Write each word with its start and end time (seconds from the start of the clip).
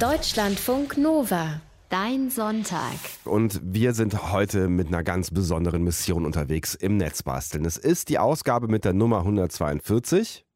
Deutschlandfunk 0.00 0.96
Nova. 0.96 1.60
Dein 1.88 2.30
Sonntag. 2.30 2.94
Und 3.24 3.60
wir 3.64 3.94
sind 3.94 4.30
heute 4.32 4.68
mit 4.68 4.86
einer 4.86 5.02
ganz 5.02 5.32
besonderen 5.32 5.82
Mission 5.82 6.24
unterwegs 6.24 6.76
im 6.76 6.98
Netzbasteln. 6.98 7.64
Es 7.64 7.76
ist 7.76 8.08
die 8.08 8.20
Ausgabe 8.20 8.68
mit 8.68 8.84
der 8.84 8.92
Nummer 8.92 9.18
142. 9.18 10.46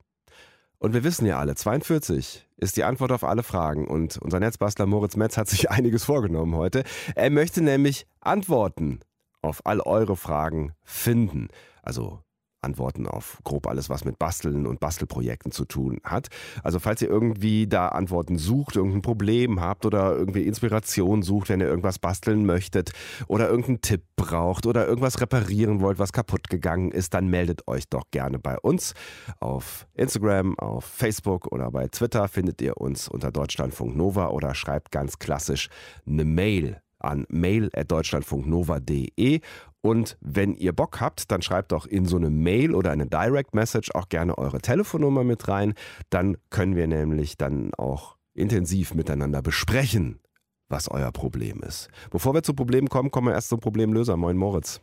Und 0.79 0.95
wir 0.95 1.03
wissen 1.03 1.27
ja 1.27 1.41
alle, 1.41 1.57
42 1.57 2.47
ist 2.57 2.77
die 2.77 2.85
Antwort 2.85 3.11
auf 3.11 3.25
alle 3.25 3.43
Fragen. 3.43 3.89
Und 3.89 4.17
unser 4.19 4.39
Netzbastler 4.39 4.87
Moritz 4.87 5.17
Metz 5.17 5.37
hat 5.37 5.49
sich 5.49 5.69
einiges 5.73 6.05
vorgenommen 6.05 6.55
heute. 6.55 6.85
Er 7.17 7.31
möchte 7.31 7.63
nämlich 7.63 8.07
Antworten 8.21 9.01
auf 9.41 9.67
all 9.67 9.81
eure 9.81 10.15
Fragen 10.15 10.73
finden. 10.85 11.49
Also 11.83 12.21
Antworten 12.63 13.07
auf 13.07 13.39
grob 13.45 13.67
alles, 13.67 13.91
was 13.91 14.05
mit 14.05 14.19
Basteln 14.19 14.67
und 14.67 14.81
Bastelprojekten 14.81 15.53
zu 15.53 15.65
tun 15.65 16.01
hat. 16.05 16.29
Also 16.63 16.79
falls 16.79 17.03
ihr 17.03 17.09
irgendwie 17.09 17.67
da 17.67 17.89
Antworten 17.89 18.39
sucht, 18.39 18.77
irgendein 18.77 19.03
Problem 19.03 19.61
habt 19.61 19.87
oder 19.87 20.17
irgendwie 20.17 20.43
Inspiration 20.43 21.23
sucht, 21.23 21.49
wenn 21.49 21.61
ihr 21.61 21.69
irgendwas 21.69 21.99
basteln 21.99 22.47
möchtet 22.47 22.93
oder 23.27 23.49
irgendeinen 23.49 23.81
Tipp 23.81 24.03
braucht 24.17 24.67
oder 24.67 24.87
irgendwas 24.87 25.21
reparieren 25.21 25.81
wollt, 25.81 25.99
was 25.99 26.13
kaputt 26.13 26.49
gegangen 26.49 26.93
ist, 26.93 27.15
dann 27.15 27.29
meldet 27.29 27.67
euch 27.69 27.89
doch 27.89 28.05
gerne 28.11 28.39
bei 28.39 28.59
uns. 28.59 28.95
Auf 29.41 29.87
Instagram, 29.95 30.59
auf 30.59 30.85
Facebook 30.85 31.53
oder 31.53 31.71
bei 31.71 31.89
Twitter 31.89 32.29
findet 32.29 32.61
ihr 32.63 32.77
uns 32.77 33.09
unter 33.09 33.31
Deutschlandfunk 33.31 33.97
Nova 33.97 34.29
oder 34.29 34.55
schreibt 34.55 34.93
ganz 34.93 35.19
klassisch 35.19 35.69
eine 36.07 36.25
Mail 36.25 36.81
an 37.03 37.27
mail.deutschlandfunknova.de 37.29 39.41
und 39.83 40.17
wenn 40.21 40.55
ihr 40.55 40.73
Bock 40.73 41.01
habt, 41.01 41.31
dann 41.31 41.43
schreibt 41.43 41.73
doch 41.73 41.87
in 41.87 42.07
so 42.07 42.17
eine 42.17 42.31
Mail 42.31 42.75
oder 42.75 42.93
eine 42.93 43.07
Direct 43.07 43.55
Message 43.55 43.91
auch 43.95 44.09
gerne 44.09 44.39
eure 44.39 44.61
Telefonnummer 44.61 45.25
mit 45.25 45.49
rein. 45.49 45.75
Dann 46.09 46.37
können 46.51 46.77
wir 46.77 46.87
nämlich 46.87 47.37
dann 47.37 47.75
auch 47.75 48.17
intensiv 48.33 48.95
miteinander 48.95 49.43
besprechen, 49.43 50.21
was 50.69 50.89
euer 50.89 51.11
Problem 51.11 51.63
ist. 51.63 51.89
Bevor 52.11 52.33
wir 52.33 52.45
zu 52.45 52.55
Problemen 52.55 52.89
kommen, 52.89 53.11
kommen 53.11 53.27
wir 53.27 53.35
erst 53.35 53.49
zum 53.49 53.61
Problemlöser. 53.61 54.17
Moin 54.17 54.37
Moritz. 54.37 54.81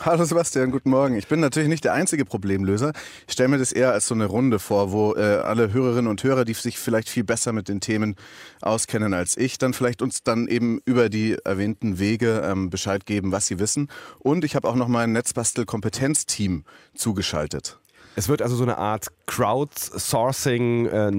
Hallo 0.00 0.24
Sebastian, 0.24 0.70
guten 0.70 0.90
Morgen. 0.90 1.16
Ich 1.16 1.26
bin 1.26 1.40
natürlich 1.40 1.68
nicht 1.68 1.82
der 1.82 1.92
einzige 1.92 2.24
Problemlöser. 2.24 2.92
Ich 3.26 3.32
stelle 3.32 3.48
mir 3.48 3.58
das 3.58 3.72
eher 3.72 3.92
als 3.92 4.06
so 4.06 4.14
eine 4.14 4.26
Runde 4.26 4.60
vor, 4.60 4.92
wo 4.92 5.14
äh, 5.14 5.18
alle 5.18 5.72
Hörerinnen 5.72 6.06
und 6.06 6.22
Hörer, 6.22 6.44
die 6.44 6.54
sich 6.54 6.78
vielleicht 6.78 7.08
viel 7.08 7.24
besser 7.24 7.52
mit 7.52 7.68
den 7.68 7.80
Themen 7.80 8.14
auskennen 8.60 9.12
als 9.12 9.36
ich, 9.36 9.58
dann 9.58 9.74
vielleicht 9.74 10.00
uns 10.00 10.22
dann 10.22 10.46
eben 10.46 10.80
über 10.84 11.08
die 11.08 11.36
erwähnten 11.44 11.98
Wege 11.98 12.42
ähm, 12.44 12.70
Bescheid 12.70 13.06
geben, 13.06 13.32
was 13.32 13.48
sie 13.48 13.58
wissen. 13.58 13.88
Und 14.20 14.44
ich 14.44 14.54
habe 14.54 14.68
auch 14.68 14.76
noch 14.76 14.86
mein 14.86 15.10
Netzbastel-Kompetenzteam 15.10 16.62
zugeschaltet. 16.94 17.80
Es 18.18 18.28
wird 18.28 18.42
also 18.42 18.56
so 18.56 18.64
eine 18.64 18.78
Art 18.78 19.06
Crowdsourcing, 19.26 20.86
äh. 20.86 21.12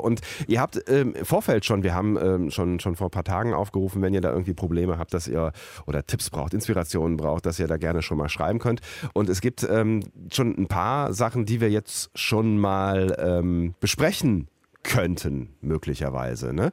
Und 0.00 0.22
ihr 0.48 0.60
habt 0.60 0.82
ähm, 0.88 1.14
im 1.14 1.24
Vorfeld 1.24 1.64
schon, 1.64 1.84
wir 1.84 1.94
haben 1.94 2.18
ähm, 2.20 2.50
schon, 2.50 2.80
schon 2.80 2.96
vor 2.96 3.06
ein 3.06 3.12
paar 3.12 3.22
Tagen 3.22 3.54
aufgerufen, 3.54 4.02
wenn 4.02 4.12
ihr 4.12 4.20
da 4.20 4.32
irgendwie 4.32 4.54
Probleme 4.54 4.98
habt, 4.98 5.14
dass 5.14 5.28
ihr 5.28 5.52
oder 5.86 6.04
Tipps 6.04 6.30
braucht, 6.30 6.52
Inspirationen 6.52 7.16
braucht, 7.16 7.46
dass 7.46 7.60
ihr 7.60 7.68
da 7.68 7.76
gerne 7.76 8.02
schon 8.02 8.18
mal 8.18 8.28
schreiben 8.28 8.58
könnt. 8.58 8.80
Und 9.12 9.28
es 9.28 9.40
gibt 9.40 9.62
ähm, 9.62 10.02
schon 10.32 10.58
ein 10.58 10.66
paar 10.66 11.12
Sachen, 11.12 11.46
die 11.46 11.60
wir 11.60 11.70
jetzt 11.70 12.10
schon 12.16 12.58
mal 12.58 13.16
ähm, 13.20 13.76
besprechen 13.78 14.48
könnten, 14.82 15.50
möglicherweise. 15.60 16.52
Ne? 16.52 16.72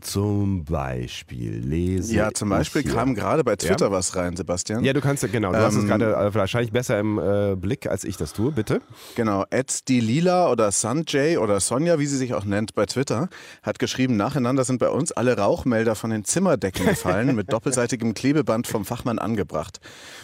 Zum 0.00 0.64
Beispiel 0.64 1.58
lese 1.58 2.14
Ja, 2.14 2.32
zum 2.32 2.48
Beispiel 2.48 2.82
kam 2.82 3.14
gerade 3.14 3.44
bei 3.44 3.56
Twitter 3.56 3.86
ja? 3.86 3.92
was 3.92 4.16
rein, 4.16 4.36
Sebastian. 4.36 4.84
Ja, 4.84 4.92
du 4.92 5.00
kannst, 5.00 5.30
genau, 5.30 5.52
du 5.52 5.58
ähm, 5.58 5.64
hast 5.64 5.74
es 5.74 5.82
ähm, 5.82 5.88
gerade 5.88 6.14
äh, 6.14 6.34
wahrscheinlich 6.34 6.72
besser 6.72 6.98
im 6.98 7.18
äh, 7.18 7.54
Blick, 7.56 7.86
als 7.86 8.04
ich 8.04 8.16
das 8.16 8.32
tue, 8.32 8.52
bitte. 8.52 8.80
Genau, 9.14 9.44
Ed 9.50 9.82
Lila 9.88 10.50
oder 10.50 10.70
Sanjay 10.72 11.36
oder 11.36 11.60
Sonja, 11.60 11.98
wie 11.98 12.06
sie 12.06 12.16
sich 12.16 12.34
auch 12.34 12.44
nennt 12.44 12.74
bei 12.74 12.86
Twitter, 12.86 13.28
hat 13.62 13.78
geschrieben, 13.78 14.16
nacheinander 14.16 14.64
sind 14.64 14.78
bei 14.78 14.88
uns 14.88 15.12
alle 15.12 15.36
Rauchmelder 15.36 15.94
von 15.94 16.10
den 16.10 16.24
Zimmerdecken 16.24 16.86
gefallen, 16.86 17.34
mit 17.34 17.52
doppelseitigem 17.52 18.14
Klebeband 18.14 18.66
vom 18.66 18.84
Fachmann 18.84 19.18
angebracht. 19.18 19.80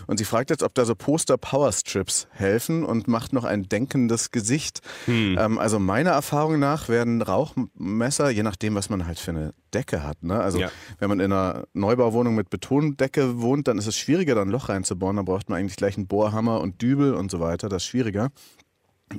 Und 0.07 0.19
sie 0.19 0.25
fragt 0.25 0.51
jetzt, 0.51 0.63
ob 0.63 0.75
da 0.75 0.85
so 0.85 0.95
Poster-Powerstrips 0.95 2.29
helfen 2.31 2.85
und 2.85 3.09
macht 3.09 3.33
noch 3.33 3.45
ein 3.45 3.69
denkendes 3.69 4.31
Gesicht. 4.31 4.81
Hm. 5.07 5.37
Ähm, 5.39 5.59
also 5.59 5.79
meiner 5.79 6.11
Erfahrung 6.11 6.59
nach 6.59 6.89
werden 6.89 7.23
Rauchmesser, 7.23 8.31
je 8.31 8.43
nachdem, 8.43 8.75
was 8.75 8.91
man 8.91 9.07
halt 9.07 9.19
findet, 9.19 9.55
Decke 9.75 10.03
hat. 10.03 10.23
Ne? 10.23 10.39
Also 10.39 10.59
ja. 10.59 10.71
wenn 10.99 11.09
man 11.09 11.21
in 11.21 11.33
einer 11.33 11.65
Neubauwohnung 11.73 12.35
mit 12.35 12.51
Betondecke 12.51 13.41
wohnt, 13.41 13.69
dann 13.69 13.79
ist 13.79 13.87
es 13.87 13.97
schwieriger, 13.97 14.35
da 14.35 14.43
ein 14.43 14.49
Loch 14.49 14.69
reinzubohren. 14.69 15.17
Da 15.17 15.23
braucht 15.23 15.49
man 15.49 15.59
eigentlich 15.59 15.77
gleich 15.77 15.97
einen 15.97 16.07
Bohrhammer 16.07 16.61
und 16.61 16.81
Dübel 16.81 17.15
und 17.15 17.31
so 17.31 17.41
weiter. 17.41 17.69
Das 17.69 17.83
ist 17.83 17.89
schwieriger. 17.89 18.31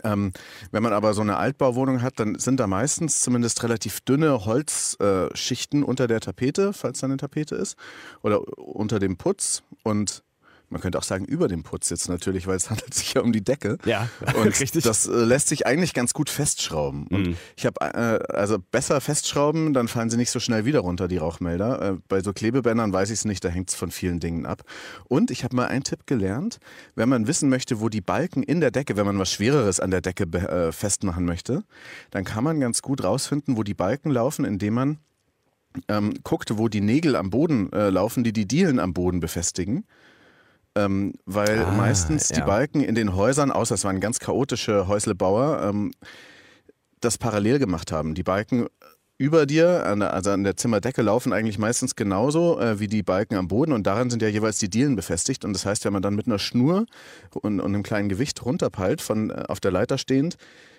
Ähm, 0.03 0.31
wenn 0.71 0.83
man 0.83 0.93
aber 0.93 1.13
so 1.13 1.21
eine 1.21 1.37
Altbauwohnung 1.37 2.01
hat, 2.01 2.19
dann 2.19 2.37
sind 2.37 2.59
da 2.59 2.67
meistens 2.67 3.21
zumindest 3.21 3.63
relativ 3.63 4.01
dünne 4.01 4.45
Holzschichten 4.45 5.81
äh, 5.81 5.85
unter 5.85 6.07
der 6.07 6.19
Tapete, 6.19 6.73
falls 6.73 6.99
da 6.99 7.07
eine 7.07 7.17
Tapete 7.17 7.55
ist, 7.55 7.75
oder 8.21 8.41
unter 8.57 8.99
dem 8.99 9.17
Putz. 9.17 9.63
Und 9.83 10.23
man 10.69 10.81
könnte 10.81 10.97
auch 10.97 11.03
sagen 11.03 11.25
über 11.25 11.47
dem 11.47 11.63
Putz 11.63 11.89
jetzt 11.89 12.09
natürlich, 12.09 12.47
weil 12.47 12.57
es 12.57 12.69
handelt 12.69 12.93
sich 12.93 13.13
ja 13.13 13.21
um 13.21 13.31
die 13.31 13.43
Decke. 13.43 13.77
Ja, 13.85 14.09
und 14.35 14.59
richtig. 14.59 14.83
Das 14.83 15.07
äh, 15.07 15.11
lässt 15.11 15.49
sich 15.49 15.65
eigentlich 15.65 15.93
ganz 15.93 16.13
gut 16.13 16.29
festschrauben. 16.29 17.07
Und 17.07 17.27
mhm. 17.29 17.37
ich 17.55 17.65
habe 17.65 17.81
äh, 17.81 18.33
also 18.33 18.57
besser 18.59 19.01
festschrauben, 19.01 19.73
dann 19.73 19.87
fallen 19.87 20.09
sie 20.09 20.17
nicht 20.17 20.31
so 20.31 20.39
schnell 20.39 20.65
wieder 20.65 20.79
runter, 20.79 21.07
die 21.07 21.17
Rauchmelder. 21.17 21.81
Äh, 21.81 21.97
bei 22.07 22.21
so 22.21 22.33
Klebebändern 22.33 22.93
weiß 22.93 23.09
ich 23.09 23.19
es 23.19 23.25
nicht, 23.25 23.43
da 23.43 23.49
hängt 23.49 23.69
es 23.69 23.75
von 23.75 23.91
vielen 23.91 24.19
Dingen 24.19 24.45
ab. 24.45 24.63
Und 25.05 25.31
ich 25.31 25.43
habe 25.43 25.55
mal 25.55 25.67
einen 25.67 25.83
Tipp 25.83 26.05
gelernt, 26.05 26.59
wenn 26.95 27.09
man 27.09 27.27
wissen 27.27 27.49
möchte, 27.49 27.79
wo 27.79 27.89
die 27.89 28.01
Balken 28.01 28.43
in 28.43 28.61
der 28.61 28.71
Decke, 28.71 28.97
wenn 28.97 29.05
man 29.05 29.19
was 29.19 29.31
Schwereres 29.31 29.79
an 29.79 29.91
der 29.91 30.01
Decke 30.01 30.23
äh, 30.23 30.71
festmachen 30.71 31.25
möchte, 31.25 31.63
dann 32.11 32.23
kann 32.23 32.43
man 32.43 32.59
ganz 32.59 32.81
gut 32.81 33.03
rausfinden, 33.03 33.57
wo 33.57 33.63
die 33.63 33.73
Balken 33.73 34.11
laufen, 34.11 34.45
indem 34.45 34.73
man 34.73 34.99
ähm, 35.87 36.13
guckt, 36.23 36.57
wo 36.57 36.67
die 36.67 36.81
Nägel 36.81 37.15
am 37.15 37.29
Boden 37.29 37.71
äh, 37.73 37.89
laufen, 37.89 38.23
die 38.23 38.33
die 38.33 38.47
Dielen 38.47 38.79
am 38.79 38.93
Boden 38.93 39.19
befestigen. 39.19 39.85
Ähm, 40.75 41.13
weil 41.25 41.63
ah, 41.65 41.71
meistens 41.71 42.29
ja. 42.29 42.37
die 42.37 42.41
Balken 42.43 42.81
in 42.81 42.95
den 42.95 43.15
Häusern, 43.15 43.51
außer 43.51 43.75
es 43.75 43.83
waren 43.83 43.99
ganz 43.99 44.19
chaotische 44.19 44.87
Häuslebauer, 44.87 45.61
ähm, 45.63 45.91
das 47.01 47.17
parallel 47.17 47.59
gemacht 47.59 47.91
haben. 47.91 48.13
Die 48.13 48.23
Balken 48.23 48.67
über 49.19 49.45
dir, 49.45 49.85
an 49.85 49.99
der, 49.99 50.13
also 50.13 50.31
an 50.31 50.43
der 50.43 50.55
Zimmerdecke, 50.55 51.01
laufen 51.01 51.33
eigentlich 51.33 51.59
meistens 51.59 51.95
genauso 51.95 52.59
äh, 52.59 52.79
wie 52.79 52.87
die 52.87 53.03
Balken 53.03 53.35
am 53.35 53.49
Boden 53.49 53.73
und 53.73 53.85
daran 53.85 54.09
sind 54.09 54.21
ja 54.21 54.29
jeweils 54.29 54.59
die 54.59 54.69
Dielen 54.69 54.95
befestigt. 54.95 55.43
Und 55.43 55.53
das 55.53 55.65
heißt, 55.65 55.83
wenn 55.83 55.93
man 55.93 56.01
dann 56.01 56.15
mit 56.15 56.27
einer 56.27 56.39
Schnur 56.39 56.85
und, 57.33 57.59
und 57.59 57.65
einem 57.65 57.83
kleinen 57.83 58.07
Gewicht 58.07 58.45
runterpeilt, 58.45 59.01
von 59.01 59.29
äh, 59.29 59.43
auf 59.49 59.59
der 59.59 59.71
Leiter 59.71 59.97
stehend, 59.97 60.37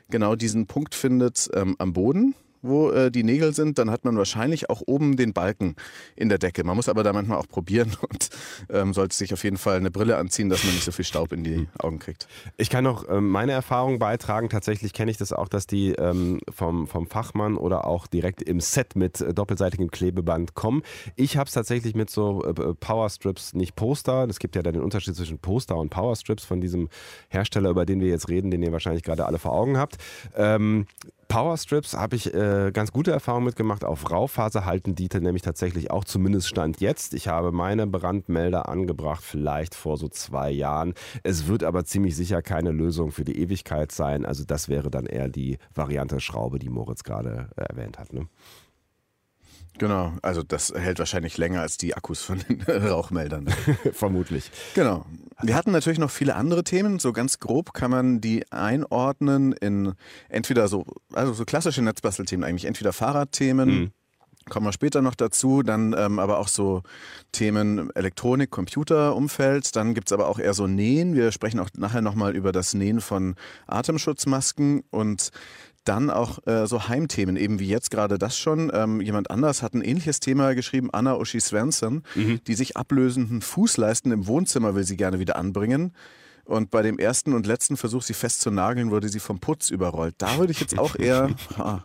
genau 0.08 0.36
diesen 0.36 0.66
Punkt 0.66 0.94
findet 0.94 1.50
ähm, 1.54 1.76
am 1.78 1.92
Boden, 1.92 2.34
wo 2.62 2.90
äh, 2.90 3.10
die 3.10 3.22
Nägel 3.22 3.54
sind, 3.54 3.78
dann 3.78 3.90
hat 3.90 4.04
man 4.04 4.16
wahrscheinlich 4.16 4.70
auch 4.70 4.82
oben 4.86 5.16
den 5.16 5.32
Balken 5.32 5.76
in 6.16 6.28
der 6.28 6.38
Decke. 6.38 6.64
Man 6.64 6.76
muss 6.76 6.88
aber 6.88 7.02
da 7.02 7.12
manchmal 7.12 7.38
auch 7.38 7.48
probieren 7.48 7.96
und 8.08 8.30
ähm, 8.68 8.92
sollte 8.92 9.16
sich 9.16 9.32
auf 9.32 9.44
jeden 9.44 9.56
Fall 9.56 9.76
eine 9.76 9.90
Brille 9.90 10.16
anziehen, 10.16 10.48
dass 10.48 10.64
man 10.64 10.72
nicht 10.74 10.84
so 10.84 10.92
viel 10.92 11.04
Staub 11.04 11.32
in 11.32 11.44
die 11.44 11.56
hm. 11.56 11.68
Augen 11.78 11.98
kriegt. 11.98 12.28
Ich 12.56 12.70
kann 12.70 12.84
noch 12.84 13.08
ähm, 13.08 13.28
meine 13.28 13.52
Erfahrung 13.52 13.98
beitragen. 13.98 14.48
Tatsächlich 14.48 14.92
kenne 14.92 15.10
ich 15.10 15.16
das 15.16 15.32
auch, 15.32 15.48
dass 15.48 15.66
die 15.66 15.92
ähm, 15.92 16.40
vom, 16.50 16.86
vom 16.86 17.06
Fachmann 17.06 17.56
oder 17.56 17.86
auch 17.86 18.06
direkt 18.06 18.42
im 18.42 18.60
Set 18.60 18.96
mit 18.96 19.20
äh, 19.20 19.32
doppelseitigem 19.32 19.90
Klebeband 19.90 20.54
kommen. 20.54 20.82
Ich 21.16 21.36
habe 21.36 21.48
es 21.48 21.54
tatsächlich 21.54 21.94
mit 21.94 22.10
so 22.10 22.44
äh, 22.44 22.50
äh, 22.50 22.74
Powerstrips, 22.74 23.54
nicht 23.54 23.76
Poster. 23.76 24.26
Es 24.28 24.38
gibt 24.38 24.56
ja 24.56 24.62
dann 24.62 24.74
den 24.74 24.82
Unterschied 24.82 25.16
zwischen 25.16 25.38
Poster 25.38 25.76
und 25.76 25.90
Powerstrips 25.90 26.44
von 26.44 26.60
diesem 26.60 26.88
Hersteller, 27.28 27.70
über 27.70 27.86
den 27.86 28.00
wir 28.00 28.08
jetzt 28.08 28.28
reden, 28.28 28.50
den 28.50 28.62
ihr 28.62 28.72
wahrscheinlich 28.72 29.02
gerade 29.02 29.26
alle 29.26 29.38
vor 29.38 29.52
Augen 29.52 29.78
habt. 29.78 29.96
Ähm, 30.36 30.86
Powerstrips 31.30 31.94
habe 31.94 32.16
ich 32.16 32.34
äh, 32.34 32.72
ganz 32.72 32.90
gute 32.90 33.12
Erfahrungen 33.12 33.46
mitgemacht. 33.46 33.84
Auf 33.84 34.10
Raufaser 34.10 34.66
halten 34.66 34.96
die 34.96 35.08
nämlich 35.20 35.42
tatsächlich 35.42 35.92
auch, 35.92 36.04
zumindest 36.04 36.48
Stand 36.48 36.80
jetzt. 36.80 37.14
Ich 37.14 37.28
habe 37.28 37.52
meine 37.52 37.86
Brandmelder 37.86 38.68
angebracht, 38.68 39.22
vielleicht 39.22 39.76
vor 39.76 39.96
so 39.96 40.08
zwei 40.08 40.50
Jahren. 40.50 40.92
Es 41.22 41.46
wird 41.46 41.62
aber 41.62 41.84
ziemlich 41.84 42.16
sicher 42.16 42.42
keine 42.42 42.72
Lösung 42.72 43.12
für 43.12 43.22
die 43.22 43.38
Ewigkeit 43.38 43.92
sein. 43.92 44.26
Also 44.26 44.44
das 44.44 44.68
wäre 44.68 44.90
dann 44.90 45.06
eher 45.06 45.28
die 45.28 45.58
Variante 45.72 46.18
Schraube, 46.18 46.58
die 46.58 46.68
Moritz 46.68 47.04
gerade 47.04 47.48
äh, 47.56 47.62
erwähnt 47.62 48.00
hat. 48.00 48.12
Ne? 48.12 48.26
Genau, 49.80 50.12
also 50.20 50.42
das 50.42 50.74
hält 50.76 50.98
wahrscheinlich 50.98 51.38
länger 51.38 51.62
als 51.62 51.78
die 51.78 51.94
Akkus 51.94 52.20
von 52.20 52.38
den 52.38 52.60
Rauchmeldern. 52.68 53.46
Vermutlich. 53.94 54.50
Genau. 54.74 55.06
Wir 55.40 55.54
hatten 55.54 55.70
natürlich 55.70 55.98
noch 55.98 56.10
viele 56.10 56.36
andere 56.36 56.64
Themen. 56.64 56.98
So 56.98 57.14
ganz 57.14 57.38
grob 57.38 57.72
kann 57.72 57.90
man 57.90 58.20
die 58.20 58.44
einordnen 58.52 59.52
in 59.52 59.94
entweder 60.28 60.68
so, 60.68 60.84
also 61.14 61.32
so 61.32 61.46
klassische 61.46 61.80
Netzbastelthemen 61.80 62.44
eigentlich, 62.44 62.66
entweder 62.66 62.92
Fahrradthemen, 62.92 63.68
mhm. 63.70 63.90
Kommen 64.48 64.66
wir 64.66 64.72
später 64.72 65.02
noch 65.02 65.14
dazu, 65.14 65.62
dann 65.62 65.94
ähm, 65.96 66.18
aber 66.18 66.38
auch 66.38 66.48
so 66.48 66.82
Themen 67.30 67.94
Elektronik, 67.94 68.50
Computerumfeld. 68.50 69.76
Dann 69.76 69.94
gibt 69.94 70.08
es 70.08 70.12
aber 70.12 70.28
auch 70.28 70.38
eher 70.38 70.54
so 70.54 70.66
Nähen. 70.66 71.14
Wir 71.14 71.30
sprechen 71.30 71.60
auch 71.60 71.68
nachher 71.76 72.00
nochmal 72.00 72.34
über 72.34 72.50
das 72.50 72.74
Nähen 72.74 73.00
von 73.00 73.36
Atemschutzmasken 73.66 74.82
und 74.90 75.30
dann 75.84 76.10
auch 76.10 76.46
äh, 76.46 76.66
so 76.66 76.88
Heimthemen, 76.88 77.36
eben 77.36 77.58
wie 77.58 77.68
jetzt 77.68 77.90
gerade 77.90 78.18
das 78.18 78.36
schon. 78.36 78.70
Ähm, 78.74 79.00
jemand 79.00 79.30
anders 79.30 79.62
hat 79.62 79.74
ein 79.74 79.82
ähnliches 79.82 80.20
Thema 80.20 80.54
geschrieben, 80.54 80.90
Anna 80.92 81.16
Uschi 81.16 81.40
Svensson, 81.40 82.02
mhm. 82.14 82.40
die 82.46 82.54
sich 82.54 82.76
ablösenden 82.76 83.40
Fußleisten 83.40 84.12
im 84.12 84.26
Wohnzimmer 84.26 84.74
will 84.74 84.84
sie 84.84 84.96
gerne 84.96 85.18
wieder 85.18 85.36
anbringen. 85.36 85.92
Und 86.44 86.70
bei 86.70 86.82
dem 86.82 86.98
ersten 86.98 87.32
und 87.32 87.46
letzten 87.46 87.76
Versuch, 87.76 88.02
sie 88.02 88.14
festzunageln, 88.14 88.90
wurde 88.90 89.08
sie 89.08 89.20
vom 89.20 89.38
Putz 89.38 89.70
überrollt. 89.70 90.16
Da 90.18 90.38
würde 90.38 90.52
ich 90.52 90.60
jetzt 90.60 90.78
auch 90.78 90.94
eher. 90.98 91.30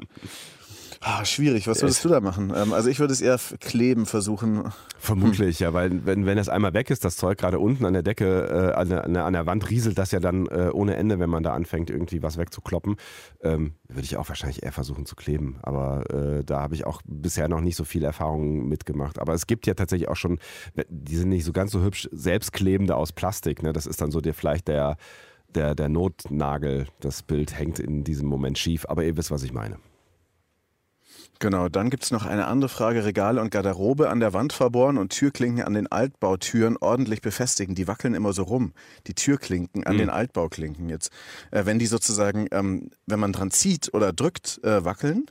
Ah, 1.07 1.24
schwierig. 1.24 1.68
Was 1.68 1.84
würdest 1.84 2.04
du 2.04 2.10
da 2.10 2.19
machen? 2.19 2.52
Ähm, 2.56 2.74
also 2.74 2.90
ich 2.90 3.00
würde 3.00 3.13
es 3.13 3.22
eher 3.22 3.40
kleben 3.60 4.07
versuchen. 4.07 4.72
Vermutlich, 4.98 5.60
ja, 5.60 5.72
weil 5.72 6.04
wenn, 6.04 6.25
wenn 6.25 6.36
das 6.36 6.50
einmal 6.50 6.74
weg 6.74 6.90
ist, 6.90 7.06
das 7.06 7.16
Zeug 7.16 7.38
gerade 7.38 7.60
unten 7.60 7.86
an 7.86 7.94
der 7.94 8.02
Decke, 8.02 8.72
äh, 8.74 8.74
an, 8.74 8.90
der, 8.90 9.24
an 9.24 9.34
der 9.34 9.46
Wand 9.46 9.69
rieselt 9.69 10.00
das 10.00 10.10
ja 10.10 10.19
dann 10.19 10.48
äh, 10.48 10.72
ohne 10.74 10.96
Ende, 10.96 11.19
wenn 11.19 11.30
man 11.30 11.44
da 11.44 11.54
anfängt, 11.54 11.92
irgendwie 11.92 12.24
was 12.24 12.40
wegzukloppen. 12.40 12.96
Ähm, 13.44 13.75
würde 13.88 14.02
ich 14.02 14.18
auch 14.18 14.30
wahrscheinlich 14.30 14.63
eher 14.63 14.72
versuchen 14.72 15.06
zu 15.06 15.16
kleben. 15.16 15.60
Aber 15.62 16.10
äh, 16.10 16.44
da 16.44 16.62
habe 16.62 16.74
ich 16.74 16.88
auch 16.88 17.04
bisher 17.06 17.50
noch 17.50 17.62
nicht 17.62 17.75
so 17.75 17.84
viel 17.84 18.04
Erfahrung 18.04 18.68
mitgemacht. 18.68 19.19
Aber 19.19 19.36
es 19.36 19.46
gibt 19.46 19.68
ja 19.68 19.75
tatsächlich 19.75 20.10
auch 20.10 20.16
schon, 20.16 20.40
die 20.90 21.18
sind 21.18 21.30
nicht 21.30 21.46
so 21.46 21.54
ganz 21.54 21.72
so 21.72 21.84
hübsch, 21.84 22.10
selbstklebende 22.13 22.96
aus 22.96 23.13
Plastik. 23.13 23.62
Ne? 23.62 23.74
Das 23.74 23.86
ist 23.86 24.01
dann 24.01 24.10
so 24.10 24.22
dir 24.22 24.34
vielleicht 24.34 24.68
der, 24.69 24.98
der, 25.54 25.75
der 25.75 25.88
Notnagel. 25.88 26.88
Das 27.00 27.22
Bild 27.22 27.56
hängt 27.56 27.78
in 27.78 28.04
diesem 28.04 28.28
Moment 28.28 28.58
schief. 28.58 28.88
Aber 28.90 29.04
ihr 29.04 29.16
wisst, 29.16 29.30
was 29.30 29.44
ich 29.44 29.54
meine. 29.54 29.78
Genau, 31.40 31.68
dann 31.68 31.90
gibt 31.90 32.04
es 32.04 32.12
noch 32.12 32.26
eine 32.26 32.48
andere 32.48 32.70
Frage. 32.70 33.04
Regale 33.04 33.42
und 33.42 33.50
Garderobe 33.50 34.10
an 34.10 34.20
der 34.20 34.34
Wand 34.34 34.54
verbohren 34.54 34.98
und 34.98 35.10
Türklinken 35.10 35.64
an 35.64 35.74
den 35.74 35.88
Altbautüren 35.88 36.78
ordentlich 36.78 37.22
befestigen. 37.22 37.76
Die 37.76 37.88
wackeln 37.88 38.14
immer 38.14 38.32
so 38.32 38.44
rum, 38.44 38.74
die 39.08 39.14
Türklinken 39.14 39.86
an 39.86 39.96
mhm. 39.96 40.00
den 40.00 40.10
Altbauklinken 40.10 40.88
jetzt. 40.90 41.12
Äh, 41.52 41.66
wenn 41.66 41.80
die 41.80 41.88
sozusagen, 41.88 42.48
ähm, 42.52 42.90
wenn 43.06 43.20
man 43.20 43.34
dran 43.34 43.52
zieht 43.52 43.94
oder 43.94 44.14
drückt, 44.14 44.64
äh, 44.64 44.86
wackeln, 44.86 45.26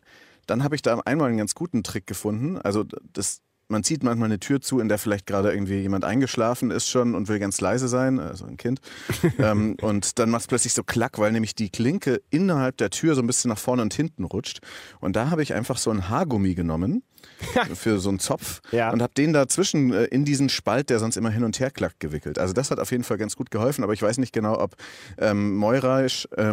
dann 0.46 0.62
habe 0.62 0.74
ich 0.74 0.82
da 0.82 0.98
einmal 1.00 1.28
einen 1.28 1.38
ganz 1.38 1.54
guten 1.54 1.82
Trick 1.82 2.06
gefunden. 2.06 2.58
Also 2.58 2.84
das 3.12 3.40
man 3.68 3.82
zieht 3.84 4.02
manchmal 4.02 4.26
eine 4.26 4.40
Tür 4.40 4.60
zu, 4.60 4.78
in 4.80 4.88
der 4.88 4.98
vielleicht 4.98 5.26
gerade 5.26 5.52
irgendwie 5.52 5.80
jemand 5.80 6.04
eingeschlafen 6.04 6.70
ist 6.70 6.88
schon 6.88 7.14
und 7.14 7.28
will 7.28 7.38
ganz 7.38 7.60
leise 7.60 7.88
sein, 7.88 8.18
also 8.18 8.44
ein 8.46 8.56
Kind. 8.56 8.80
ähm, 9.38 9.76
und 9.80 10.18
dann 10.18 10.30
macht 10.30 10.42
es 10.42 10.46
plötzlich 10.48 10.74
so 10.74 10.82
Klack, 10.82 11.18
weil 11.18 11.32
nämlich 11.32 11.54
die 11.54 11.70
Klinke 11.70 12.22
innerhalb 12.30 12.76
der 12.76 12.90
Tür 12.90 13.14
so 13.14 13.22
ein 13.22 13.26
bisschen 13.26 13.48
nach 13.48 13.58
vorne 13.58 13.82
und 13.82 13.94
hinten 13.94 14.24
rutscht. 14.24 14.60
Und 15.00 15.16
da 15.16 15.30
habe 15.30 15.42
ich 15.42 15.54
einfach 15.54 15.78
so 15.78 15.90
ein 15.90 16.08
Haargummi 16.08 16.54
genommen 16.54 17.02
für 17.74 17.98
so 17.98 18.10
einen 18.10 18.18
Zopf 18.18 18.60
ja. 18.70 18.90
und 18.90 19.02
habe 19.02 19.14
den 19.14 19.32
dazwischen 19.32 19.92
äh, 19.92 20.04
in 20.04 20.24
diesen 20.24 20.48
Spalt, 20.48 20.90
der 20.90 20.98
sonst 20.98 21.16
immer 21.16 21.30
hin 21.30 21.44
und 21.44 21.58
her 21.58 21.70
klackt, 21.70 22.00
gewickelt. 22.00 22.38
Also 22.38 22.52
das 22.52 22.70
hat 22.70 22.78
auf 22.78 22.90
jeden 22.90 23.04
Fall 23.04 23.16
ganz 23.16 23.36
gut 23.36 23.50
geholfen, 23.50 23.82
aber 23.82 23.92
ich 23.92 24.02
weiß 24.02 24.18
nicht 24.18 24.32
genau, 24.32 24.58
ob 24.58 24.76
ähm, 25.18 25.56
Meuraisch, 25.56 26.28
äh, 26.36 26.52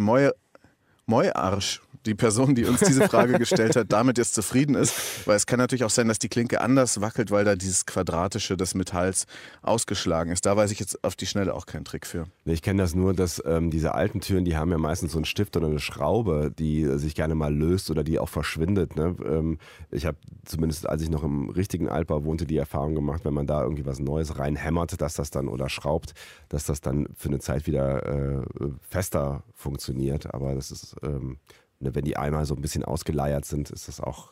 Meuarsch, 1.06 1.82
die 2.06 2.16
Person, 2.16 2.56
die 2.56 2.66
uns 2.66 2.80
diese 2.80 3.08
Frage 3.08 3.38
gestellt 3.38 3.76
hat, 3.76 3.92
damit 3.92 4.18
jetzt 4.18 4.34
zufrieden 4.34 4.76
ist. 4.76 5.28
Weil 5.28 5.36
es 5.36 5.46
kann 5.46 5.60
natürlich 5.60 5.84
auch 5.84 5.90
sein, 5.90 6.08
dass 6.08 6.20
die 6.20 6.30
Klinke 6.30 6.62
anders 6.62 7.02
wackelt, 7.02 7.32
weil 7.32 7.46
da 7.46 7.56
dieses 7.56 7.86
Quadratische 7.86 8.58
des 8.58 8.76
Metalls 8.76 9.26
ausgeschlagen 9.62 10.32
ist. 10.32 10.46
Da 10.46 10.58
weiß 10.58 10.72
ich 10.72 10.80
jetzt 10.80 11.04
auf 11.04 11.16
die 11.16 11.28
Schnelle 11.28 11.54
auch 11.54 11.66
keinen 11.66 11.86
Trick 11.86 12.06
für. 12.06 12.26
Ich 12.46 12.62
kenne 12.62 12.82
das 12.82 12.96
nur, 12.96 13.14
dass 13.14 13.42
ähm, 13.46 13.70
diese 13.70 13.94
alten 13.94 14.22
Türen, 14.22 14.46
die 14.46 14.58
haben 14.58 14.72
ja 14.72 14.78
meistens 14.78 15.12
so 15.12 15.18
einen 15.18 15.26
Stift 15.26 15.56
oder 15.58 15.68
eine 15.68 15.80
Schraube, 15.80 16.52
die 16.58 16.86
sich 16.98 17.16
gerne 17.16 17.36
mal 17.36 17.54
löst 17.54 17.92
oder 17.92 18.04
die 18.04 18.20
auch 18.20 18.30
verschwindet. 18.30 18.96
Ne? 18.96 19.16
Ähm, 19.26 19.60
ich 19.92 20.06
habe 20.06 20.18
zumindest, 20.46 20.90
als 20.90 21.02
ich 21.02 21.10
noch 21.10 21.24
im 21.24 21.50
richtigen 21.50 21.90
Altbau 21.90 22.24
wohnte, 22.24 22.46
die 22.46 22.58
Erfahrung 22.58 22.96
gemacht, 22.96 23.26
wenn 23.26 23.34
man 23.34 23.48
da 23.48 23.62
irgendwie 23.62 23.86
was 23.86 24.00
Neues 24.00 24.40
reinhämmert, 24.40 25.02
dass 25.02 25.14
das 25.14 25.30
dann 25.30 25.48
oder 25.48 25.70
schraubt, 25.70 26.14
dass 26.50 26.66
das 26.66 26.82
dann 26.82 27.08
für 27.16 27.30
eine 27.30 27.40
Zeit 27.40 27.68
wieder 27.68 28.06
äh, 28.06 28.42
fester 28.82 29.44
funktioniert. 29.54 30.34
Aber 30.34 30.56
das 30.56 30.72
ist 30.72 30.96
ähm, 31.04 31.38
wenn 31.82 32.06
die 32.06 32.18
einmal 32.18 32.46
so 32.46 32.56
ein 32.56 32.62
bisschen 32.62 32.84
ausgeleiert 32.84 33.46
sind, 33.46 33.70
ist 33.70 33.88
das 33.88 34.00
auch, 34.00 34.30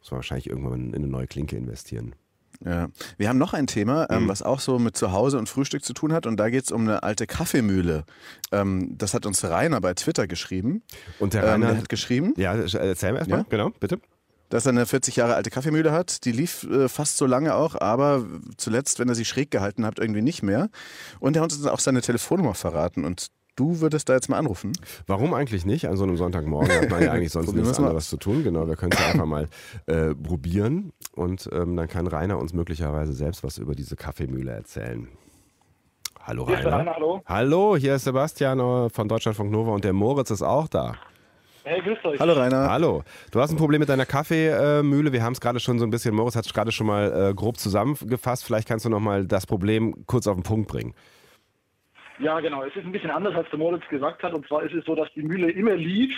muss 0.00 0.10
man 0.10 0.18
wahrscheinlich 0.18 0.48
irgendwann 0.48 0.88
in 0.88 0.94
eine 0.94 1.08
neue 1.08 1.26
Klinke 1.26 1.56
investieren. 1.56 2.14
Ja. 2.64 2.88
Wir 3.18 3.28
haben 3.28 3.38
noch 3.38 3.52
ein 3.52 3.66
Thema, 3.66 4.08
ähm, 4.10 4.24
mhm. 4.24 4.28
was 4.28 4.42
auch 4.42 4.60
so 4.60 4.78
mit 4.78 4.96
Zuhause 4.96 5.38
und 5.38 5.48
Frühstück 5.48 5.84
zu 5.84 5.92
tun 5.92 6.12
hat. 6.12 6.26
Und 6.26 6.38
da 6.38 6.48
geht 6.50 6.64
es 6.64 6.72
um 6.72 6.82
eine 6.82 7.02
alte 7.02 7.26
Kaffeemühle. 7.26 8.04
Ähm, 8.52 8.94
das 8.96 9.14
hat 9.14 9.26
uns 9.26 9.44
Rainer 9.44 9.80
bei 9.80 9.94
Twitter 9.94 10.26
geschrieben. 10.26 10.82
Und 11.18 11.34
der 11.34 11.42
Rainer 11.42 11.54
ähm, 11.54 11.72
der 11.72 11.78
hat 11.78 11.88
geschrieben. 11.88 12.34
Ja, 12.36 12.54
erzähl 12.54 13.12
mir 13.12 13.18
erstmal, 13.18 13.40
ja? 13.40 13.46
genau, 13.48 13.70
bitte. 13.80 14.00
Dass 14.48 14.64
er 14.64 14.70
eine 14.70 14.86
40 14.86 15.16
Jahre 15.16 15.34
alte 15.34 15.50
Kaffeemühle 15.50 15.92
hat. 15.92 16.24
Die 16.24 16.32
lief 16.32 16.64
äh, 16.64 16.88
fast 16.88 17.16
so 17.16 17.26
lange 17.26 17.54
auch, 17.54 17.80
aber 17.80 18.24
zuletzt, 18.56 18.98
wenn 19.00 19.08
er 19.08 19.16
sie 19.16 19.24
schräg 19.24 19.50
gehalten 19.50 19.84
hat, 19.84 19.98
irgendwie 19.98 20.22
nicht 20.22 20.42
mehr. 20.42 20.70
Und 21.18 21.36
er 21.36 21.42
hat 21.42 21.52
uns 21.52 21.66
auch 21.66 21.80
seine 21.80 22.00
Telefonnummer 22.00 22.54
verraten. 22.54 23.04
Und 23.04 23.28
Du 23.56 23.80
würdest 23.80 24.10
da 24.10 24.12
jetzt 24.12 24.28
mal 24.28 24.36
anrufen? 24.36 24.72
Warum 25.06 25.32
eigentlich 25.32 25.64
nicht? 25.64 25.88
An 25.88 25.96
so 25.96 26.04
einem 26.04 26.18
Sonntagmorgen 26.18 26.70
hat 26.70 26.90
man 26.90 27.02
ja 27.02 27.12
eigentlich 27.12 27.32
sonst 27.32 27.52
nichts 27.54 27.78
anderes 27.78 28.10
zu 28.10 28.18
tun. 28.18 28.44
Genau, 28.44 28.68
wir 28.68 28.76
können 28.76 28.92
es 28.92 29.00
ja 29.00 29.06
einfach 29.06 29.24
mal 29.24 29.48
äh, 29.86 30.14
probieren 30.14 30.92
und 31.14 31.48
ähm, 31.52 31.74
dann 31.74 31.88
kann 31.88 32.06
Rainer 32.06 32.38
uns 32.38 32.52
möglicherweise 32.52 33.14
selbst 33.14 33.42
was 33.42 33.56
über 33.56 33.74
diese 33.74 33.96
Kaffeemühle 33.96 34.52
erzählen. 34.52 35.08
Hallo 36.22 36.44
Rainer. 36.44 36.72
Rainer 36.72 36.94
hallo. 36.96 37.22
hallo, 37.24 37.76
hier 37.76 37.94
ist 37.94 38.04
Sebastian 38.04 38.60
äh, 38.60 38.90
von 38.90 39.08
Deutschlandfunk 39.08 39.50
Nova 39.50 39.72
und 39.72 39.84
der 39.84 39.94
Moritz 39.94 40.30
ist 40.30 40.42
auch 40.42 40.68
da. 40.68 40.96
Hey, 41.64 41.80
grüß 41.80 41.98
euch. 42.04 42.20
Hallo 42.20 42.34
Rainer. 42.34 42.68
Hallo. 42.70 43.04
Du 43.30 43.40
hast 43.40 43.50
ein 43.50 43.56
Problem 43.56 43.80
mit 43.80 43.88
deiner 43.88 44.06
Kaffeemühle. 44.06 45.12
Wir 45.12 45.24
haben 45.24 45.32
es 45.32 45.40
gerade 45.40 45.60
schon 45.60 45.78
so 45.78 45.84
ein 45.86 45.90
bisschen, 45.90 46.14
Moritz 46.14 46.36
hat 46.36 46.44
es 46.44 46.52
gerade 46.52 46.72
schon 46.72 46.86
mal 46.86 47.30
äh, 47.30 47.34
grob 47.34 47.56
zusammengefasst. 47.56 48.44
Vielleicht 48.44 48.68
kannst 48.68 48.84
du 48.84 48.90
noch 48.90 49.00
mal 49.00 49.26
das 49.26 49.46
Problem 49.46 50.06
kurz 50.06 50.26
auf 50.26 50.36
den 50.36 50.42
Punkt 50.42 50.68
bringen. 50.68 50.94
Ja, 52.18 52.40
genau. 52.40 52.62
Es 52.62 52.74
ist 52.74 52.84
ein 52.84 52.92
bisschen 52.92 53.10
anders, 53.10 53.34
als 53.34 53.48
der 53.50 53.58
Moritz 53.58 53.86
gesagt 53.88 54.22
hat. 54.22 54.34
Und 54.34 54.46
zwar 54.46 54.62
ist 54.62 54.74
es 54.74 54.84
so, 54.84 54.94
dass 54.94 55.12
die 55.14 55.22
Mühle 55.22 55.50
immer 55.50 55.74
lief 55.74 56.14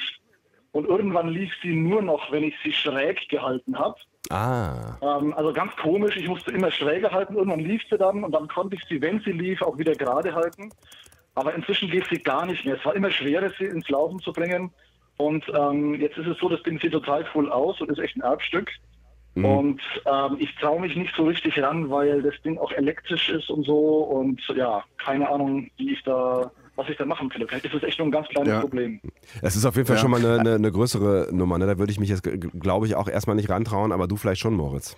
und 0.73 0.87
irgendwann 0.87 1.29
lief 1.29 1.53
sie 1.63 1.75
nur 1.75 2.03
noch, 2.03 2.31
wenn 2.31 2.45
ich 2.45 2.55
sie 2.63 2.73
schräg 2.73 3.29
gehalten 3.29 3.79
habe. 3.79 3.97
Ah. 4.31 4.97
Ähm, 5.01 5.33
also 5.35 5.53
ganz 5.53 5.75
komisch, 5.77 6.17
ich 6.17 6.29
musste 6.29 6.53
immer 6.53 6.71
schräger 6.71 7.11
halten. 7.11 7.37
Irgendwann 7.37 7.61
lief 7.61 7.83
sie 7.89 7.97
dann 7.97 8.25
und 8.25 8.33
dann 8.33 8.49
konnte 8.49 8.77
ich 8.77 8.85
sie, 8.89 9.01
wenn 9.01 9.21
sie 9.21 9.33
lief, 9.33 9.63
auch 9.63 9.79
wieder 9.79 9.95
gerade 9.95 10.35
halten. 10.35 10.71
Aber 11.35 11.55
inzwischen 11.55 11.91
geht 11.91 12.07
sie 12.09 12.19
gar 12.19 12.47
nicht 12.47 12.65
mehr. 12.65 12.77
Es 12.77 12.85
war 12.85 12.95
immer 12.95 13.11
schwerer, 13.11 13.51
sie 13.59 13.65
ins 13.65 13.89
Laufen 13.89 14.19
zu 14.21 14.33
bringen. 14.33 14.71
Und 15.17 15.45
ähm, 15.57 15.95
jetzt 15.95 16.19
ist 16.19 16.27
es 16.27 16.39
so, 16.39 16.49
das 16.49 16.63
Ding 16.63 16.79
sieht 16.81 16.93
total 16.93 17.25
cool 17.35 17.51
aus 17.51 17.81
und 17.81 17.91
ist 17.91 17.99
echt 17.99 18.17
ein 18.17 18.23
Erbstück. 18.23 18.71
Mhm. 19.39 19.45
Und 19.45 19.81
ähm, 20.07 20.37
ich 20.39 20.55
traue 20.57 20.81
mich 20.81 20.97
nicht 20.97 21.15
so 21.17 21.25
richtig 21.25 21.61
ran, 21.63 21.91
weil 21.91 22.23
das 22.23 22.35
Ding 22.45 22.59
auch 22.59 22.73
elektrisch 22.73 23.31
ist 23.31 23.51
und 23.51 23.65
so. 23.65 23.79
Und 23.79 24.41
ja, 24.55 24.85
keine 24.99 25.29
Ahnung, 25.29 25.71
wie 25.77 25.93
ich 25.93 26.03
da 26.03 26.51
was 26.79 26.89
ich 26.89 26.97
da 26.97 27.05
machen 27.05 27.29
könnte. 27.29 27.49
Vielleicht 27.49 27.65
ist 27.65 27.75
das 27.75 27.83
echt 27.83 27.99
nur 27.99 28.07
ein 28.07 28.13
ganz 28.13 28.29
kleines 28.29 28.51
ja. 28.51 28.61
Problem. 28.61 29.01
Es 29.43 29.57
ist 29.57 29.65
auf 29.65 29.75
jeden 29.75 29.89
Fall 29.89 29.97
ja. 29.97 30.03
schon 30.03 30.13
mal 30.13 30.25
eine, 30.25 30.39
eine, 30.39 30.55
eine 30.55 30.71
größere 30.71 31.29
Nummer. 31.33 31.59
Ne? 31.59 31.67
Da 31.67 31.77
würde 31.77 31.91
ich 31.91 31.99
mich 31.99 32.09
jetzt, 32.09 32.23
glaube 32.23 32.87
ich, 32.87 32.95
auch 32.95 33.09
erstmal 33.09 33.35
nicht 33.35 33.51
rantrauen, 33.51 33.91
aber 33.91 34.07
du 34.07 34.17
vielleicht 34.17 34.41
schon, 34.41 34.55
Moritz. 34.55 34.97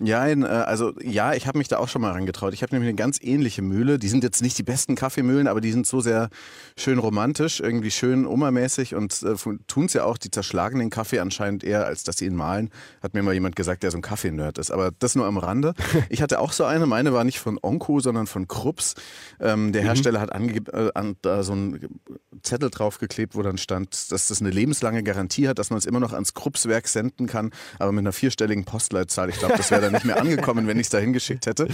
Ja, 0.00 0.26
äh, 0.26 0.44
also 0.44 0.92
ja, 1.00 1.34
ich 1.34 1.46
habe 1.46 1.58
mich 1.58 1.68
da 1.68 1.78
auch 1.78 1.88
schon 1.88 2.02
mal 2.02 2.12
rangetraut. 2.12 2.52
Ich 2.54 2.62
habe 2.62 2.74
nämlich 2.74 2.88
eine 2.88 2.96
ganz 2.96 3.18
ähnliche 3.22 3.62
Mühle. 3.62 3.98
Die 3.98 4.08
sind 4.08 4.24
jetzt 4.24 4.42
nicht 4.42 4.58
die 4.58 4.62
besten 4.62 4.94
Kaffeemühlen, 4.96 5.46
aber 5.46 5.60
die 5.60 5.70
sind 5.70 5.86
so 5.86 6.00
sehr 6.00 6.30
schön 6.76 6.98
romantisch, 6.98 7.60
irgendwie 7.60 7.90
schön 7.90 8.26
ummermäßig 8.26 8.94
und 8.94 9.22
äh, 9.22 9.34
tun 9.66 9.86
es 9.86 9.92
ja 9.92 10.04
auch. 10.04 10.18
Die 10.18 10.30
zerschlagen 10.30 10.78
den 10.78 10.90
Kaffee 10.90 11.20
anscheinend 11.20 11.62
eher, 11.62 11.86
als 11.86 12.02
dass 12.02 12.16
sie 12.16 12.26
ihn 12.26 12.34
malen. 12.34 12.70
Hat 13.02 13.14
mir 13.14 13.22
mal 13.22 13.34
jemand 13.34 13.56
gesagt, 13.56 13.82
der 13.82 13.90
so 13.90 13.98
ein 13.98 14.02
Kaffeenerd 14.02 14.58
ist. 14.58 14.70
Aber 14.70 14.90
das 14.98 15.14
nur 15.14 15.26
am 15.26 15.38
Rande. 15.38 15.74
Ich 16.10 16.22
hatte 16.22 16.38
auch 16.38 16.52
so 16.52 16.64
eine. 16.64 16.86
Meine 16.86 17.12
war 17.12 17.24
nicht 17.24 17.40
von 17.40 17.58
Onko, 17.60 17.98
sondern 17.98 18.26
von 18.26 18.46
Krups. 18.46 18.94
Ähm, 19.40 19.72
der 19.72 19.82
mhm. 19.82 19.86
Hersteller 19.86 20.20
hat 20.20 20.30
äh, 20.30 20.90
an, 20.94 21.16
da 21.22 21.42
so 21.42 21.52
einen 21.52 22.00
Zettel 22.42 22.70
draufgeklebt, 22.70 23.34
wo 23.34 23.42
dann 23.42 23.58
stand, 23.58 24.12
dass 24.12 24.28
das 24.28 24.40
eine 24.40 24.50
lebenslange 24.50 25.02
Garantie 25.02 25.48
hat, 25.48 25.58
dass 25.58 25.70
man 25.70 25.78
es 25.78 25.86
immer 25.86 26.00
noch 26.00 26.12
ans 26.12 26.34
Krups-Werk 26.34 26.88
senden 26.88 27.26
kann, 27.26 27.50
aber 27.78 27.92
mit 27.92 28.00
einer 28.00 28.12
vierstelligen 28.12 28.64
Postleitzahl. 28.64 29.30
Ich 29.30 29.38
glaube, 29.38 29.56
das 29.56 29.70
wäre 29.70 29.83
leider 29.84 29.92
nicht 29.92 30.04
mehr 30.04 30.18
angekommen, 30.18 30.66
wenn 30.66 30.78
ich 30.78 30.84
es 30.84 30.90
da 30.90 30.98
hingeschickt 30.98 31.46
hätte. 31.46 31.68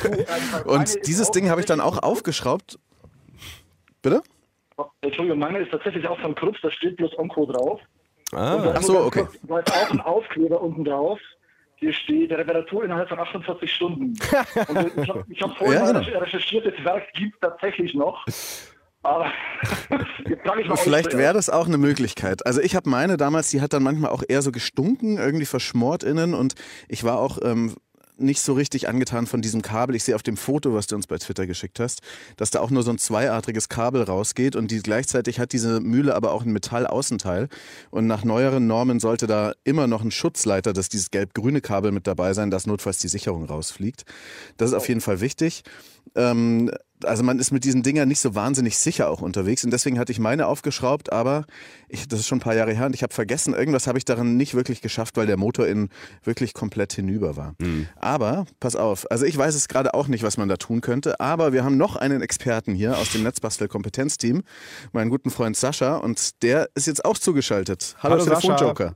Und 0.64 1.06
dieses 1.06 1.30
Ding 1.30 1.48
habe 1.50 1.60
ich 1.60 1.66
dann 1.66 1.80
auch 1.80 2.02
aufgeschraubt. 2.02 2.78
Bitte? 4.02 4.22
Entschuldigung, 5.00 5.38
meine 5.38 5.60
ist 5.60 5.70
tatsächlich 5.70 6.06
auch 6.08 6.18
von 6.20 6.34
Krups, 6.34 6.60
da 6.62 6.70
steht 6.70 6.96
bloß 6.96 7.18
Onko 7.18 7.46
drauf. 7.46 7.80
Ah, 8.32 8.72
ach 8.74 8.82
so, 8.82 8.98
okay. 9.00 9.26
Da 9.42 9.58
ist 9.58 9.72
auch 9.72 9.90
ein 9.90 10.00
Aufkleber 10.00 10.60
unten 10.60 10.84
drauf. 10.84 11.20
Hier 11.76 11.92
steht 11.92 12.30
Reparatur 12.32 12.84
innerhalb 12.84 13.08
von 13.08 13.18
48 13.18 13.70
Stunden. 13.70 14.14
Und 14.68 14.96
ich 14.96 15.08
habe 15.08 15.24
hab 15.40 15.58
vorhin 15.58 15.74
ja, 15.74 15.92
genau. 15.92 16.18
recherchiert, 16.20 16.66
das 16.66 16.84
Werk 16.84 17.12
gibt 17.14 17.34
es 17.34 17.40
tatsächlich 17.40 17.94
noch. 17.94 18.24
Aber 19.02 19.26
Vielleicht 20.76 21.16
wäre 21.16 21.34
das 21.34 21.50
auch 21.50 21.66
eine 21.66 21.78
Möglichkeit. 21.78 22.46
Also 22.46 22.60
ich 22.60 22.74
habe 22.74 22.88
meine 22.88 23.16
damals, 23.16 23.50
die 23.50 23.60
hat 23.60 23.72
dann 23.72 23.82
manchmal 23.82 24.10
auch 24.10 24.22
eher 24.26 24.42
so 24.42 24.52
gestunken, 24.52 25.18
irgendwie 25.18 25.46
verschmort 25.46 26.02
innen 26.02 26.34
und 26.34 26.54
ich 26.88 27.04
war 27.04 27.18
auch 27.18 27.38
ähm, 27.42 27.74
nicht 28.18 28.40
so 28.40 28.52
richtig 28.52 28.88
angetan 28.88 29.26
von 29.26 29.42
diesem 29.42 29.62
Kabel. 29.62 29.96
Ich 29.96 30.04
sehe 30.04 30.14
auf 30.14 30.22
dem 30.22 30.36
Foto, 30.36 30.74
was 30.74 30.86
du 30.86 30.96
uns 30.96 31.06
bei 31.06 31.18
Twitter 31.18 31.46
geschickt 31.46 31.80
hast, 31.80 32.00
dass 32.36 32.50
da 32.50 32.60
auch 32.60 32.70
nur 32.70 32.82
so 32.82 32.90
ein 32.90 32.98
zweiartiges 32.98 33.68
Kabel 33.68 34.02
rausgeht 34.02 34.54
und 34.54 34.70
die, 34.70 34.80
gleichzeitig 34.80 35.40
hat 35.40 35.52
diese 35.52 35.80
Mühle 35.80 36.14
aber 36.14 36.32
auch 36.32 36.44
ein 36.44 36.52
Metallaußenteil. 36.52 37.48
Und 37.90 38.06
nach 38.06 38.24
neueren 38.24 38.66
Normen 38.66 39.00
sollte 39.00 39.26
da 39.26 39.52
immer 39.64 39.86
noch 39.86 40.02
ein 40.02 40.10
Schutzleiter, 40.10 40.72
dass 40.72 40.88
dieses 40.88 41.10
gelb-grüne 41.10 41.60
Kabel 41.60 41.92
mit 41.92 42.06
dabei 42.06 42.34
sein, 42.34 42.50
dass 42.50 42.66
notfalls 42.66 42.98
die 42.98 43.08
Sicherung 43.08 43.44
rausfliegt. 43.44 44.04
Das 44.56 44.70
ist 44.70 44.74
auf 44.74 44.88
jeden 44.88 45.00
Fall 45.00 45.20
wichtig. 45.20 45.62
Ähm, 46.14 46.70
also 47.04 47.22
man 47.22 47.38
ist 47.38 47.50
mit 47.50 47.64
diesen 47.64 47.82
Dingern 47.82 48.08
nicht 48.08 48.20
so 48.20 48.34
wahnsinnig 48.34 48.78
sicher 48.78 49.08
auch 49.08 49.22
unterwegs 49.22 49.64
und 49.64 49.72
deswegen 49.72 49.98
hatte 49.98 50.12
ich 50.12 50.18
meine 50.18 50.46
aufgeschraubt, 50.46 51.12
aber 51.12 51.46
ich, 51.88 52.08
das 52.08 52.20
ist 52.20 52.28
schon 52.28 52.38
ein 52.38 52.42
paar 52.42 52.54
Jahre 52.54 52.72
her 52.72 52.86
und 52.86 52.94
ich 52.94 53.02
habe 53.02 53.12
vergessen, 53.12 53.54
irgendwas 53.54 53.86
habe 53.86 53.98
ich 53.98 54.04
daran 54.04 54.36
nicht 54.36 54.54
wirklich 54.54 54.80
geschafft, 54.80 55.16
weil 55.16 55.26
der 55.26 55.36
Motor 55.36 55.66
innen 55.66 55.90
wirklich 56.22 56.54
komplett 56.54 56.92
hinüber 56.92 57.36
war. 57.36 57.54
Mhm. 57.58 57.88
Aber 57.96 58.44
pass 58.60 58.76
auf, 58.76 59.10
also 59.10 59.24
ich 59.24 59.36
weiß 59.36 59.54
es 59.54 59.68
gerade 59.68 59.94
auch 59.94 60.08
nicht, 60.08 60.22
was 60.22 60.36
man 60.36 60.48
da 60.48 60.56
tun 60.56 60.80
könnte, 60.80 61.20
aber 61.20 61.52
wir 61.52 61.64
haben 61.64 61.76
noch 61.76 61.96
einen 61.96 62.22
Experten 62.22 62.74
hier 62.74 62.96
aus 62.96 63.10
dem 63.12 63.22
Netzbastel-Kompetenzteam, 63.22 64.42
meinen 64.92 65.10
guten 65.10 65.30
Freund 65.30 65.56
Sascha 65.56 65.96
und 65.96 66.42
der 66.42 66.68
ist 66.74 66.86
jetzt 66.86 67.04
auch 67.04 67.18
zugeschaltet. 67.18 67.96
Hallo, 68.02 68.14
Hallo 68.14 68.24
Telefonjoker. 68.24 68.94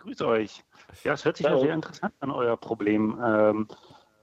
Grüß 0.00 0.22
euch. 0.22 0.62
Ja, 1.04 1.14
es 1.14 1.24
hört 1.24 1.36
sich 1.36 1.46
ja 1.46 1.58
sehr 1.58 1.74
interessant 1.74 2.12
an, 2.20 2.30
euer 2.30 2.56
Problem. 2.56 3.18
Ähm, 3.24 3.68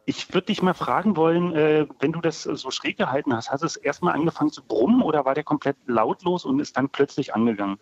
ich 0.08 0.34
würde 0.34 0.48
dich 0.48 0.62
mal 0.62 0.74
fragen 0.74 1.18
wollen, 1.18 1.54
äh, 1.54 1.86
wenn 2.00 2.14
du 2.14 2.22
das 2.22 2.44
so 2.44 2.72
schräg 2.72 2.98
gehalten 2.98 3.36
hast, 3.36 3.52
hast 3.52 3.62
es 3.62 3.76
erstmal 3.76 4.14
angefangen 4.16 4.52
zu 4.52 4.64
brummen 4.64 5.02
oder 5.02 5.26
war 5.26 5.36
der 5.36 5.44
komplett 5.44 5.76
lautlos 5.86 6.46
und 6.46 6.62
ist 6.62 6.78
dann 6.78 6.88
plötzlich 6.88 7.36
angegangen? 7.36 7.78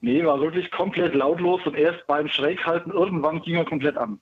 Nee, 0.00 0.24
war 0.24 0.40
wirklich 0.40 0.72
komplett 0.72 1.14
lautlos 1.14 1.64
und 1.64 1.76
erst 1.76 2.04
beim 2.08 2.26
Schräghalten 2.26 2.92
irgendwann 2.92 3.40
ging 3.40 3.54
er 3.54 3.64
komplett 3.64 3.96
an. 3.96 4.18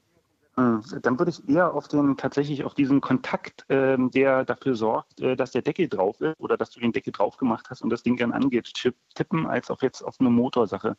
Hm, 0.58 0.82
dann 1.00 1.18
würde 1.18 1.30
ich 1.30 1.48
eher 1.48 1.72
auf 1.72 1.88
den 1.88 2.18
tatsächlich 2.18 2.64
auf 2.64 2.74
diesen 2.74 3.00
Kontakt, 3.00 3.64
äh, 3.70 3.96
der 3.98 4.44
dafür 4.44 4.74
sorgt, 4.74 5.18
äh, 5.18 5.36
dass 5.36 5.52
der 5.52 5.62
Deckel 5.62 5.88
drauf 5.88 6.20
ist 6.20 6.38
oder 6.38 6.58
dass 6.58 6.70
du 6.70 6.80
den 6.80 6.92
Deckel 6.92 7.14
drauf 7.14 7.38
gemacht 7.38 7.68
hast 7.70 7.80
und 7.80 7.88
das 7.88 8.02
Ding 8.02 8.18
dann 8.18 8.32
angeht, 8.32 8.70
tippen, 9.14 9.46
als 9.46 9.70
auf 9.70 9.80
jetzt 9.80 10.02
auf 10.02 10.16
eine 10.20 10.28
Motorsache. 10.28 10.98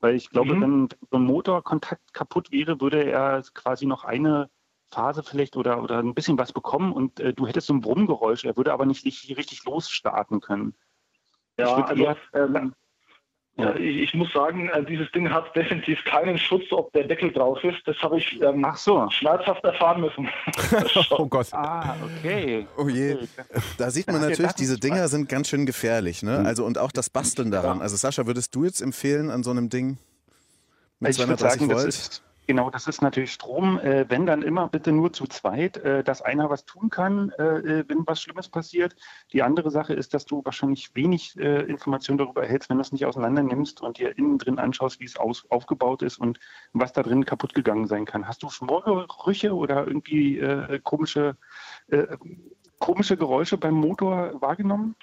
Weil 0.00 0.16
ich 0.16 0.30
glaube, 0.30 0.56
mhm. 0.56 0.60
wenn 0.60 0.88
so 1.12 1.16
ein 1.16 1.24
Motorkontakt 1.24 2.12
kaputt 2.12 2.50
wäre, 2.50 2.80
würde 2.80 3.04
er 3.04 3.40
quasi 3.54 3.86
noch 3.86 4.02
eine 4.02 4.50
Phase 4.94 5.22
vielleicht 5.22 5.56
oder, 5.56 5.82
oder 5.82 5.98
ein 5.98 6.14
bisschen 6.14 6.38
was 6.38 6.52
bekommen 6.52 6.92
und 6.92 7.20
äh, 7.20 7.32
du 7.32 7.46
hättest 7.46 7.66
so 7.66 7.74
ein 7.74 7.80
Brummgeräusch, 7.80 8.44
er 8.44 8.56
würde 8.56 8.72
aber 8.72 8.86
nicht 8.86 9.04
richtig, 9.04 9.36
richtig 9.36 9.64
losstarten 9.64 10.40
können. 10.40 10.74
Ja, 11.58 11.74
also, 11.74 12.02
eher, 12.02 12.16
ähm, 12.34 12.74
ja. 13.56 13.76
Ich, 13.76 14.02
ich, 14.02 14.14
muss 14.14 14.32
sagen, 14.32 14.68
äh, 14.68 14.84
dieses 14.84 15.10
Ding 15.12 15.30
hat 15.30 15.54
definitiv 15.54 16.02
keinen 16.04 16.38
Schutz, 16.38 16.64
ob 16.72 16.92
der 16.92 17.04
Deckel 17.04 17.30
drauf 17.32 17.62
ist. 17.62 17.78
Das 17.86 17.96
habe 18.02 18.18
ich 18.18 18.40
ähm, 18.42 18.64
Ach 18.64 18.76
so. 18.76 19.08
schmerzhaft 19.10 19.62
erfahren 19.62 20.00
müssen. 20.00 20.28
oh 21.10 21.26
Gott. 21.26 21.52
Ah, 21.52 21.94
okay. 22.02 22.66
Oh 22.76 22.88
je. 22.88 23.16
Da 23.78 23.92
sieht 23.92 24.08
man 24.08 24.20
natürlich, 24.20 24.52
diese 24.52 24.80
Dinger 24.80 25.06
sind 25.06 25.28
ganz 25.28 25.48
schön 25.48 25.66
gefährlich. 25.66 26.24
Ne? 26.24 26.38
Hm. 26.38 26.46
Also 26.46 26.64
und 26.64 26.78
auch 26.78 26.90
das 26.90 27.10
Basteln 27.10 27.52
daran. 27.52 27.80
Also 27.80 27.94
Sascha, 27.94 28.26
würdest 28.26 28.52
du 28.56 28.64
jetzt 28.64 28.80
empfehlen 28.80 29.30
an 29.30 29.44
so 29.44 29.52
einem 29.52 29.68
Ding 29.68 29.98
mit 30.98 31.14
230 31.14 31.60
sagen, 31.60 31.72
Volt? 31.72 32.22
Genau, 32.46 32.68
das 32.68 32.86
ist 32.86 33.00
natürlich 33.00 33.32
Strom. 33.32 33.78
Äh, 33.78 34.04
wenn 34.10 34.26
dann 34.26 34.42
immer 34.42 34.68
bitte 34.68 34.92
nur 34.92 35.12
zu 35.12 35.26
zweit, 35.26 35.78
äh, 35.78 36.04
dass 36.04 36.20
einer 36.20 36.50
was 36.50 36.66
tun 36.66 36.90
kann, 36.90 37.30
äh, 37.38 37.42
äh 37.42 37.84
wenn 37.88 38.06
was 38.06 38.20
Schlimmes 38.20 38.48
passiert. 38.48 38.96
Die 39.32 39.42
andere 39.42 39.70
Sache 39.70 39.94
ist, 39.94 40.12
dass 40.12 40.26
du 40.26 40.44
wahrscheinlich 40.44 40.94
wenig 40.94 41.38
äh, 41.38 41.62
Informationen 41.62 42.18
darüber 42.18 42.42
erhältst, 42.42 42.68
wenn 42.68 42.76
du 42.76 42.82
es 42.82 42.92
nicht 42.92 43.06
auseinander 43.06 43.42
nimmst 43.42 43.80
und 43.80 43.98
dir 43.98 44.16
innen 44.18 44.36
drin 44.36 44.58
anschaust, 44.58 45.00
wie 45.00 45.06
es 45.06 45.16
aus, 45.16 45.46
aufgebaut 45.50 46.02
ist 46.02 46.18
und 46.18 46.38
was 46.74 46.92
da 46.92 47.02
drin 47.02 47.24
kaputt 47.24 47.54
gegangen 47.54 47.86
sein 47.86 48.04
kann. 48.04 48.28
Hast 48.28 48.42
du 48.42 48.50
Schmorgerüche 48.50 49.54
oder 49.54 49.86
irgendwie 49.86 50.38
äh, 50.38 50.80
komische, 50.80 51.36
komische 52.78 53.16
Geräusche 53.16 53.56
beim 53.56 53.74
Motor 53.74 54.40
wahrgenommen? 54.40 54.96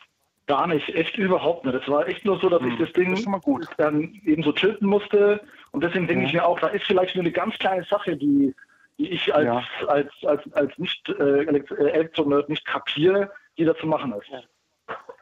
Gar 0.48 0.68
nicht, 0.68 0.90
echt 0.90 1.18
überhaupt 1.18 1.66
nicht. 1.66 1.76
Es 1.76 1.88
war 1.88 2.08
echt 2.08 2.26
nur 2.26 2.40
so, 2.40 2.50
dass 2.50 2.62
hm, 2.62 2.72
ich 2.72 2.80
das 2.80 2.92
Ding 2.94 3.12
das 3.12 3.70
dann 3.78 4.20
eben 4.26 4.44
so 4.44 4.52
tilten 4.52 4.86
musste. 4.86 5.42
Und 5.72 5.84
deswegen 5.84 6.08
denke 6.08 6.24
ja. 6.24 6.28
ich 6.28 6.34
mir 6.34 6.46
auch, 6.46 6.60
da 6.60 6.68
ist 6.68 6.86
vielleicht 6.86 7.16
nur 7.16 7.24
eine 7.24 7.32
ganz 7.32 7.58
kleine 7.58 7.84
Sache, 7.86 8.18
die, 8.18 8.54
die 8.98 9.10
ich 9.10 9.34
als, 9.34 9.46
ja. 9.46 9.64
als, 9.88 10.12
als, 10.24 10.54
als 10.54 10.78
nicht 10.78 11.08
äh, 11.10 11.44
äh 11.44 11.92
Elektronerd 11.92 12.50
nicht 12.50 12.66
kapiere, 12.66 13.32
die 13.58 13.66
da 13.66 13.76
zu 13.76 13.88
machen 13.88 14.14
ist. 14.14 14.30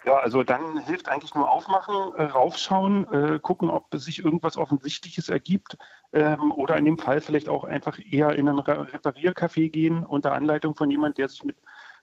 Ja, 0.05 0.15
also 0.17 0.43
dann 0.43 0.79
hilft 0.85 1.09
eigentlich 1.09 1.35
nur 1.35 1.51
aufmachen, 1.51 2.15
äh, 2.15 2.23
raufschauen, 2.23 3.05
äh, 3.11 3.39
gucken, 3.39 3.69
ob 3.69 3.87
sich 3.93 4.23
irgendwas 4.23 4.57
Offensichtliches 4.57 5.29
ergibt 5.29 5.77
ähm, 6.13 6.51
oder 6.51 6.77
in 6.77 6.85
dem 6.85 6.97
Fall 6.97 7.21
vielleicht 7.21 7.49
auch 7.49 7.65
einfach 7.65 7.99
eher 7.99 8.33
in 8.35 8.47
ein 8.47 8.59
Repariercafé 8.59 9.69
gehen 9.69 10.05
unter 10.05 10.31
Anleitung 10.31 10.75
von 10.75 10.89
jemand, 10.89 11.17
der 11.17 11.27
sich 11.27 11.43
mit 11.43 11.57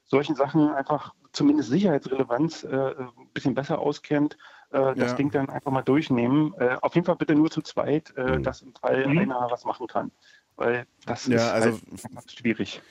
solchen 0.04 0.36
Sachen 0.36 0.72
einfach 0.72 1.14
zumindest 1.32 1.70
Sicherheitsrelevanz 1.70 2.64
äh, 2.64 2.94
ein 2.96 3.28
bisschen 3.32 3.54
besser 3.54 3.78
auskennt, 3.78 4.36
äh, 4.70 4.94
das 4.94 5.10
ja. 5.10 5.14
Ding 5.14 5.30
dann 5.30 5.48
einfach 5.48 5.70
mal 5.70 5.82
durchnehmen. 5.82 6.54
Äh, 6.58 6.76
auf 6.80 6.94
jeden 6.94 7.06
Fall 7.06 7.16
bitte 7.16 7.34
nur 7.34 7.50
zu 7.50 7.62
zweit, 7.62 8.12
äh, 8.16 8.38
mhm. 8.38 8.42
dass 8.42 8.62
im 8.62 8.74
Fall 8.74 9.06
mhm. 9.06 9.18
einer 9.18 9.48
was 9.50 9.64
machen 9.64 9.86
kann. 9.86 10.10
Weil 10.56 10.86
das 11.04 11.26
ja, 11.26 11.36
ist 11.36 11.50
also 11.50 11.80
halt 12.14 12.32
schwierig. 12.32 12.82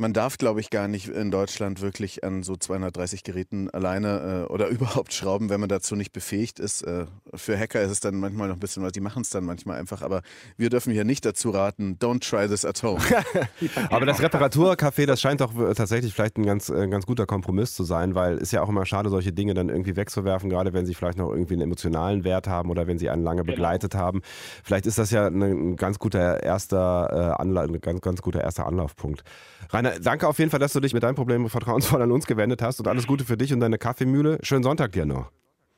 Man 0.00 0.12
darf, 0.12 0.38
glaube 0.38 0.60
ich, 0.60 0.70
gar 0.70 0.86
nicht 0.86 1.08
in 1.08 1.32
Deutschland 1.32 1.80
wirklich 1.80 2.22
an 2.22 2.44
so 2.44 2.54
230 2.54 3.24
Geräten 3.24 3.68
alleine 3.68 4.46
äh, 4.48 4.52
oder 4.52 4.68
überhaupt 4.68 5.12
schrauben, 5.12 5.50
wenn 5.50 5.58
man 5.58 5.68
dazu 5.68 5.96
nicht 5.96 6.12
befähigt 6.12 6.60
ist. 6.60 6.82
Äh, 6.82 7.06
für 7.34 7.58
Hacker 7.58 7.82
ist 7.82 7.90
es 7.90 7.98
dann 7.98 8.14
manchmal 8.14 8.46
noch 8.46 8.54
ein 8.54 8.60
bisschen 8.60 8.84
was, 8.84 8.92
die 8.92 9.00
machen 9.00 9.22
es 9.22 9.30
dann 9.30 9.44
manchmal 9.44 9.76
einfach, 9.76 10.02
aber 10.02 10.22
wir 10.56 10.70
dürfen 10.70 10.92
hier 10.92 11.02
nicht 11.02 11.24
dazu 11.24 11.50
raten, 11.50 11.98
don't 12.00 12.20
try 12.20 12.46
this 12.46 12.64
at 12.64 12.80
home. 12.84 13.00
aber 13.90 14.06
das 14.06 14.20
Reparaturcafé, 14.22 15.04
das 15.04 15.20
scheint 15.20 15.40
doch 15.40 15.52
tatsächlich 15.74 16.14
vielleicht 16.14 16.38
ein 16.38 16.46
ganz, 16.46 16.70
ein 16.70 16.82
äh, 16.82 16.88
ganz 16.88 17.04
guter 17.04 17.26
Kompromiss 17.26 17.74
zu 17.74 17.82
sein, 17.82 18.14
weil 18.14 18.38
es 18.38 18.52
ja 18.52 18.62
auch 18.62 18.68
immer 18.68 18.86
schade, 18.86 19.10
solche 19.10 19.32
Dinge 19.32 19.54
dann 19.54 19.68
irgendwie 19.68 19.96
wegzuwerfen, 19.96 20.48
gerade 20.48 20.72
wenn 20.74 20.86
sie 20.86 20.94
vielleicht 20.94 21.18
noch 21.18 21.30
irgendwie 21.30 21.54
einen 21.54 21.62
emotionalen 21.62 22.22
Wert 22.22 22.46
haben 22.46 22.70
oder 22.70 22.86
wenn 22.86 23.00
sie 23.00 23.10
einen 23.10 23.24
lange 23.24 23.42
genau. 23.42 23.52
begleitet 23.52 23.92
genau. 23.92 24.04
haben. 24.04 24.22
Vielleicht 24.62 24.86
ist 24.86 24.98
das 24.98 25.10
ja 25.10 25.26
ein 25.26 25.74
ganz 25.74 25.98
guter 25.98 26.40
erster, 26.40 27.34
äh, 27.36 27.42
Anla 27.42 27.62
ein 27.62 27.80
ganz, 27.80 28.00
ganz 28.00 28.22
guter 28.22 28.42
erster 28.42 28.64
Anlaufpunkt. 28.64 29.24
Rainer, 29.70 29.87
danke 30.00 30.28
auf 30.28 30.38
jeden 30.38 30.50
Fall, 30.50 30.60
dass 30.60 30.72
du 30.72 30.80
dich 30.80 30.94
mit 30.94 31.02
deinem 31.02 31.14
Problem 31.14 31.48
vertrauensvoll 31.48 32.02
an 32.02 32.12
uns 32.12 32.26
gewendet 32.26 32.62
hast 32.62 32.80
und 32.80 32.88
alles 32.88 33.06
Gute 33.06 33.24
für 33.24 33.36
dich 33.36 33.52
und 33.52 33.60
deine 33.60 33.78
Kaffeemühle. 33.78 34.38
Schönen 34.42 34.62
Sonntag 34.62 34.92
dir 34.92 35.06
noch. 35.06 35.30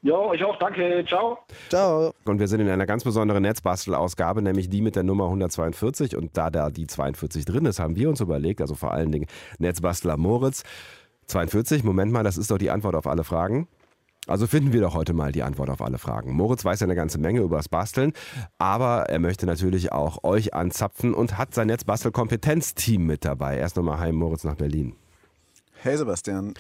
Ja, 0.02 0.32
ich 0.32 0.42
auch, 0.42 0.58
danke. 0.58 1.04
Ciao. 1.06 1.38
Ciao. 1.68 2.14
Und 2.24 2.38
wir 2.38 2.48
sind 2.48 2.60
in 2.60 2.68
einer 2.70 2.86
ganz 2.86 3.04
besonderen 3.04 3.42
Netzbastelausgabe, 3.42 4.40
nämlich 4.40 4.70
die 4.70 4.80
mit 4.80 4.96
der 4.96 5.02
Nummer 5.02 5.24
142. 5.24 6.16
Und 6.16 6.36
da 6.36 6.48
da 6.48 6.70
die 6.70 6.86
42 6.86 7.44
drin 7.44 7.66
ist, 7.66 7.80
haben 7.80 7.96
wir 7.96 8.08
uns 8.08 8.20
überlegt, 8.20 8.62
also 8.62 8.74
vor 8.74 8.92
allen 8.92 9.12
Dingen 9.12 9.26
Netzbastler 9.58 10.16
Moritz. 10.16 10.62
42, 11.26 11.84
Moment 11.84 12.12
mal, 12.12 12.24
das 12.24 12.38
ist 12.38 12.50
doch 12.50 12.58
die 12.58 12.70
Antwort 12.70 12.94
auf 12.94 13.06
alle 13.06 13.24
Fragen. 13.24 13.68
Also 14.30 14.46
finden 14.46 14.72
wir 14.72 14.80
doch 14.80 14.94
heute 14.94 15.12
mal 15.12 15.32
die 15.32 15.42
Antwort 15.42 15.70
auf 15.70 15.82
alle 15.82 15.98
Fragen. 15.98 16.32
Moritz 16.32 16.64
weiß 16.64 16.78
ja 16.80 16.86
eine 16.86 16.94
ganze 16.94 17.18
Menge 17.18 17.40
über 17.40 17.56
das 17.56 17.68
Basteln, 17.68 18.12
aber 18.58 19.08
er 19.08 19.18
möchte 19.18 19.44
natürlich 19.44 19.90
auch 19.90 20.22
euch 20.22 20.54
anzapfen 20.54 21.14
und 21.14 21.36
hat 21.36 21.52
sein 21.52 21.66
Netzbastel-Kompetenzteam 21.66 23.04
mit 23.04 23.24
dabei. 23.24 23.58
Erst 23.58 23.76
nochmal 23.76 23.98
heim, 23.98 24.14
Moritz, 24.14 24.44
nach 24.44 24.54
Berlin. 24.54 24.94
Hey 25.82 25.96
Sebastian. 25.96 26.54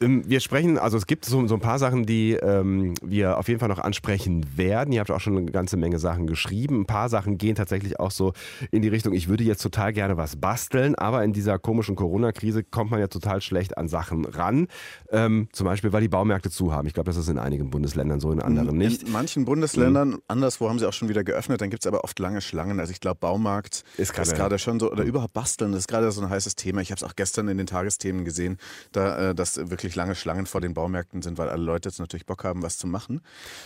Ähm, 0.00 0.24
wir 0.26 0.40
sprechen, 0.40 0.78
also 0.78 0.96
es 0.96 1.06
gibt 1.06 1.24
so, 1.24 1.46
so 1.46 1.54
ein 1.54 1.60
paar 1.60 1.78
Sachen, 1.78 2.04
die 2.04 2.32
ähm, 2.32 2.94
wir 3.02 3.38
auf 3.38 3.48
jeden 3.48 3.60
Fall 3.60 3.68
noch 3.68 3.78
ansprechen 3.78 4.44
werden. 4.56 4.92
Ihr 4.92 5.00
habt 5.00 5.10
auch 5.10 5.20
schon 5.20 5.36
eine 5.36 5.50
ganze 5.50 5.76
Menge 5.76 5.98
Sachen 5.98 6.26
geschrieben. 6.26 6.80
Ein 6.80 6.86
paar 6.86 7.08
Sachen 7.08 7.38
gehen 7.38 7.54
tatsächlich 7.54 8.00
auch 8.00 8.10
so 8.10 8.32
in 8.70 8.82
die 8.82 8.88
Richtung, 8.88 9.12
ich 9.12 9.28
würde 9.28 9.44
jetzt 9.44 9.62
total 9.62 9.92
gerne 9.92 10.16
was 10.16 10.36
basteln, 10.36 10.94
aber 10.96 11.22
in 11.22 11.32
dieser 11.32 11.58
komischen 11.58 11.94
Corona-Krise 11.94 12.64
kommt 12.64 12.90
man 12.90 13.00
ja 13.00 13.06
total 13.06 13.40
schlecht 13.40 13.78
an 13.78 13.88
Sachen 13.88 14.24
ran. 14.24 14.66
Ähm, 15.10 15.48
zum 15.52 15.66
Beispiel, 15.66 15.92
weil 15.92 16.02
die 16.02 16.08
Baumärkte 16.08 16.50
zu 16.50 16.72
haben. 16.72 16.88
Ich 16.88 16.94
glaube, 16.94 17.08
das 17.08 17.16
ist 17.16 17.28
in 17.28 17.38
einigen 17.38 17.70
Bundesländern 17.70 18.18
so, 18.18 18.32
in 18.32 18.40
anderen 18.40 18.76
nicht. 18.76 19.04
In 19.04 19.12
manchen 19.12 19.44
Bundesländern, 19.44 20.10
mhm. 20.10 20.22
anderswo 20.26 20.68
haben 20.68 20.78
sie 20.78 20.88
auch 20.88 20.92
schon 20.92 21.08
wieder 21.08 21.22
geöffnet, 21.22 21.60
dann 21.60 21.70
gibt 21.70 21.84
es 21.84 21.86
aber 21.86 22.02
oft 22.02 22.18
lange 22.18 22.40
Schlangen. 22.40 22.80
Also 22.80 22.90
ich 22.90 23.00
glaube, 23.00 23.20
Baumarkt 23.20 23.84
ist 23.96 24.12
gerade 24.12 24.58
schon 24.58 24.80
so, 24.80 24.90
oder 24.90 25.04
mhm. 25.04 25.10
überhaupt 25.10 25.34
basteln, 25.34 25.72
das 25.72 25.80
ist 25.80 25.88
gerade 25.88 26.10
so 26.10 26.20
ein 26.20 26.30
heißes 26.30 26.56
Thema. 26.56 26.80
Ich 26.80 26.90
habe 26.90 26.98
es 26.98 27.04
auch 27.04 27.14
gestern 27.14 27.46
in 27.48 27.58
den 27.58 27.66
Tagesthemen 27.66 28.24
gesehen, 28.24 28.58
da, 28.92 29.30
äh, 29.30 29.34
dass 29.34 29.56
wirklich 29.70 29.83
lange 29.94 30.14
Schlangen 30.14 30.46
vor 30.46 30.62
den 30.62 30.72
Baumärkten 30.72 31.20
sind, 31.20 31.36
weil 31.36 31.50
alle 31.50 31.62
Leute 31.62 31.90
jetzt 31.90 31.98
natürlich 31.98 32.24
Bock 32.24 32.44
haben, 32.44 32.62
was 32.62 32.78
zu 32.78 32.86
machen. 32.86 33.20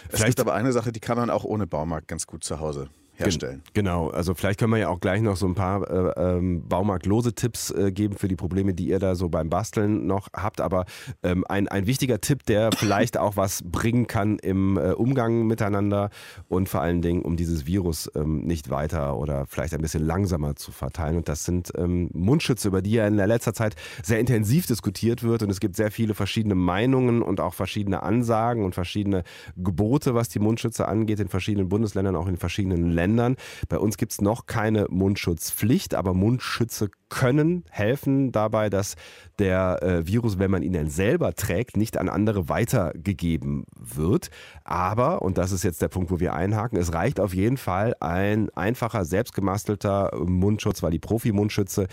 Vielleicht 0.09 0.23
es 0.23 0.27
gibt 0.27 0.41
aber 0.41 0.55
eine 0.55 0.73
Sache, 0.73 0.91
die 0.91 1.01
kann 1.01 1.17
man 1.17 1.31
auch 1.31 1.45
ohne 1.45 1.67
Baumarkt 1.67 2.09
ganz 2.09 2.27
gut 2.27 2.43
zu 2.43 2.59
Hause 2.59 2.89
herstellen. 3.19 3.63
Genau, 3.75 4.09
also 4.11 4.35
vielleicht 4.35 4.61
können 4.61 4.73
wir 4.73 4.79
ja 4.79 4.89
auch 4.89 5.01
gleich 5.01 5.21
noch 5.21 5.37
so 5.37 5.47
ein 5.47 5.55
paar 5.55 5.89
äh, 5.91 6.37
ähm, 6.37 6.67
baumarktlose 6.69 7.35
Tipps 7.35 7.71
äh, 7.71 7.91
geben 7.93 8.17
für 8.17 8.29
die 8.29 8.37
Probleme, 8.37 8.75
die 8.75 8.89
ihr 8.89 8.99
da 8.99 9.15
so 9.15 9.29
beim 9.29 9.51
Basteln 9.51 10.07
noch 10.07 10.29
habt. 10.33 10.61
Aber 10.61 10.85
ähm, 11.23 11.45
ein, 11.49 11.69
ein 11.69 11.87
wichtiger 11.87 12.21
Tipp, 12.21 12.45
der 12.47 12.71
vielleicht 12.77 13.19
auch 13.19 13.37
was 13.37 13.63
bringen 13.65 14.07
kann 14.07 14.39
im 14.39 14.77
äh, 14.77 14.93
Umgang 14.93 15.47
miteinander 15.47 16.11
und 16.49 16.69
vor 16.69 16.81
allen 16.81 17.03
Dingen, 17.03 17.23
um 17.23 17.37
dieses 17.37 17.67
Virus 17.67 18.11
ähm, 18.15 18.45
nicht 18.45 18.71
weiter 18.71 19.17
oder 19.17 19.47
vielleicht 19.47 19.75
ein 19.75 19.81
bisschen 19.81 20.05
langsamer 20.05 20.57
zu 20.57 20.71
verteilen. 20.71 21.17
Und 21.17 21.29
das 21.29 21.45
sind 21.45 21.73
ähm, 21.77 22.11
Mundschütze, 22.13 22.69
über 22.69 22.83
die 22.83 22.93
ja 22.93 23.07
in 23.07 23.17
der 23.17 23.27
letzter 23.27 23.55
Zeit 23.55 23.75
sehr 24.03 24.21
intensiv 24.21 24.67
diskutiert 24.67 25.23
wird. 25.23 25.43
Und 25.43 25.51
es 25.51 25.61
gibt 25.61 25.77
sehr 25.77 25.91
viele 25.91 26.15
verschiedene 26.15 26.55
Meinungen 26.55 27.23
und 27.23 27.41
auch 27.41 27.55
verschiedene 27.55 28.03
Ansagen 28.03 28.65
und 28.65 28.75
verschiedene 28.75 29.25
Gebote, 29.57 30.15
was 30.15 30.29
die 30.29 30.39
Mundschütze 30.39 30.87
angeht, 30.87 31.21
in 31.21 31.29
verschiedenen 31.29 31.69
Bundesländern, 31.69 32.15
auch 32.17 32.29
in 32.29 32.37
verschiedenen 32.37 32.91
Ländern. 32.91 33.08
Ländern. 33.09 33.37
Bei 33.69 33.79
uns 33.79 33.97
gibt 33.97 34.13
es 34.13 34.21
noch 34.21 34.47
keine 34.47 34.87
Mundschutzpflicht, 34.91 35.95
aber 35.95 36.15
Mundschütze 36.15 36.91
können 37.09 37.65
helfen 37.71 38.33
dabei, 38.33 38.69
dass 38.69 38.97
der 39.39 39.83
äh, 39.83 40.07
Virus, 40.07 40.39
wenn 40.39 40.51
man 40.51 40.63
ihn 40.63 40.75
denn 40.75 40.91
selber 40.91 41.35
trägt, 41.35 41.77
nicht 41.77 41.97
an 41.97 42.09
andere 42.09 42.49
weitergegeben 42.49 43.65
wird. 43.79 44.29
Aber, 44.65 45.23
und 45.23 45.39
das 45.39 45.53
ist 45.53 45.65
jetzt 45.65 45.81
der 45.81 45.89
Punkt, 45.89 46.11
wo 46.11 46.21
wir 46.21 46.35
einhaken, 46.35 46.79
es 46.79 46.93
reicht 46.93 47.19
auf 47.19 47.35
jeden 47.35 47.57
Fall 47.57 47.95
ein 48.01 48.51
einfacher, 48.51 49.05
selbstgemastelter 49.05 50.11
Mundschutz, 50.27 50.83
weil 50.83 50.91
die 50.91 50.99
Profi-Mundschütze, 50.99 51.87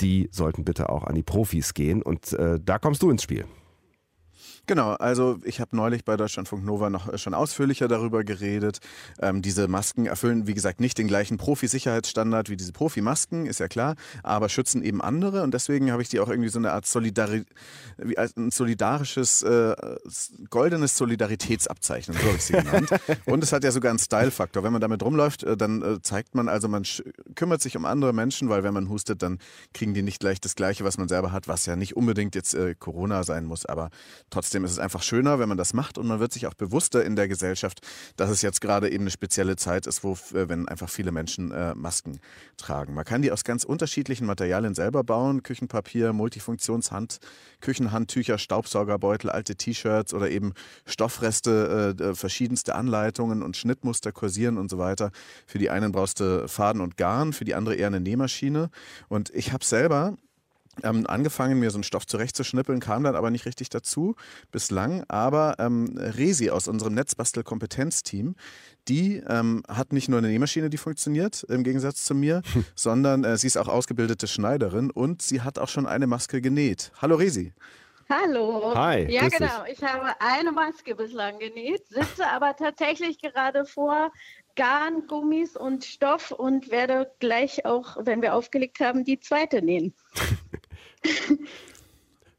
die 0.00 0.28
sollten 0.32 0.64
bitte 0.64 0.88
auch 0.88 1.04
an 1.04 1.14
die 1.14 1.22
Profis 1.22 1.74
gehen. 1.74 2.02
Und 2.02 2.32
äh, 2.32 2.58
da 2.62 2.78
kommst 2.78 3.02
du 3.02 3.10
ins 3.10 3.22
Spiel. 3.22 3.44
Genau, 4.66 4.92
also 4.92 5.38
ich 5.44 5.60
habe 5.60 5.74
neulich 5.74 6.04
bei 6.04 6.16
Deutschlandfunk 6.16 6.64
Nova 6.64 6.88
noch 6.88 7.12
äh, 7.12 7.18
schon 7.18 7.34
ausführlicher 7.34 7.88
darüber 7.88 8.22
geredet. 8.22 8.78
Ähm, 9.20 9.42
diese 9.42 9.66
Masken 9.66 10.06
erfüllen, 10.06 10.46
wie 10.46 10.54
gesagt, 10.54 10.80
nicht 10.80 10.98
den 10.98 11.08
gleichen 11.08 11.36
Profi-Sicherheitsstandard 11.36 12.48
wie 12.48 12.56
diese 12.56 12.72
Profi-Masken, 12.72 13.46
ist 13.46 13.60
ja 13.60 13.68
klar, 13.68 13.96
aber 14.22 14.48
schützen 14.48 14.82
eben 14.82 15.00
andere 15.00 15.42
und 15.42 15.52
deswegen 15.52 15.90
habe 15.90 16.02
ich 16.02 16.08
die 16.08 16.20
auch 16.20 16.28
irgendwie 16.28 16.48
so 16.48 16.58
eine 16.58 16.72
Art 16.72 16.86
Solidari 16.86 17.44
wie 17.98 18.16
ein 18.16 18.50
solidarisches, 18.50 19.42
äh, 19.42 19.74
goldenes 20.48 20.96
Solidaritätsabzeichen, 20.96 22.14
so 22.14 22.20
habe 22.20 22.36
ich 22.36 22.44
sie 22.44 22.54
genannt. 22.54 22.90
und 23.26 23.42
es 23.42 23.52
hat 23.52 23.64
ja 23.64 23.72
sogar 23.72 23.90
einen 23.90 23.98
Style-Faktor. 23.98 24.62
Wenn 24.62 24.72
man 24.72 24.80
damit 24.80 25.02
rumläuft, 25.02 25.42
äh, 25.42 25.56
dann 25.56 25.82
äh, 25.82 26.02
zeigt 26.02 26.34
man 26.34 26.48
also, 26.48 26.68
man 26.68 26.84
kümmert 27.34 27.62
sich 27.62 27.76
um 27.76 27.84
andere 27.84 28.12
Menschen, 28.12 28.48
weil 28.48 28.62
wenn 28.62 28.74
man 28.74 28.88
hustet, 28.88 29.22
dann 29.22 29.38
kriegen 29.74 29.94
die 29.94 30.02
nicht 30.02 30.20
gleich 30.20 30.40
das 30.40 30.54
Gleiche, 30.54 30.84
was 30.84 30.98
man 30.98 31.08
selber 31.08 31.32
hat, 31.32 31.48
was 31.48 31.66
ja 31.66 31.76
nicht 31.76 31.96
unbedingt 31.96 32.34
jetzt 32.34 32.54
äh, 32.54 32.74
Corona 32.78 33.24
sein 33.24 33.44
muss, 33.44 33.66
aber 33.66 33.90
trotzdem 34.30 34.61
Trotzdem 34.62 34.64
ist 34.64 34.72
es 34.72 34.78
einfach 34.78 35.02
schöner, 35.02 35.40
wenn 35.40 35.48
man 35.48 35.58
das 35.58 35.74
macht 35.74 35.98
und 35.98 36.06
man 36.06 36.20
wird 36.20 36.32
sich 36.32 36.46
auch 36.46 36.54
bewusster 36.54 37.04
in 37.04 37.16
der 37.16 37.26
Gesellschaft, 37.26 37.80
dass 38.16 38.30
es 38.30 38.42
jetzt 38.42 38.60
gerade 38.60 38.90
eben 38.90 39.02
eine 39.04 39.10
spezielle 39.10 39.56
Zeit 39.56 39.88
ist, 39.88 40.04
wo 40.04 40.12
äh, 40.12 40.48
wenn 40.48 40.68
einfach 40.68 40.88
viele 40.88 41.10
Menschen 41.10 41.50
äh, 41.50 41.74
Masken 41.74 42.20
tragen. 42.56 42.94
Man 42.94 43.04
kann 43.04 43.22
die 43.22 43.32
aus 43.32 43.42
ganz 43.42 43.64
unterschiedlichen 43.64 44.24
Materialien 44.24 44.74
selber 44.74 45.02
bauen: 45.02 45.42
Küchenpapier, 45.42 46.12
Multifunktionshand, 46.12 47.18
Küchenhandtücher, 47.60 48.38
Staubsaugerbeutel, 48.38 49.30
alte 49.30 49.56
T-Shirts 49.56 50.14
oder 50.14 50.30
eben 50.30 50.52
Stoffreste, 50.86 51.96
äh, 51.98 52.14
verschiedenste 52.14 52.76
Anleitungen 52.76 53.42
und 53.42 53.56
Schnittmuster 53.56 54.12
kursieren 54.12 54.58
und 54.58 54.70
so 54.70 54.78
weiter. 54.78 55.10
Für 55.46 55.58
die 55.58 55.70
einen 55.70 55.90
brauchst 55.90 56.20
du 56.20 56.46
Faden 56.46 56.80
und 56.80 56.96
Garn, 56.96 57.32
für 57.32 57.44
die 57.44 57.54
andere 57.54 57.74
eher 57.74 57.88
eine 57.88 58.00
Nähmaschine. 58.00 58.70
Und 59.08 59.30
ich 59.30 59.52
habe 59.52 59.64
selber 59.64 60.16
ähm, 60.82 61.06
angefangen, 61.06 61.58
mir 61.58 61.70
so 61.70 61.76
einen 61.76 61.84
Stoff 61.84 62.06
zurechtzuschnippeln, 62.06 62.80
kam 62.80 63.04
dann 63.04 63.14
aber 63.14 63.30
nicht 63.30 63.46
richtig 63.46 63.68
dazu 63.68 64.16
bislang. 64.50 65.04
Aber 65.08 65.56
ähm, 65.58 65.96
Resi 65.96 66.50
aus 66.50 66.68
unserem 66.68 66.94
Netzbastel-Kompetenzteam, 66.94 68.34
die 68.88 69.22
ähm, 69.28 69.62
hat 69.68 69.92
nicht 69.92 70.08
nur 70.08 70.18
eine 70.18 70.28
Nähmaschine, 70.28 70.70
die 70.70 70.78
funktioniert, 70.78 71.44
im 71.44 71.62
Gegensatz 71.62 72.04
zu 72.04 72.14
mir, 72.14 72.42
sondern 72.74 73.24
äh, 73.24 73.36
sie 73.36 73.46
ist 73.46 73.58
auch 73.58 73.68
ausgebildete 73.68 74.26
Schneiderin 74.26 74.90
und 74.90 75.22
sie 75.22 75.42
hat 75.42 75.58
auch 75.58 75.68
schon 75.68 75.86
eine 75.86 76.06
Maske 76.06 76.40
genäht. 76.40 76.92
Hallo 77.00 77.16
Resi. 77.16 77.52
Hallo. 78.08 78.74
Hi. 78.74 79.10
Ja, 79.10 79.28
genau. 79.28 79.64
Ich 79.70 79.82
habe 79.82 80.12
eine 80.20 80.52
Maske 80.52 80.94
bislang 80.94 81.38
genäht, 81.38 81.86
sitze 81.88 82.28
aber 82.28 82.54
tatsächlich 82.56 83.18
gerade 83.22 83.64
vor 83.64 84.12
Garn, 84.54 85.06
Gummis 85.06 85.56
und 85.56 85.84
Stoff 85.84 86.30
und 86.30 86.70
werde 86.70 87.10
gleich 87.20 87.64
auch, 87.64 87.96
wenn 88.00 88.20
wir 88.20 88.34
aufgelegt 88.34 88.80
haben, 88.80 89.04
die 89.04 89.18
zweite 89.18 89.62
nähen. 89.62 89.94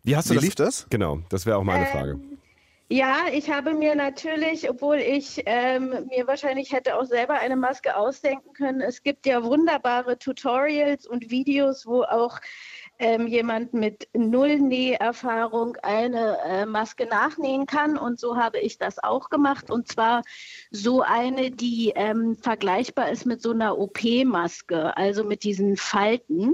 Wie 0.03 0.15
hast 0.15 0.29
du 0.29 0.31
Wie 0.31 0.35
das? 0.35 0.43
lief 0.43 0.55
das? 0.55 0.87
Genau, 0.89 1.19
das 1.29 1.45
wäre 1.45 1.57
auch 1.57 1.63
meine 1.63 1.85
Frage. 1.85 2.11
Ähm, 2.11 2.33
ja, 2.89 3.25
ich 3.31 3.49
habe 3.49 3.73
mir 3.73 3.95
natürlich, 3.95 4.69
obwohl 4.69 4.97
ich 4.97 5.41
ähm, 5.47 6.07
mir 6.09 6.27
wahrscheinlich 6.27 6.73
hätte 6.73 6.95
auch 6.95 7.05
selber 7.05 7.35
eine 7.35 7.55
Maske 7.55 7.95
ausdenken 7.95 8.53
können, 8.53 8.81
es 8.81 9.01
gibt 9.01 9.25
ja 9.25 9.43
wunderbare 9.43 10.19
Tutorials 10.19 11.07
und 11.07 11.31
Videos, 11.31 11.87
wo 11.87 12.03
auch 12.03 12.39
ähm, 12.99 13.25
jemand 13.25 13.73
mit 13.73 14.07
null 14.13 14.59
Näherfahrung 14.59 15.75
eine 15.81 16.37
äh, 16.45 16.65
Maske 16.65 17.07
nachnähen 17.07 17.65
kann. 17.65 17.97
Und 17.97 18.19
so 18.19 18.37
habe 18.37 18.59
ich 18.59 18.77
das 18.77 19.01
auch 19.03 19.29
gemacht. 19.29 19.71
Und 19.71 19.87
zwar 19.87 20.21
so 20.69 21.01
eine, 21.01 21.49
die 21.51 21.93
ähm, 21.95 22.37
vergleichbar 22.37 23.09
ist 23.09 23.25
mit 23.25 23.41
so 23.41 23.51
einer 23.51 23.77
OP-Maske, 23.79 24.95
also 24.95 25.23
mit 25.23 25.43
diesen 25.43 25.77
Falten. 25.77 26.53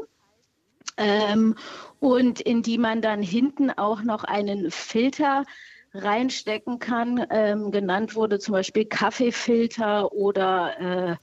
Ähm, 1.00 1.56
und 2.00 2.40
in 2.42 2.62
die 2.62 2.78
man 2.78 3.02
dann 3.02 3.24
hinten 3.24 3.72
auch 3.72 4.04
noch 4.04 4.24
einen 4.24 4.70
Filter 4.70 5.46
reinstecken 5.94 6.80
kann. 6.80 7.26
Ähm, 7.32 7.72
genannt 7.72 8.16
wurde 8.16 8.40
zum 8.40 8.54
Beispiel 8.54 8.86
Kaffeefilter 8.86 10.12
oder 10.12 10.80
äh, 10.80 11.16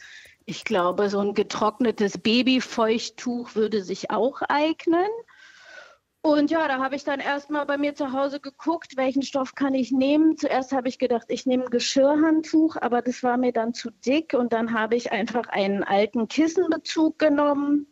ich 0.45 0.65
glaube, 0.65 1.11
so 1.11 1.21
ein 1.21 1.35
getrocknetes 1.35 2.19
Babyfeuchttuch 2.19 3.55
würde 3.55 3.83
sich 3.83 4.11
auch 4.11 4.43
eignen. 4.43 5.09
Und 6.23 6.51
ja, 6.51 6.67
da 6.67 6.79
habe 6.79 6.97
ich 6.97 7.05
dann 7.05 7.21
erstmal 7.21 7.67
bei 7.67 7.79
mir 7.79 7.95
zu 7.95 8.13
Hause 8.13 8.41
geguckt, 8.41 8.97
welchen 8.97 9.23
Stoff 9.23 9.55
kann 9.55 9.75
ich 9.75 9.93
nehmen. 9.93 10.37
Zuerst 10.37 10.73
habe 10.73 10.89
ich 10.89 10.99
gedacht, 10.99 11.27
ich 11.29 11.47
nehme 11.47 11.65
ein 11.65 11.71
Geschirrhandtuch, 11.71 12.77
aber 12.81 13.01
das 13.01 13.23
war 13.23 13.37
mir 13.37 13.53
dann 13.53 13.75
zu 13.75 13.91
dick. 13.91 14.35
Und 14.35 14.53
dann 14.53 14.73
habe 14.73 14.97
ich 14.97 15.13
einfach 15.13 15.47
einen 15.49 15.85
alten 15.85 16.27
Kissenbezug 16.27 17.21
genommen, 17.21 17.87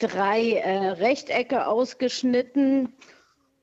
drei 0.00 0.52
äh, 0.54 0.88
Rechtecke 0.88 1.66
ausgeschnitten. 1.66 2.94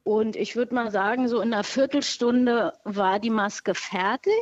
Und 0.04 0.36
ich 0.36 0.56
würde 0.56 0.73
mal 0.73 0.91
sagen, 0.91 1.28
so 1.28 1.41
in 1.41 1.54
einer 1.54 1.63
Viertelstunde 1.63 2.73
war 2.86 3.19
die 3.19 3.30
Maske 3.30 3.76
fertig. 3.76 4.34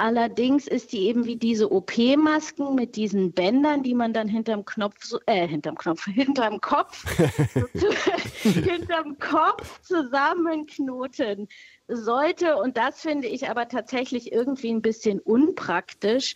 Allerdings 0.00 0.66
ist 0.66 0.92
die 0.92 1.08
eben 1.08 1.26
wie 1.26 1.36
diese 1.36 1.70
OP-Masken 1.70 2.74
mit 2.74 2.96
diesen 2.96 3.32
Bändern, 3.32 3.82
die 3.82 3.94
man 3.94 4.14
dann 4.14 4.28
hinterm 4.28 4.64
Knopf, 4.64 5.12
äh, 5.26 5.46
hinterm 5.46 5.76
Knopf, 5.76 6.04
hinterm 6.14 6.58
Kopf, 6.62 7.04
hinterm 8.42 9.18
Kopf 9.18 9.82
zusammenknoten 9.82 11.48
sollte. 11.86 12.56
Und 12.56 12.78
das 12.78 13.02
finde 13.02 13.28
ich 13.28 13.50
aber 13.50 13.68
tatsächlich 13.68 14.32
irgendwie 14.32 14.72
ein 14.72 14.80
bisschen 14.80 15.20
unpraktisch. 15.20 16.34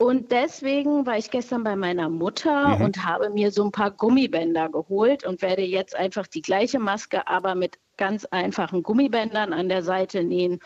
Und 0.00 0.32
deswegen 0.32 1.04
war 1.04 1.18
ich 1.18 1.30
gestern 1.30 1.62
bei 1.62 1.76
meiner 1.76 2.08
Mutter 2.08 2.78
mhm. 2.78 2.84
und 2.86 3.04
habe 3.04 3.28
mir 3.28 3.52
so 3.52 3.62
ein 3.64 3.70
paar 3.70 3.90
Gummibänder 3.90 4.70
geholt 4.70 5.26
und 5.26 5.42
werde 5.42 5.60
jetzt 5.60 5.94
einfach 5.94 6.26
die 6.26 6.40
gleiche 6.40 6.78
Maske, 6.78 7.28
aber 7.28 7.54
mit 7.54 7.78
ganz 7.98 8.24
einfachen 8.24 8.82
Gummibändern 8.82 9.52
an 9.52 9.68
der 9.68 9.82
Seite 9.82 10.24
nähen 10.24 10.60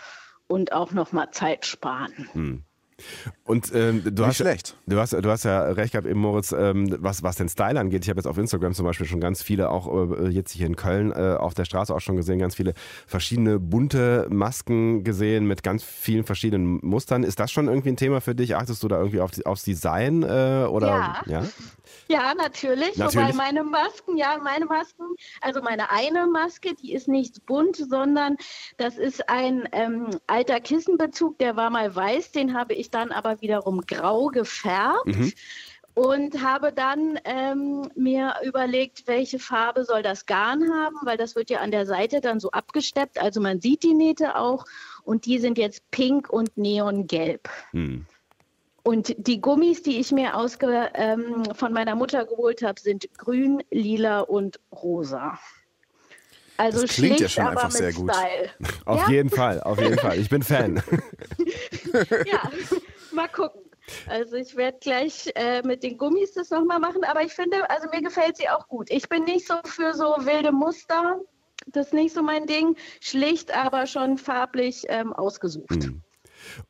und 0.47 0.71
auch 0.71 0.93
noch 0.93 1.11
mal 1.11 1.33
Zeit 1.33 1.67
sparen. 1.67 2.29
Hm. 2.31 2.65
Und 3.45 3.75
ähm, 3.75 4.03
du, 4.05 4.11
Nicht 4.11 4.23
hast, 4.23 4.37
schlecht. 4.37 4.77
Du, 4.87 4.99
hast, 4.99 5.13
du 5.13 5.31
hast 5.31 5.45
ja 5.45 5.63
recht 5.65 5.93
gehabt 5.93 6.07
eben, 6.07 6.21
Moritz, 6.21 6.53
ähm, 6.53 6.97
was, 7.01 7.23
was 7.23 7.37
den 7.37 7.49
Style 7.49 7.79
angeht. 7.79 8.05
Ich 8.05 8.11
habe 8.11 8.19
jetzt 8.19 8.27
auf 8.27 8.39
Instagram 8.39 8.75
zum 8.75 8.87
Beispiel 8.87 9.07
schon 9.07 9.21
ganz 9.21 9.43
viele, 9.43 9.71
auch 9.71 10.11
äh, 10.11 10.29
jetzt 10.29 10.53
hier 10.53 10.67
in 10.67 10.77
Köln 10.77 11.13
äh, 11.13 11.37
auf 11.39 11.55
der 11.55 11.65
Straße 11.65 11.95
auch 11.95 12.01
schon 12.01 12.17
gesehen, 12.17 12.39
ganz 12.39 12.55
viele 12.55 12.75
verschiedene 13.07 13.59
bunte 13.59 14.27
Masken 14.31 15.05
gesehen 15.05 15.47
mit 15.47 15.63
ganz 15.63 15.83
vielen 15.83 16.25
verschiedenen 16.25 16.79
Mustern. 16.83 17.23
Ist 17.23 17.41
das 17.41 17.51
schon 17.53 17.69
irgendwie 17.69 17.91
ein 17.91 17.97
Thema 17.97 18.21
für 18.21 18.35
dich? 18.35 18.57
Achtest 18.57 18.83
du 18.83 18.89
da 18.89 18.99
irgendwie 18.99 19.21
auf, 19.21 19.31
aufs 19.45 19.65
Design? 19.65 20.23
Äh, 20.23 20.67
oder, 20.69 20.89
ja. 20.89 21.23
ja. 21.27 21.43
Ja, 22.09 22.35
natürlich. 22.35 22.97
natürlich. 22.97 23.15
Wobei 23.15 23.33
meine 23.33 23.65
Masken, 23.65 24.17
ja, 24.17 24.39
meine 24.43 24.67
Masken, 24.67 25.05
also 25.41 25.63
meine 25.63 25.91
eine 25.91 26.27
Maske, 26.27 26.75
die 26.75 26.93
ist 26.93 27.09
nicht 27.09 27.47
bunt, 27.47 27.77
sondern 27.77 28.37
das 28.77 28.99
ist 28.99 29.29
ein 29.29 29.69
ähm, 29.73 30.09
alter 30.27 30.61
Kissenbezug, 30.61 31.39
der 31.39 31.57
war 31.57 31.71
mal 31.71 31.95
weiß, 31.95 32.33
den 32.33 32.55
habe 32.55 32.75
ich 32.75 32.91
dann 32.95 33.13
aber 33.13 33.41
wiederum 33.41 33.81
grau 33.83 34.29
gefärbt. 34.29 35.07
Mhm 35.07 35.33
und 35.95 36.43
habe 36.43 36.73
dann 36.73 37.19
ähm, 37.25 37.89
mir 37.95 38.35
überlegt, 38.45 39.07
welche 39.07 39.39
Farbe 39.39 39.85
soll 39.85 40.03
das 40.03 40.27
Garn 40.27 40.73
haben, 40.73 40.97
weil 41.05 41.17
das 41.17 41.37
wird 41.37 41.51
ja 41.51 41.61
an 41.61 41.71
der 41.71 41.87
Seite 41.87 42.21
dann 42.21 42.41
so 42.41 42.51
abgesteppt, 42.51 43.21
also 43.21 43.41
man 43.41 43.61
sieht 43.61 43.85
die 43.85 43.95
Nähte 43.95 44.37
auch 44.37 44.67
und 45.05 45.25
die 45.25 45.39
sind 45.39 45.57
jetzt 45.57 45.89
pink 45.93 46.29
und 46.31 46.57
neongelb. 46.57 47.49
Hm. 47.71 48.07
Und 48.83 49.15
die 49.17 49.41
Gummis, 49.41 49.83
die 49.83 49.99
ich 49.99 50.13
mir 50.13 50.37
ausge, 50.37 50.91
ähm, 50.95 51.45
von 51.55 51.73
meiner 51.73 51.95
Mutter 51.95 52.27
geholt 52.27 52.63
habe, 52.63 52.79
sind 52.79 53.09
grün, 53.17 53.63
lila 53.71 54.21
und 54.21 54.61
rosa. 54.73 55.39
Also 56.57 56.83
das 56.83 56.91
klingt 56.91 57.19
schlicht, 57.19 57.21
ja 57.21 57.29
schon 57.29 57.47
einfach 57.47 57.71
sehr 57.71 57.93
gut. 57.93 58.15
Style. 58.15 58.51
Auf 58.85 59.01
ja? 59.03 59.11
jeden 59.11 59.31
Fall, 59.31 59.61
auf 59.63 59.81
jeden 59.81 59.99
Fall. 59.99 60.19
Ich 60.19 60.29
bin 60.29 60.43
Fan. 60.43 60.77
ja, 62.27 62.51
mal 63.13 63.29
gucken. 63.29 63.61
Also 64.07 64.37
ich 64.37 64.57
werde 64.57 64.79
gleich 64.81 65.31
äh, 65.35 65.63
mit 65.63 65.83
den 65.83 65.99
Gummis 65.99 66.33
das 66.33 66.51
nochmal 66.51 66.79
machen, 66.79 67.05
aber 67.05 67.23
ich 67.23 67.33
finde, 67.33 67.69
also 67.69 67.89
mir 67.91 68.01
gefällt 68.01 68.37
sie 68.37 68.49
auch 68.49 68.69
gut. 68.69 68.91
Ich 68.91 69.09
bin 69.09 69.25
nicht 69.25 69.47
so 69.47 69.55
für 69.65 69.93
so 69.93 70.17
wilde 70.21 70.53
Muster, 70.53 71.21
das 71.67 71.89
ist 71.89 71.93
nicht 71.95 72.15
so 72.15 72.23
mein 72.23 72.47
Ding. 72.47 72.77
Schlicht, 73.01 73.55
aber 73.55 73.87
schon 73.87 74.19
farblich 74.19 74.85
ähm, 74.89 75.13
ausgesucht. 75.13 75.71
Mhm. 75.71 76.03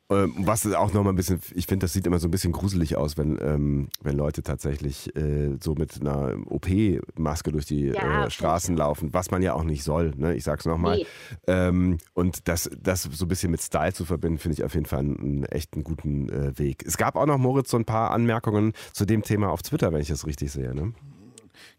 Ähm, 0.09 0.33
was 0.39 0.65
auch 0.73 0.93
nochmal 0.93 1.13
ein 1.13 1.15
bisschen, 1.15 1.39
ich 1.53 1.65
finde, 1.65 1.85
das 1.85 1.93
sieht 1.93 2.05
immer 2.05 2.19
so 2.19 2.27
ein 2.27 2.31
bisschen 2.31 2.51
gruselig 2.51 2.95
aus, 2.95 3.17
wenn, 3.17 3.39
ähm, 3.41 3.87
wenn 4.01 4.15
Leute 4.15 4.43
tatsächlich 4.43 5.15
äh, 5.15 5.57
so 5.61 5.73
mit 5.73 5.99
einer 5.99 6.35
OP-Maske 6.45 7.51
durch 7.51 7.65
die 7.65 7.87
ja, 7.87 8.25
äh, 8.25 8.29
Straßen 8.29 8.77
laufen, 8.77 9.13
was 9.13 9.31
man 9.31 9.41
ja 9.41 9.53
auch 9.53 9.63
nicht 9.63 9.83
soll, 9.83 10.11
ne? 10.15 10.35
ich 10.35 10.43
sag's 10.43 10.65
nochmal. 10.65 10.97
Nee. 10.97 11.05
Ähm, 11.47 11.97
und 12.13 12.47
das, 12.47 12.69
das 12.79 13.03
so 13.03 13.25
ein 13.25 13.27
bisschen 13.27 13.51
mit 13.51 13.61
Style 13.61 13.93
zu 13.93 14.05
verbinden, 14.05 14.37
finde 14.37 14.53
ich 14.53 14.63
auf 14.63 14.73
jeden 14.73 14.85
Fall 14.85 14.99
einen, 14.99 15.19
einen 15.19 15.43
echt 15.45 15.73
einen 15.73 15.83
guten 15.83 16.29
äh, 16.29 16.57
Weg. 16.57 16.83
Es 16.85 16.97
gab 16.97 17.15
auch 17.15 17.25
noch, 17.25 17.37
Moritz, 17.37 17.71
so 17.71 17.77
ein 17.77 17.85
paar 17.85 18.11
Anmerkungen 18.11 18.73
zu 18.93 19.05
dem 19.05 19.23
Thema 19.23 19.49
auf 19.49 19.63
Twitter, 19.63 19.91
wenn 19.91 20.01
ich 20.01 20.09
das 20.09 20.25
richtig 20.25 20.51
sehe. 20.51 20.75
Ne? 20.75 20.93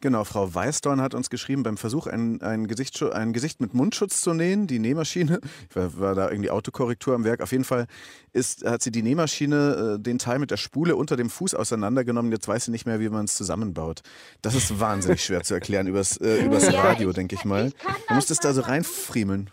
Genau, 0.00 0.24
Frau 0.24 0.52
Weißdorn 0.52 1.00
hat 1.00 1.14
uns 1.14 1.30
geschrieben, 1.30 1.62
beim 1.62 1.76
Versuch, 1.76 2.06
ein, 2.06 2.40
ein, 2.42 2.66
Gesicht, 2.66 3.02
ein 3.02 3.32
Gesicht 3.32 3.60
mit 3.60 3.74
Mundschutz 3.74 4.20
zu 4.20 4.34
nähen, 4.34 4.66
die 4.66 4.78
Nähmaschine, 4.78 5.40
war, 5.74 5.98
war, 5.98 6.14
da 6.14 6.30
irgendwie 6.30 6.50
Autokorrektur 6.50 7.14
am 7.14 7.24
Werk, 7.24 7.40
auf 7.40 7.52
jeden 7.52 7.64
Fall 7.64 7.86
ist, 8.32 8.64
hat 8.64 8.82
sie 8.82 8.90
die 8.90 9.02
Nähmaschine, 9.02 9.96
äh, 9.96 10.02
den 10.02 10.18
Teil 10.18 10.38
mit 10.38 10.50
der 10.50 10.56
Spule 10.56 10.96
unter 10.96 11.16
dem 11.16 11.30
Fuß 11.30 11.54
auseinandergenommen, 11.54 12.32
jetzt 12.32 12.48
weiß 12.48 12.66
sie 12.66 12.70
nicht 12.70 12.86
mehr, 12.86 13.00
wie 13.00 13.08
man 13.08 13.24
es 13.24 13.34
zusammenbaut. 13.34 14.02
Das 14.42 14.54
ist 14.54 14.78
wahnsinnig 14.78 15.24
schwer 15.24 15.42
zu 15.42 15.54
erklären 15.54 15.86
übers, 15.86 16.16
äh, 16.18 16.44
übers 16.44 16.70
ja, 16.70 16.80
Radio, 16.80 17.12
denke 17.12 17.34
ich 17.34 17.44
mal. 17.44 17.72
Du 18.08 18.14
musst 18.14 18.30
es 18.30 18.38
da 18.38 18.52
so 18.52 18.62
reinfriemeln. 18.62 19.50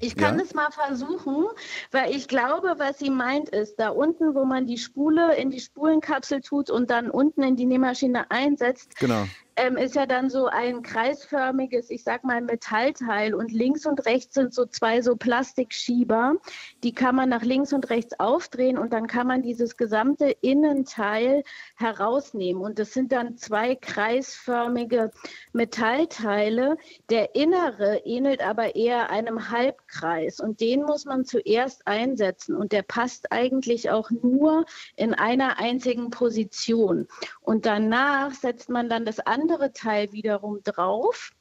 Ich 0.00 0.16
kann 0.16 0.38
ja? 0.38 0.44
es 0.44 0.54
mal 0.54 0.70
versuchen, 0.70 1.46
weil 1.90 2.14
ich 2.14 2.28
glaube, 2.28 2.74
was 2.78 2.98
sie 2.98 3.10
meint 3.10 3.48
ist, 3.50 3.76
da 3.76 3.90
unten, 3.90 4.34
wo 4.34 4.44
man 4.44 4.66
die 4.66 4.78
Spule 4.78 5.36
in 5.36 5.50
die 5.50 5.60
Spulenkapsel 5.60 6.40
tut 6.40 6.70
und 6.70 6.90
dann 6.90 7.10
unten 7.10 7.42
in 7.42 7.56
die 7.56 7.66
Nähmaschine 7.66 8.30
einsetzt, 8.30 8.96
genau 8.98 9.26
ähm, 9.60 9.76
ist 9.76 9.94
ja 9.94 10.06
dann 10.06 10.30
so 10.30 10.46
ein 10.46 10.82
kreisförmiges, 10.82 11.90
ich 11.90 12.02
sag 12.02 12.24
mal 12.24 12.40
Metallteil 12.40 13.34
und 13.34 13.52
links 13.52 13.84
und 13.84 14.06
rechts 14.06 14.34
sind 14.34 14.54
so 14.54 14.64
zwei 14.64 15.02
so 15.02 15.16
Plastikschieber. 15.16 16.36
Die 16.82 16.94
kann 16.94 17.14
man 17.14 17.28
nach 17.28 17.42
links 17.42 17.74
und 17.74 17.90
rechts 17.90 18.18
aufdrehen 18.18 18.78
und 18.78 18.94
dann 18.94 19.06
kann 19.06 19.26
man 19.26 19.42
dieses 19.42 19.76
gesamte 19.76 20.30
Innenteil 20.40 21.42
herausnehmen. 21.76 22.62
Und 22.62 22.78
das 22.78 22.94
sind 22.94 23.12
dann 23.12 23.36
zwei 23.36 23.74
kreisförmige 23.74 25.10
Metallteile. 25.52 26.78
Der 27.10 27.34
innere 27.34 27.98
ähnelt 28.06 28.42
aber 28.42 28.76
eher 28.76 29.10
einem 29.10 29.50
Halbkreis 29.50 30.40
und 30.40 30.60
den 30.60 30.84
muss 30.84 31.04
man 31.04 31.26
zuerst 31.26 31.86
einsetzen 31.86 32.56
und 32.56 32.72
der 32.72 32.82
passt 32.82 33.30
eigentlich 33.30 33.90
auch 33.90 34.10
nur 34.10 34.64
in 34.96 35.12
einer 35.12 35.58
einzigen 35.58 36.08
Position. 36.08 37.08
Und 37.42 37.66
danach 37.66 38.32
setzt 38.32 38.70
man 38.70 38.88
dann 38.88 39.04
das 39.04 39.20
andere 39.20 39.49
andere 39.50 39.72
Teil 39.72 40.12
wiederum 40.12 40.62
drauf. 40.62 41.32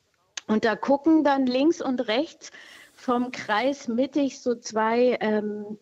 Und 0.48 0.66
da 0.66 0.76
gucken 0.76 1.24
dann 1.24 1.46
links 1.46 1.82
und 1.82 2.08
rechts 2.08 2.52
vom 2.94 3.32
Kreis 3.32 3.88
mittig 3.88 4.42
so 4.42 4.56
zwei 4.56 5.18
ähm, 5.22 5.78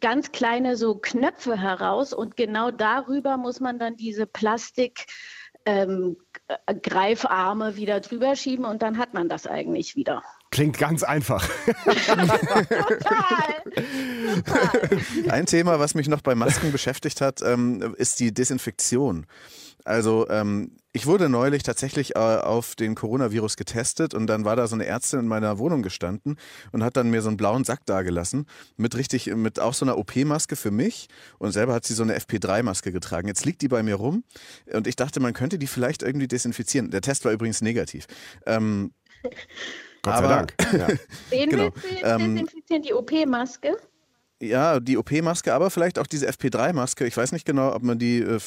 ganz 0.00 0.32
kleine 0.32 0.76
so 0.76 0.96
Knöpfe 0.96 1.58
heraus. 1.58 2.12
Und 2.12 2.36
genau 2.36 2.70
darüber 2.70 3.38
muss 3.38 3.60
man 3.60 3.78
dann 3.78 3.96
diese 3.96 4.26
Plastik 4.26 5.06
ähm, 5.64 6.18
Greifarme 6.82 7.76
wieder 7.76 8.00
drüber 8.00 8.36
schieben 8.36 8.66
und 8.66 8.82
dann 8.82 8.98
hat 8.98 9.14
man 9.14 9.28
das 9.28 9.46
eigentlich 9.46 9.96
wieder. 9.96 10.22
Klingt 10.50 10.78
ganz 10.78 11.02
einfach. 11.02 11.48
Ein 15.28 15.46
Thema, 15.46 15.80
was 15.80 15.94
mich 15.94 16.06
noch 16.08 16.20
bei 16.20 16.36
Masken 16.36 16.70
beschäftigt 16.70 17.20
hat, 17.20 17.42
ähm, 17.42 17.96
ist 17.98 18.20
die 18.20 18.32
Desinfektion. 18.32 19.26
Also 19.86 20.28
ähm, 20.30 20.72
ich 20.92 21.06
wurde 21.06 21.28
neulich 21.28 21.62
tatsächlich 21.62 22.16
äh, 22.16 22.18
auf 22.18 22.74
den 22.74 22.96
Coronavirus 22.96 23.56
getestet 23.56 24.14
und 24.14 24.26
dann 24.26 24.44
war 24.44 24.56
da 24.56 24.66
so 24.66 24.74
eine 24.74 24.84
Ärztin 24.84 25.20
in 25.20 25.28
meiner 25.28 25.58
Wohnung 25.58 25.82
gestanden 25.82 26.36
und 26.72 26.82
hat 26.82 26.96
dann 26.96 27.08
mir 27.10 27.22
so 27.22 27.28
einen 27.28 27.36
blauen 27.36 27.62
Sack 27.62 27.86
dagelassen 27.86 28.46
mit 28.76 28.96
richtig, 28.96 29.26
mit 29.26 29.60
auch 29.60 29.74
so 29.74 29.84
einer 29.84 29.96
OP-Maske 29.96 30.56
für 30.56 30.72
mich 30.72 31.06
und 31.38 31.52
selber 31.52 31.72
hat 31.72 31.84
sie 31.84 31.94
so 31.94 32.02
eine 32.02 32.18
FP3-Maske 32.18 32.90
getragen. 32.90 33.28
Jetzt 33.28 33.44
liegt 33.44 33.62
die 33.62 33.68
bei 33.68 33.84
mir 33.84 33.94
rum 33.94 34.24
und 34.72 34.88
ich 34.88 34.96
dachte, 34.96 35.20
man 35.20 35.34
könnte 35.34 35.56
die 35.56 35.68
vielleicht 35.68 36.02
irgendwie 36.02 36.26
desinfizieren. 36.26 36.90
Der 36.90 37.00
Test 37.00 37.24
war 37.24 37.30
übrigens 37.30 37.62
negativ. 37.62 38.06
Ähm, 38.44 38.92
Gott 39.22 39.34
sei 40.02 40.12
aber, 40.12 40.28
Dank. 40.28 40.54
Ja. 40.72 40.88
Wen 41.30 41.50
genau. 41.50 41.64
willst 41.64 41.84
du 41.84 41.88
jetzt 41.94 42.04
ähm, 42.04 42.34
desinfizieren? 42.34 42.82
Die 42.82 42.92
OP-Maske? 42.92 43.76
Ja, 44.42 44.80
die 44.80 44.98
OP-Maske, 44.98 45.54
aber 45.54 45.70
vielleicht 45.70 45.98
auch 45.98 46.06
diese 46.06 46.28
FP3-Maske. 46.28 47.06
Ich 47.06 47.16
weiß 47.16 47.32
nicht 47.32 47.46
genau, 47.46 47.74
ob 47.74 47.82
man 47.82 47.98
die, 47.98 48.18
äh, 48.18 48.38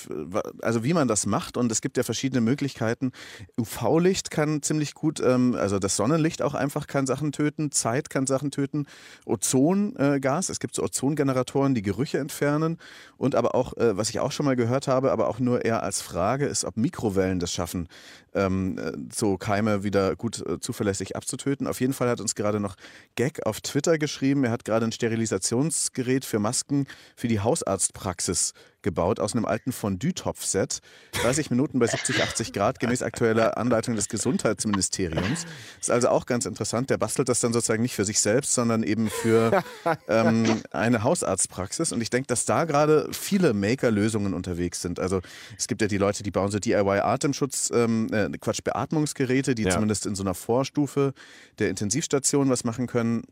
also 0.61 0.83
wie 0.83 0.93
man 0.93 1.07
das 1.07 1.25
macht. 1.25 1.57
Und 1.57 1.71
es 1.71 1.81
gibt 1.81 1.97
ja 1.97 2.03
verschiedene 2.03 2.41
Möglichkeiten. 2.41 3.11
UV-Licht 3.59 4.29
kann 4.29 4.61
ziemlich 4.61 4.93
gut, 4.93 5.19
ähm, 5.19 5.55
also 5.55 5.79
das 5.79 5.95
Sonnenlicht 5.95 6.43
auch 6.43 6.53
einfach 6.53 6.85
kann 6.85 7.07
Sachen 7.07 7.31
töten. 7.31 7.71
Zeit 7.71 8.11
kann 8.11 8.27
Sachen 8.27 8.51
töten. 8.51 8.85
Ozongas, 9.25 10.49
es 10.49 10.59
gibt 10.59 10.75
so 10.75 10.83
Ozongeneratoren, 10.83 11.73
die 11.73 11.81
Gerüche 11.81 12.19
entfernen. 12.19 12.77
Und 13.17 13.33
aber 13.33 13.55
auch, 13.55 13.75
äh, 13.77 13.97
was 13.97 14.11
ich 14.11 14.19
auch 14.19 14.31
schon 14.31 14.45
mal 14.45 14.55
gehört 14.55 14.87
habe, 14.87 15.11
aber 15.11 15.27
auch 15.27 15.39
nur 15.39 15.65
eher 15.65 15.81
als 15.81 16.03
Frage, 16.03 16.45
ist, 16.45 16.65
ob 16.65 16.77
Mikrowellen 16.77 17.39
das 17.39 17.51
schaffen, 17.51 17.87
ähm, 18.33 18.77
äh, 18.77 18.91
so 19.13 19.37
Keime 19.37 19.83
wieder 19.83 20.15
gut 20.15 20.43
zuverlässig 20.61 21.15
abzutöten. 21.15 21.67
Auf 21.67 21.81
jeden 21.81 21.93
Fall 21.93 22.09
hat 22.09 22.21
uns 22.21 22.35
gerade 22.35 22.59
noch 22.59 22.75
Gag 23.15 23.45
auf 23.45 23.61
Twitter 23.61 23.97
geschrieben. 23.97 24.43
Er 24.43 24.51
hat 24.51 24.65
gerade 24.65 24.85
ein 24.85 24.91
Sterilisations 24.91 25.91
Gerät 25.93 26.25
für 26.25 26.39
Masken 26.39 26.87
für 27.15 27.27
die 27.27 27.39
Hausarztpraxis 27.39 28.53
gebaut 28.81 29.19
aus 29.19 29.33
einem 29.33 29.45
alten 29.45 29.71
Fondue-Topf-Set. 29.71 30.79
30 31.21 31.49
Minuten 31.49 31.79
bei 31.79 31.87
70, 31.87 32.21
80 32.21 32.53
Grad, 32.53 32.79
gemäß 32.79 33.01
aktueller 33.01 33.57
Anleitung 33.57 33.95
des 33.95 34.07
Gesundheitsministeriums. 34.07 35.45
Ist 35.79 35.91
also 35.91 36.09
auch 36.09 36.25
ganz 36.25 36.45
interessant. 36.45 36.89
Der 36.89 36.97
bastelt 36.97 37.29
das 37.29 37.39
dann 37.39 37.53
sozusagen 37.53 37.81
nicht 37.81 37.95
für 37.95 38.05
sich 38.05 38.19
selbst, 38.19 38.53
sondern 38.53 38.83
eben 38.83 39.09
für 39.09 39.63
ähm, 40.07 40.61
eine 40.71 41.03
Hausarztpraxis. 41.03 41.91
Und 41.91 42.01
ich 42.01 42.09
denke, 42.09 42.27
dass 42.27 42.45
da 42.45 42.65
gerade 42.65 43.09
viele 43.11 43.53
Maker-Lösungen 43.53 44.33
unterwegs 44.33 44.81
sind. 44.81 44.99
Also 44.99 45.21
es 45.57 45.67
gibt 45.67 45.81
ja 45.81 45.87
die 45.87 45.97
Leute, 45.97 46.23
die 46.23 46.31
bauen 46.31 46.51
so 46.51 46.59
DIY-Atemschutz, 46.59 47.71
ähm, 47.73 48.07
äh, 48.11 48.29
Quatsch, 48.39 48.63
Beatmungsgeräte, 48.63 49.55
die 49.55 49.63
ja. 49.63 49.71
zumindest 49.71 50.05
in 50.05 50.15
so 50.15 50.23
einer 50.23 50.33
Vorstufe 50.33 51.13
der 51.59 51.69
Intensivstation 51.69 52.49
was 52.49 52.63
machen 52.63 52.87
können. 52.87 53.23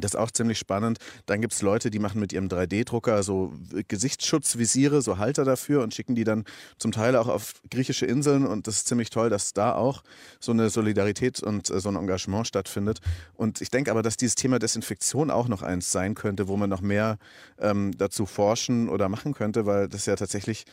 Das 0.00 0.12
ist 0.12 0.16
auch 0.16 0.30
ziemlich 0.30 0.58
spannend. 0.58 0.98
Dann 1.26 1.40
gibt 1.40 1.52
es 1.54 1.62
Leute, 1.62 1.90
die 1.90 1.98
machen 1.98 2.20
mit 2.20 2.32
ihrem 2.32 2.48
3D-Drucker 2.48 3.22
so 3.22 3.52
Gesichtsschutzvisiere, 3.88 5.02
so 5.02 5.18
Halter 5.18 5.44
dafür 5.44 5.82
und 5.82 5.94
schicken 5.94 6.14
die 6.14 6.24
dann 6.24 6.44
zum 6.78 6.92
Teil 6.92 7.16
auch 7.16 7.28
auf 7.28 7.54
griechische 7.70 8.06
Inseln. 8.06 8.46
Und 8.46 8.66
das 8.66 8.76
ist 8.76 8.88
ziemlich 8.88 9.10
toll, 9.10 9.30
dass 9.30 9.52
da 9.52 9.74
auch 9.74 10.02
so 10.40 10.52
eine 10.52 10.70
Solidarität 10.70 11.42
und 11.42 11.70
äh, 11.70 11.80
so 11.80 11.88
ein 11.88 11.96
Engagement 11.96 12.46
stattfindet. 12.46 13.00
Und 13.34 13.60
ich 13.60 13.70
denke 13.70 13.90
aber, 13.90 14.02
dass 14.02 14.16
dieses 14.16 14.34
Thema 14.34 14.58
Desinfektion 14.58 15.30
auch 15.30 15.48
noch 15.48 15.62
eins 15.62 15.92
sein 15.92 16.14
könnte, 16.14 16.48
wo 16.48 16.56
man 16.56 16.70
noch 16.70 16.80
mehr 16.80 17.18
ähm, 17.58 17.92
dazu 17.96 18.26
forschen 18.26 18.88
oder 18.88 19.08
machen 19.08 19.34
könnte, 19.34 19.66
weil 19.66 19.88
das 19.88 20.06
ja 20.06 20.16
tatsächlich 20.16 20.64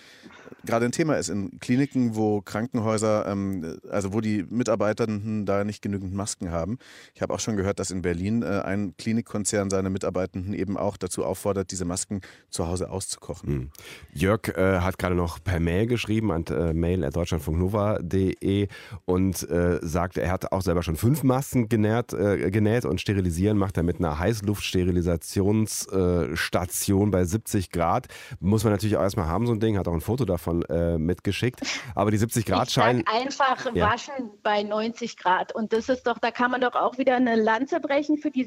gerade 0.66 0.86
ein 0.86 0.92
Thema 0.92 1.16
ist 1.16 1.30
in 1.30 1.60
Kliniken, 1.60 2.16
wo 2.16 2.42
Krankenhäuser, 2.42 3.26
ähm, 3.28 3.80
also 3.90 4.14
wo 4.14 4.22
die 4.22 4.44
Mitarbeitenden 4.50 5.46
da 5.46 5.64
nicht 5.64 5.82
genügend 5.82 6.14
Masken 6.14 6.52
haben. 6.52 6.78
Ich 7.16 7.22
habe 7.22 7.34
auch 7.34 7.40
schon 7.40 7.58
gehört, 7.58 7.80
dass 7.80 7.92
in 7.92 8.02
Berlin 8.02 8.44
äh, 8.44 8.62
ein 8.64 8.96
Klinikkonzern 9.14 9.70
seine 9.70 9.92
Mitarbeitenden 9.92 10.56
eben 10.56 10.76
auch 10.76 10.98
dazu 10.98 11.24
auffordert, 11.24 11.70
diese 11.72 11.86
Masken 11.86 12.22
zu 12.50 12.68
Hause 12.68 12.90
auszukochen. 12.90 13.50
Hm. 13.50 13.70
Jörg 14.12 14.48
äh, 14.50 14.80
hat 14.80 14.98
gerade 14.98 15.14
noch 15.14 15.38
per 15.44 15.60
Mail 15.60 15.86
geschrieben 15.86 16.32
an 16.32 16.46
äh, 16.48 16.74
mail.deutschlandfunknova.de 16.74 18.68
und 19.06 19.48
äh, 19.50 19.78
sagt, 19.82 20.18
er 20.18 20.32
hat 20.32 20.52
auch 20.52 20.64
selber 20.64 20.82
schon 20.82 20.96
fünf 20.96 21.22
Masken 21.22 21.70
genäht, 21.70 22.12
äh, 22.14 22.50
genäht 22.50 22.86
und 22.86 23.00
sterilisieren 23.00 23.56
macht 23.58 23.78
er 23.78 23.84
mit 23.84 24.00
einer 24.00 24.18
Heißluftsterilisationsstation 24.18 27.12
bei 27.12 27.24
70 27.24 27.70
Grad. 27.70 28.08
Muss 28.40 28.64
man 28.64 28.74
natürlich 28.74 28.98
auch 28.98 29.04
erstmal 29.04 29.28
haben, 29.28 29.46
so 29.46 29.54
ein 29.54 29.60
Ding, 29.60 29.78
hat 29.78 29.88
auch 29.88 29.94
ein 29.94 30.02
Foto 30.02 30.26
davon 30.26 30.64
äh, 30.64 30.98
mitgeschickt. 30.98 31.62
Aber 31.94 32.10
die 32.10 32.18
70 32.18 32.48
Grad 32.48 32.72
scheinen. 32.72 33.04
Einfach 33.06 33.72
ja. 33.76 33.92
waschen 33.92 34.32
bei 34.42 34.64
90 34.64 35.18
Grad. 35.18 35.54
Und 35.54 35.72
das 35.72 35.90
ist 35.90 36.08
doch, 36.08 36.18
da 36.18 36.32
kann 36.32 36.50
man 36.50 36.62
doch 36.62 36.74
auch 36.74 36.98
wieder 36.98 37.16
eine 37.16 37.36
Lanze 37.36 37.80
brechen 37.80 38.18
für 38.18 38.32
die 38.32 38.46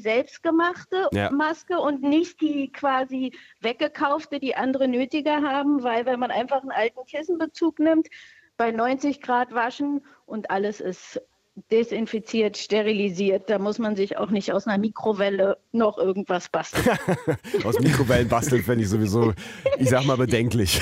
selbstgemachte 0.57 1.09
ja. 1.11 1.31
Maske 1.31 1.79
und 1.79 2.03
nicht 2.03 2.41
die 2.41 2.71
quasi 2.71 3.31
weggekaufte, 3.61 4.39
die 4.39 4.55
andere 4.55 4.87
nötiger 4.87 5.41
haben, 5.41 5.83
weil 5.83 6.05
wenn 6.05 6.19
man 6.19 6.31
einfach 6.31 6.61
einen 6.61 6.71
alten 6.71 7.05
Kissenbezug 7.05 7.79
nimmt, 7.79 8.07
bei 8.57 8.71
90 8.71 9.21
Grad 9.21 9.53
waschen 9.53 10.01
und 10.25 10.49
alles 10.49 10.79
ist 10.81 11.21
desinfiziert, 11.71 12.55
sterilisiert. 12.55 13.49
Da 13.49 13.57
muss 13.57 13.79
man 13.79 13.95
sich 13.95 14.17
auch 14.17 14.29
nicht 14.29 14.53
aus 14.53 14.67
einer 14.67 14.77
Mikrowelle 14.77 15.57
noch 15.71 15.97
irgendwas 15.97 16.49
basteln. 16.49 16.97
aus 17.63 17.79
Mikrowellen 17.79 18.27
basteln 18.27 18.63
fände 18.63 18.83
ich 18.83 18.89
sowieso, 18.89 19.33
ich 19.79 19.89
sag 19.89 20.05
mal, 20.05 20.17
bedenklich. 20.17 20.79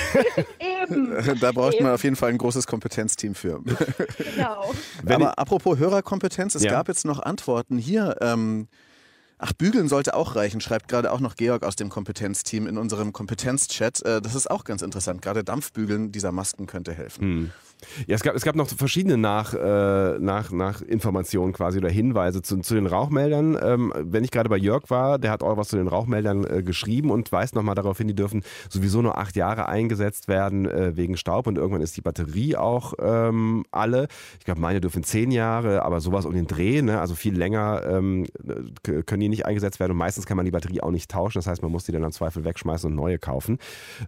Eben. 0.60 1.16
Da 1.40 1.54
braucht 1.54 1.76
Eben. 1.76 1.86
man 1.86 1.94
auf 1.94 2.04
jeden 2.04 2.18
Fall 2.18 2.30
ein 2.30 2.38
großes 2.38 2.68
Kompetenzteam 2.68 3.36
für. 3.36 3.62
Genau. 4.36 4.74
Aber 5.08 5.40
apropos 5.40 5.78
Hörerkompetenz, 5.78 6.56
es 6.56 6.64
ja. 6.64 6.72
gab 6.72 6.90
jetzt 6.90 7.06
noch 7.06 7.22
Antworten 7.22 7.78
hier. 7.78 8.18
Ähm, 8.20 8.68
Ach, 9.38 9.52
bügeln 9.52 9.90
sollte 9.90 10.16
auch 10.16 10.36
reichen, 10.36 10.62
schreibt 10.62 10.88
gerade 10.88 11.12
auch 11.12 11.20
noch 11.20 11.36
Georg 11.36 11.64
aus 11.64 11.76
dem 11.76 11.90
Kompetenzteam 11.90 12.68
in 12.68 12.78
unserem 12.78 13.12
Kompetenzchat. 13.12 14.02
Äh, 14.04 14.22
das 14.22 14.34
ist 14.34 14.50
auch 14.50 14.64
ganz 14.64 14.82
interessant. 14.82 15.22
Gerade 15.22 15.44
Dampfbügeln 15.44 16.12
dieser 16.12 16.32
Masken 16.32 16.68
könnte 16.68 16.94
helfen. 16.94 17.22
Hm. 17.22 17.52
Ja, 18.08 18.16
es 18.16 18.24
gab, 18.24 18.36
es 18.36 18.44
gab 18.44 18.56
noch 18.56 18.68
verschiedene 18.68 19.18
nach, 19.18 19.54
äh, 19.54 20.18
nach, 20.20 20.52
nach 20.52 20.82
Informationen 20.82 21.54
quasi 21.54 21.78
oder 21.78 21.90
Hinweise 21.90 22.42
zu, 22.42 22.58
zu 22.60 22.74
den 22.74 22.88
Rauchmeldern. 22.88 23.58
Ähm, 23.62 23.94
wenn 23.96 24.24
ich 24.24 24.32
gerade 24.32 24.50
bei 24.50 24.58
Jörg 24.58 24.90
war, 24.90 25.20
der 25.20 25.32
hat 25.32 25.44
auch 25.44 25.58
was 25.58 25.70
zu 25.70 25.78
den 25.78 25.88
Rauchmeldern 25.88 26.46
äh, 26.46 26.64
geschrieben 26.64 27.12
und 27.12 27.32
weist 27.32 27.54
nochmal 27.54 27.76
darauf 27.76 27.98
hin, 27.98 28.08
die 28.08 28.16
dürfen 28.16 28.44
sowieso 28.70 29.02
nur 29.02 29.18
acht 29.18 29.36
Jahre 29.36 29.68
eingesetzt 29.68 30.28
werden 30.28 30.66
äh, 30.66 30.96
wegen 30.96 31.18
Staub 31.18 31.48
und 31.48 31.58
irgendwann 31.58 31.82
ist 31.82 31.96
die 31.98 32.02
Batterie 32.02 32.56
auch 32.56 32.94
ähm, 33.00 33.66
alle. 33.72 34.08
Ich 34.40 34.46
glaube, 34.46 34.62
meine 34.62 34.82
dürfen 34.82 35.04
zehn 35.04 35.32
Jahre, 35.32 35.84
aber 35.84 36.00
sowas 36.00 36.26
um 36.26 36.34
den 36.34 36.48
Dreh, 36.48 36.82
ne? 36.82 37.00
also 37.00 37.14
viel 37.14 37.38
länger 37.38 37.84
ähm, 37.86 38.26
können 39.06 39.20
die 39.20 39.25
irgendwie 39.26 39.38
nicht 39.38 39.46
eingesetzt 39.46 39.80
werden 39.80 39.92
und 39.92 39.98
meistens 39.98 40.26
kann 40.26 40.38
man 40.38 40.46
die 40.46 40.52
Batterie 40.52 40.82
auch 40.82 40.92
nicht 40.92 41.10
tauschen. 41.12 41.38
Das 41.38 41.48
heißt, 41.48 41.62
man 41.62 41.72
muss 41.72 41.84
die 41.84 41.92
dann 41.92 42.04
im 42.04 42.12
Zweifel 42.12 42.44
wegschmeißen 42.44 42.90
und 42.90 42.96
neue 42.96 43.20
kaufen. 43.20 43.58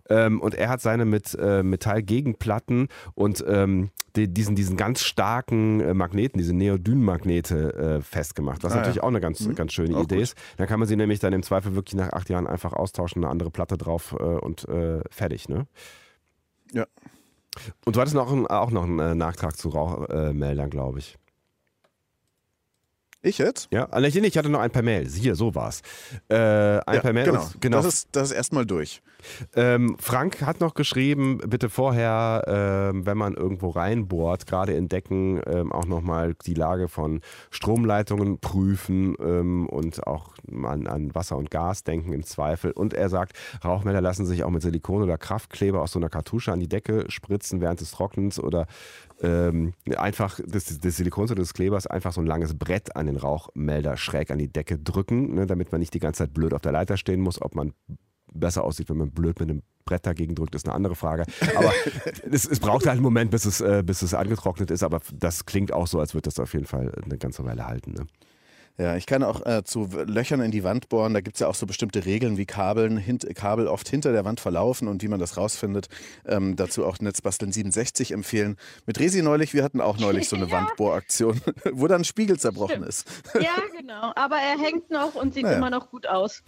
Ähm, 0.10 0.42
und 0.42 0.56
er 0.56 0.70
hat 0.70 0.82
seine 0.82 1.06
mit 1.06 1.36
äh, 1.36 1.64
Metallgegenplatten 1.64 2.88
und 3.16 3.44
ähm, 3.48 3.90
die, 4.16 4.34
diesen, 4.34 4.56
diesen 4.56 4.78
ganz 4.78 5.02
starken 5.02 5.80
äh, 5.80 5.94
Magneten, 5.94 6.40
diese 6.40 6.54
Neodyn-Magnete 6.54 7.74
äh, 7.74 8.02
festgemacht, 8.02 8.64
was 8.64 8.74
ah, 8.74 8.78
natürlich 8.78 8.98
ja. 8.98 9.04
auch 9.04 9.10
eine 9.10 9.20
ganz, 9.20 9.42
mhm. 9.42 9.56
ganz 9.56 9.74
schöne 9.74 9.98
auch 9.98 10.04
Idee 10.04 10.16
gut. 10.16 10.24
ist. 10.24 10.38
Dann 10.58 10.68
kann 10.68 10.80
man 10.80 10.88
sie 10.88 10.96
nämlich 10.96 11.20
dann 11.20 11.34
im 11.34 11.44
Zweifel 11.44 11.76
wirklich 11.76 11.96
nach 11.96 12.14
acht 12.14 12.30
Jahren 12.30 12.48
einfach 12.48 12.74
austauschen, 12.74 13.24
eine 13.24 13.32
andere 13.32 13.52
Platte 13.52 13.78
drauf 13.78 14.16
äh, 14.20 14.24
und 14.24 14.68
äh, 14.68 15.02
fertig. 15.10 15.50
Ne? 15.50 15.68
Ja. 16.74 16.86
Und 17.86 17.96
du 17.96 18.00
hattest 18.00 18.16
noch 18.16 18.32
auch 18.50 18.72
noch 18.72 18.84
einen 18.84 19.00
äh, 19.00 19.16
Nachtrag 19.16 19.58
zu 19.58 19.70
Rauchmeldern, 19.70 20.70
glaube 20.70 21.00
ich. 21.00 21.18
Ich 23.28 23.38
jetzt? 23.38 23.68
Ja, 23.72 23.86
also 23.90 24.20
ich 24.20 24.38
hatte 24.38 24.50
noch 24.50 24.60
ein 24.60 24.72
per 24.72 24.82
Mail. 24.82 25.08
Hier, 25.08 25.36
so 25.36 25.54
war's. 25.54 25.82
Äh, 26.30 26.36
ein 26.36 26.82
ja, 26.96 27.02
per 27.02 27.14
Mail. 27.14 27.26
Genau. 27.26 27.50
genau. 27.60 27.78
Das 27.78 27.86
ist, 27.86 28.10
das 28.12 28.32
ist 28.32 28.38
erstmal 28.38 28.66
durch. 28.66 29.02
Ähm, 29.56 29.96
Frank 30.00 30.42
hat 30.42 30.60
noch 30.60 30.74
geschrieben, 30.74 31.40
bitte 31.48 31.70
vorher, 31.70 32.44
ähm, 32.48 33.06
wenn 33.06 33.18
man 33.18 33.34
irgendwo 33.34 33.70
reinbohrt, 33.70 34.46
gerade 34.48 34.74
in 34.74 34.88
Decken, 34.88 35.42
ähm, 35.46 35.72
auch 35.72 35.86
nochmal 35.86 36.36
die 36.46 36.54
Lage 36.54 36.88
von 36.88 37.22
Stromleitungen 37.52 38.40
prüfen 38.40 39.16
ähm, 39.20 39.68
und 39.68 40.06
auch 40.06 40.34
an, 40.64 40.88
an, 40.88 41.16
Wasser 41.16 41.38
und 41.38 41.52
Gas 41.52 41.84
denken 41.84 42.14
im 42.14 42.24
Zweifel. 42.24 42.72
Und 42.72 42.94
er 42.94 43.10
sagt, 43.10 43.34
Rauchmelder 43.64 44.02
lassen 44.02 44.26
sich 44.26 44.44
auch 44.44 44.50
mit 44.50 44.62
Silikon 44.62 45.04
oder 45.04 45.18
Kraftkleber 45.18 45.82
aus 45.82 45.92
so 45.92 46.00
einer 46.00 46.10
Kartusche 46.10 46.52
an 46.52 46.60
die 46.60 46.70
Decke 46.70 47.06
spritzen 47.10 47.62
während 47.62 47.82
des 47.82 47.92
Trocknens 47.92 48.40
oder 48.40 48.68
ähm, 49.22 49.74
einfach 49.96 50.40
des, 50.44 50.80
des 50.80 50.98
Silikons 50.98 51.32
oder 51.32 51.42
des 51.42 51.54
Klebers 51.54 51.88
einfach 51.88 52.14
so 52.14 52.22
ein 52.22 52.28
langes 52.28 52.58
Brett 52.58 52.96
an 52.96 53.08
den 53.08 53.18
Rauchmelder 53.18 53.98
schräg 53.98 54.32
an 54.32 54.38
die 54.38 54.52
Decke 54.52 54.78
drücken, 54.78 55.34
ne, 55.34 55.46
damit 55.46 55.72
man 55.72 55.80
nicht 55.80 55.94
die 55.94 56.00
ganze 56.00 56.24
Zeit 56.24 56.34
blöd 56.34 56.54
auf 56.54 56.62
der 56.62 56.72
Leiter 56.72 56.98
stehen 56.98 57.22
muss. 57.22 57.42
Ob 57.42 57.56
man 57.56 57.74
besser 58.40 58.64
aussieht, 58.64 58.90
wenn 58.90 58.98
man 58.98 59.12
blöd 59.12 59.40
mit 59.40 59.50
einem 59.50 59.64
Brett 59.86 60.06
dagegen 60.06 60.36
drückt, 60.36 60.56
ist 60.56 60.68
eine 60.68 60.76
andere 60.76 60.96
Frage. 60.96 61.26
Aber 61.56 61.72
es, 62.32 62.46
es, 62.46 62.60
braucht 62.60 62.86
halt 62.86 62.96
einen 62.96 63.02
Moment, 63.02 63.32
bis 63.32 63.46
es, 63.46 63.62
äh, 63.62 63.84
bis 63.86 64.02
es 64.02 64.14
angetrocknet 64.14 64.72
ist. 64.72 64.84
Aber 64.84 65.02
das 65.14 65.46
klingt 65.46 65.72
auch 65.72 65.88
so, 65.88 66.00
als 66.00 66.14
würde 66.14 66.24
das 66.24 66.40
auf 66.40 66.54
jeden 66.54 66.66
Fall 66.66 66.92
eine 67.04 67.18
ganze 67.18 67.44
Weile 67.46 67.66
halten. 67.66 67.94
Ne? 67.94 68.08
Ja, 68.80 68.96
ich 68.96 69.08
kann 69.08 69.24
auch 69.24 69.44
äh, 69.44 69.64
zu 69.64 69.90
Löchern 70.06 70.40
in 70.40 70.52
die 70.52 70.64
Wand 70.64 70.88
bohren. 70.88 71.16
Da 71.16 71.22
gibt 71.22 71.38
es 71.38 71.40
ja 71.40 71.48
auch 71.48 71.56
so 71.56 71.66
bestimmte 71.66 72.06
Regeln, 72.06 72.38
wie 72.38 72.46
Kabeln, 72.46 72.98
hint, 72.98 73.28
Kabel 73.34 73.68
oft 73.68 73.90
hinter 73.90 74.12
der 74.12 74.24
Wand 74.24 74.40
verlaufen 74.40 74.88
und 74.88 75.02
wie 75.02 75.08
man 75.08 75.20
das 75.20 75.36
rausfindet. 75.36 75.88
Ähm, 76.28 76.56
dazu 76.56 76.86
auch 76.86 77.00
Netzbasteln 77.00 77.52
67 77.52 78.12
empfehlen. 78.12 78.56
Mit 78.86 79.00
Resi 79.00 79.24
neulich, 79.24 79.56
wir 79.56 79.64
hatten 79.64 79.82
auch 79.82 79.98
neulich 79.98 80.30
so 80.30 80.36
eine 80.36 80.46
ja. 80.50 80.52
Wandbohraktion, 80.52 81.42
wo 81.72 81.88
dann 81.88 82.02
ein 82.02 82.06
Spiegel 82.06 82.38
zerbrochen 82.38 82.84
Stimmt. 82.84 82.88
ist. 82.88 83.08
Ja, 83.48 83.56
genau. 83.80 84.12
Aber 84.16 84.38
er 84.38 84.58
hängt 84.60 84.90
noch 84.90 85.16
und 85.16 85.34
sieht 85.34 85.44
naja. 85.44 85.58
immer 85.58 85.70
noch 85.70 85.90
gut 85.90 86.08
aus. 86.08 86.44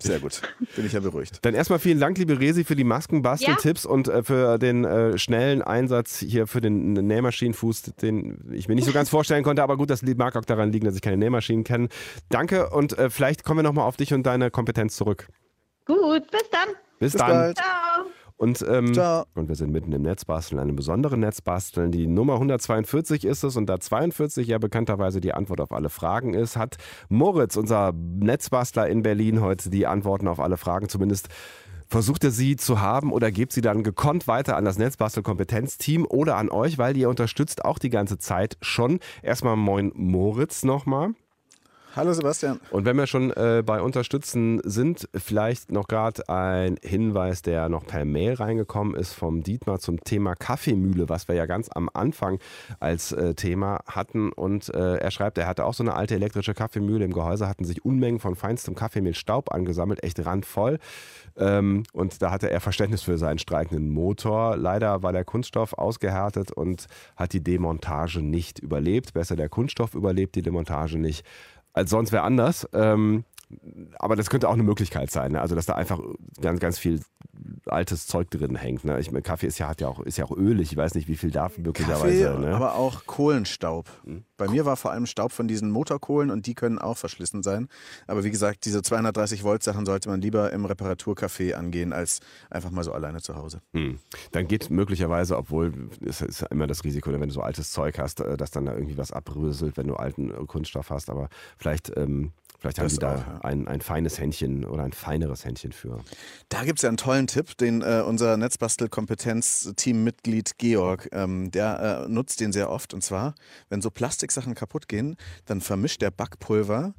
Sehr 0.00 0.18
gut. 0.18 0.42
Bin 0.74 0.84
ich 0.84 0.92
ja 0.92 1.00
beruhigt. 1.00 1.38
Dann 1.42 1.54
erstmal 1.54 1.78
vielen 1.78 2.00
Dank, 2.00 2.18
liebe 2.18 2.38
Resi, 2.38 2.64
für 2.64 2.74
die 2.74 2.84
Maskenbasteltipps 2.84 3.84
ja. 3.84 3.90
und 3.90 4.08
äh, 4.08 4.22
für 4.22 4.58
den 4.58 4.84
äh, 4.84 5.18
schnellen 5.18 5.62
Einsatz 5.62 6.18
hier 6.18 6.46
für 6.46 6.60
den 6.60 6.92
Nähmaschinenfuß, 6.92 7.94
den 8.00 8.52
ich 8.52 8.68
mir 8.68 8.74
nicht 8.74 8.84
so 8.86 8.92
ganz 8.92 9.08
vorstellen 9.08 9.44
konnte. 9.44 9.62
Aber 9.62 9.76
gut, 9.76 9.88
das 9.88 10.02
mag 10.02 10.36
auch 10.36 10.44
daran 10.44 10.72
liegen, 10.72 10.84
dass 10.84 10.96
ich 10.96 11.02
keine 11.02 11.16
Nähmaschine 11.16 11.55
Maschinen 11.56 11.64
kennen. 11.64 11.88
Danke 12.28 12.70
und 12.70 12.98
äh, 12.98 13.10
vielleicht 13.10 13.44
kommen 13.44 13.58
wir 13.58 13.62
nochmal 13.62 13.86
auf 13.86 13.96
dich 13.96 14.12
und 14.12 14.24
deine 14.24 14.50
Kompetenz 14.50 14.96
zurück. 14.96 15.28
Gut, 15.86 16.30
bis 16.30 16.50
dann. 16.50 16.68
Bis, 16.98 17.12
bis 17.12 17.20
dann. 17.20 17.30
Bald. 17.30 17.56
Ciao. 17.58 17.66
Und, 18.38 18.62
ähm, 18.68 18.92
und 19.34 19.48
wir 19.48 19.54
sind 19.54 19.72
mitten 19.72 19.92
im 19.92 20.02
Netzbasteln, 20.02 20.60
einem 20.60 20.76
besonderen 20.76 21.20
Netzbasteln. 21.20 21.90
Die 21.90 22.06
Nummer 22.06 22.34
142 22.34 23.24
ist 23.24 23.42
es 23.44 23.56
und 23.56 23.64
da 23.64 23.80
42 23.80 24.46
ja 24.46 24.58
bekannterweise 24.58 25.22
die 25.22 25.32
Antwort 25.32 25.62
auf 25.62 25.72
alle 25.72 25.88
Fragen 25.88 26.34
ist, 26.34 26.54
hat 26.54 26.76
Moritz, 27.08 27.56
unser 27.56 27.92
Netzbastler 27.94 28.88
in 28.88 29.02
Berlin, 29.02 29.40
heute 29.40 29.70
die 29.70 29.86
Antworten 29.86 30.28
auf 30.28 30.38
alle 30.38 30.58
Fragen 30.58 30.90
zumindest 30.90 31.30
versucht 31.88 32.24
er 32.24 32.30
sie 32.30 32.56
zu 32.56 32.80
haben 32.80 33.12
oder 33.12 33.30
gebt 33.30 33.52
sie 33.52 33.60
dann 33.60 33.82
gekonnt 33.82 34.26
weiter 34.26 34.56
an 34.56 34.64
das 34.64 34.78
Netzbastel-Kompetenzteam 34.78 36.04
oder 36.04 36.36
an 36.36 36.50
euch, 36.50 36.78
weil 36.78 36.96
ihr 36.96 37.08
unterstützt 37.08 37.64
auch 37.64 37.78
die 37.78 37.90
ganze 37.90 38.18
Zeit 38.18 38.56
schon. 38.60 38.98
Erstmal 39.22 39.56
moin 39.56 39.92
Moritz 39.94 40.64
nochmal. 40.64 41.14
Hallo 41.96 42.12
Sebastian. 42.12 42.60
Und 42.72 42.84
wenn 42.84 42.98
wir 42.98 43.06
schon 43.06 43.30
äh, 43.30 43.62
bei 43.64 43.80
Unterstützen 43.80 44.60
sind, 44.64 45.08
vielleicht 45.14 45.72
noch 45.72 45.88
gerade 45.88 46.28
ein 46.28 46.76
Hinweis, 46.82 47.40
der 47.40 47.70
noch 47.70 47.86
per 47.86 48.04
Mail 48.04 48.34
reingekommen 48.34 48.94
ist 48.94 49.14
vom 49.14 49.42
Dietmar 49.42 49.78
zum 49.78 50.04
Thema 50.04 50.34
Kaffeemühle, 50.34 51.08
was 51.08 51.26
wir 51.26 51.36
ja 51.36 51.46
ganz 51.46 51.70
am 51.74 51.88
Anfang 51.94 52.38
als 52.80 53.12
äh, 53.12 53.32
Thema 53.32 53.80
hatten. 53.86 54.30
Und 54.30 54.68
äh, 54.74 54.96
er 54.96 55.10
schreibt, 55.10 55.38
er 55.38 55.46
hatte 55.46 55.64
auch 55.64 55.72
so 55.72 55.82
eine 55.82 55.94
alte 55.94 56.14
elektrische 56.16 56.52
Kaffeemühle. 56.52 57.02
Im 57.02 57.14
Gehäuse 57.14 57.48
hatten 57.48 57.64
sich 57.64 57.82
Unmengen 57.82 58.20
von 58.20 58.36
feinstem 58.36 58.74
Kaffeemehlstaub 58.74 59.50
angesammelt, 59.50 60.04
echt 60.04 60.22
randvoll. 60.26 60.78
Ähm, 61.38 61.84
und 61.94 62.20
da 62.20 62.30
hatte 62.30 62.50
er 62.50 62.60
Verständnis 62.60 63.04
für 63.04 63.16
seinen 63.16 63.38
streikenden 63.38 63.88
Motor. 63.88 64.58
Leider 64.58 65.02
war 65.02 65.12
der 65.12 65.24
Kunststoff 65.24 65.72
ausgehärtet 65.72 66.52
und 66.52 66.88
hat 67.16 67.32
die 67.32 67.42
Demontage 67.42 68.20
nicht 68.20 68.58
überlebt. 68.58 69.14
Besser 69.14 69.34
der 69.34 69.48
Kunststoff 69.48 69.94
überlebt 69.94 70.34
die 70.34 70.42
Demontage 70.42 70.98
nicht 70.98 71.24
als 71.76 71.90
sonst 71.90 72.10
wer 72.10 72.24
anders. 72.24 72.68
Ähm, 72.72 73.24
aber 73.98 74.16
das 74.16 74.28
könnte 74.28 74.48
auch 74.48 74.54
eine 74.54 74.62
Möglichkeit 74.62 75.10
sein, 75.10 75.32
ne? 75.32 75.40
also 75.40 75.54
dass 75.54 75.66
da 75.66 75.74
einfach 75.74 76.00
ganz, 76.40 76.60
ganz 76.60 76.78
viel 76.78 77.00
altes 77.66 78.06
Zeug 78.06 78.30
drin 78.30 78.56
hängt. 78.56 78.84
Ne? 78.84 78.98
Ich 78.98 79.10
meine, 79.10 79.22
Kaffee 79.22 79.46
ist 79.46 79.58
ja, 79.58 79.68
hat 79.68 79.80
ja 79.80 79.88
auch, 79.88 80.00
ist 80.00 80.18
ja 80.18 80.24
auch 80.24 80.36
ölig, 80.36 80.72
ich 80.72 80.76
weiß 80.76 80.94
nicht, 80.94 81.08
wie 81.08 81.16
viel 81.16 81.30
darf 81.30 81.58
möglicherweise. 81.58 82.24
Kaffee, 82.24 82.40
ne? 82.40 82.54
aber 82.54 82.74
auch 82.74 83.06
Kohlenstaub. 83.06 83.88
Hm. 84.04 84.24
Bei 84.36 84.48
mir 84.48 84.64
war 84.64 84.76
vor 84.76 84.90
allem 84.90 85.06
Staub 85.06 85.32
von 85.32 85.48
diesen 85.48 85.70
Motorkohlen 85.70 86.30
und 86.30 86.46
die 86.46 86.54
können 86.54 86.78
auch 86.78 86.96
verschlissen 86.96 87.42
sein. 87.42 87.68
Aber 88.06 88.24
wie 88.24 88.30
gesagt, 88.30 88.64
diese 88.64 88.82
230 88.82 89.44
Volt 89.44 89.62
Sachen 89.62 89.86
sollte 89.86 90.08
man 90.08 90.20
lieber 90.20 90.52
im 90.52 90.66
Reparaturcafé 90.66 91.54
angehen, 91.54 91.92
als 91.92 92.20
einfach 92.50 92.70
mal 92.70 92.84
so 92.84 92.92
alleine 92.92 93.20
zu 93.20 93.36
Hause. 93.36 93.60
Hm. 93.72 93.98
Dann 94.32 94.48
geht 94.48 94.70
möglicherweise, 94.70 95.36
obwohl 95.36 95.72
es 96.04 96.20
ist 96.20 96.42
immer 96.50 96.66
das 96.66 96.84
Risiko, 96.84 97.12
wenn 97.12 97.20
du 97.20 97.30
so 97.30 97.42
altes 97.42 97.70
Zeug 97.70 97.98
hast, 97.98 98.20
äh, 98.20 98.36
dass 98.36 98.50
dann 98.50 98.66
da 98.66 98.74
irgendwie 98.74 98.98
was 98.98 99.12
abröselt, 99.12 99.76
wenn 99.76 99.86
du 99.86 99.94
alten 99.94 100.46
Kunststoff 100.46 100.90
hast. 100.90 101.10
Aber 101.10 101.28
vielleicht 101.58 101.96
ähm, 101.96 102.32
Vielleicht 102.66 102.78
haben 102.78 102.86
das 102.86 102.94
die 102.94 103.00
da 103.00 103.38
ein, 103.42 103.68
ein 103.68 103.80
feines 103.80 104.18
Händchen 104.18 104.64
oder 104.64 104.82
ein 104.82 104.92
feineres 104.92 105.44
Händchen 105.44 105.70
für. 105.72 106.00
Da 106.48 106.64
gibt 106.64 106.80
es 106.80 106.82
ja 106.82 106.88
einen 106.88 106.96
tollen 106.96 107.28
Tipp, 107.28 107.56
den 107.58 107.82
äh, 107.82 108.02
unser 108.04 108.36
Netzbastel-Kompetenz-Team-Mitglied 108.36 110.58
Georg, 110.58 111.08
ähm, 111.12 111.52
der 111.52 112.06
äh, 112.06 112.08
nutzt 112.08 112.40
den 112.40 112.50
sehr 112.52 112.68
oft. 112.70 112.92
Und 112.92 113.02
zwar, 113.02 113.36
wenn 113.68 113.82
so 113.82 113.90
Plastiksachen 113.90 114.54
kaputt 114.54 114.88
gehen, 114.88 115.16
dann 115.44 115.60
vermischt 115.60 116.02
der 116.02 116.10
Backpulver 116.10 116.94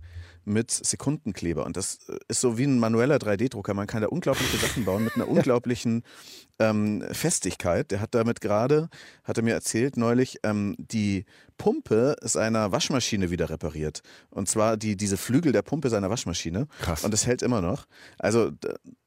mit 0.48 0.72
Sekundenkleber. 0.72 1.66
Und 1.66 1.78
das 1.78 2.00
äh, 2.08 2.18
ist 2.28 2.42
so 2.42 2.58
wie 2.58 2.64
ein 2.64 2.80
manueller 2.80 3.18
3D-Drucker. 3.18 3.74
Man 3.74 3.88
kann 3.88 4.02
da 4.02 4.08
unglaubliche 4.08 4.58
Sachen 4.58 4.86
bauen 4.86 5.04
mit 5.04 5.16
einer 5.16 5.28
unglaublichen 5.30 6.04
ähm, 6.60 7.04
Festigkeit. 7.12 7.92
Der 7.92 8.00
hat 8.00 8.16
damit 8.16 8.42
gerade, 8.42 8.90
hat 9.24 9.38
er 9.38 9.44
mir 9.44 9.54
erzählt 9.54 9.98
neulich, 9.98 10.40
ähm, 10.44 10.76
die 10.78 11.26
Pumpe 11.58 12.16
seiner 12.22 12.72
Waschmaschine 12.72 13.30
wieder 13.30 13.50
repariert. 13.50 14.02
Und 14.30 14.48
zwar 14.50 14.78
die, 14.78 14.96
diese 14.96 15.18
Flügel 15.18 15.52
der 15.52 15.62
Pumpe 15.62 15.90
seiner 15.90 16.10
Waschmaschine. 16.10 16.68
Krass. 16.82 17.04
Und 17.04 17.12
das 17.12 17.28
hält 17.28 17.42
immer 17.42 17.62
noch. 17.62 17.86
Also 18.18 18.52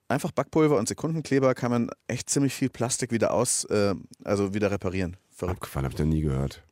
einfach 0.09 0.33
Backpulver 0.33 0.77
und 0.77 0.89
Sekundenkleber 0.89 1.55
kann 1.55 1.71
man 1.71 1.91
echt 2.07 2.29
ziemlich 2.29 2.55
viel 2.55 2.69
Plastik 2.69 3.13
wieder 3.13 3.33
aus, 3.33 3.65
äh, 3.65 3.95
also 4.25 4.53
wieder 4.55 4.71
reparieren. 4.71 5.17
Verrückt. 5.31 5.59
Abgefahren, 5.59 5.87
hab 5.87 5.93
ich 5.93 5.99
noch 5.99 6.07
nie 6.07 6.21
gehört. 6.21 6.63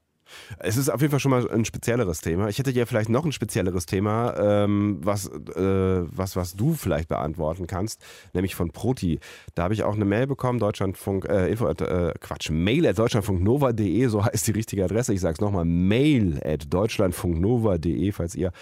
Es 0.59 0.77
ist 0.77 0.89
auf 0.89 1.01
jeden 1.01 1.11
Fall 1.11 1.21
schon 1.21 1.31
mal 1.31 1.49
ein 1.51 1.65
spezielleres 1.65 2.21
Thema. 2.21 2.49
Ich 2.49 2.59
hätte 2.59 2.71
ja 2.71 2.87
vielleicht 2.87 3.09
noch 3.09 3.25
ein 3.25 3.33
spezielleres 3.33 3.87
Thema, 3.87 4.35
ähm, 4.39 4.99
was, 5.03 5.27
äh, 5.27 6.03
was, 6.17 6.37
was 6.37 6.55
du 6.55 6.75
vielleicht 6.75 7.09
beantworten 7.09 7.67
kannst, 7.67 8.03
nämlich 8.33 8.55
von 8.55 8.71
Proti. 8.71 9.21
Da 9.55 9.65
habe 9.65 9.75
ich 9.75 9.83
auch 9.83 9.95
eine 9.95 10.05
Mail 10.05 10.27
bekommen, 10.27 10.59
Deutschlandfunk, 10.59 11.27
äh, 11.29 11.49
Info, 11.49 11.69
äh, 11.69 12.15
Quatsch, 12.21 12.51
mail 12.51 12.87
at 12.87 12.99
deutschlandfunknova.de, 12.99 14.07
so 14.07 14.25
heißt 14.25 14.47
die 14.47 14.53
richtige 14.53 14.85
Adresse. 14.85 15.15
Ich 15.15 15.21
sage 15.21 15.35
es 15.35 15.41
nochmal, 15.41 15.65
mail 15.65 16.41
at 16.45 16.73
deutschlandfunknova.de, 16.73 18.13
falls 18.13 18.35
ihr 18.35 18.53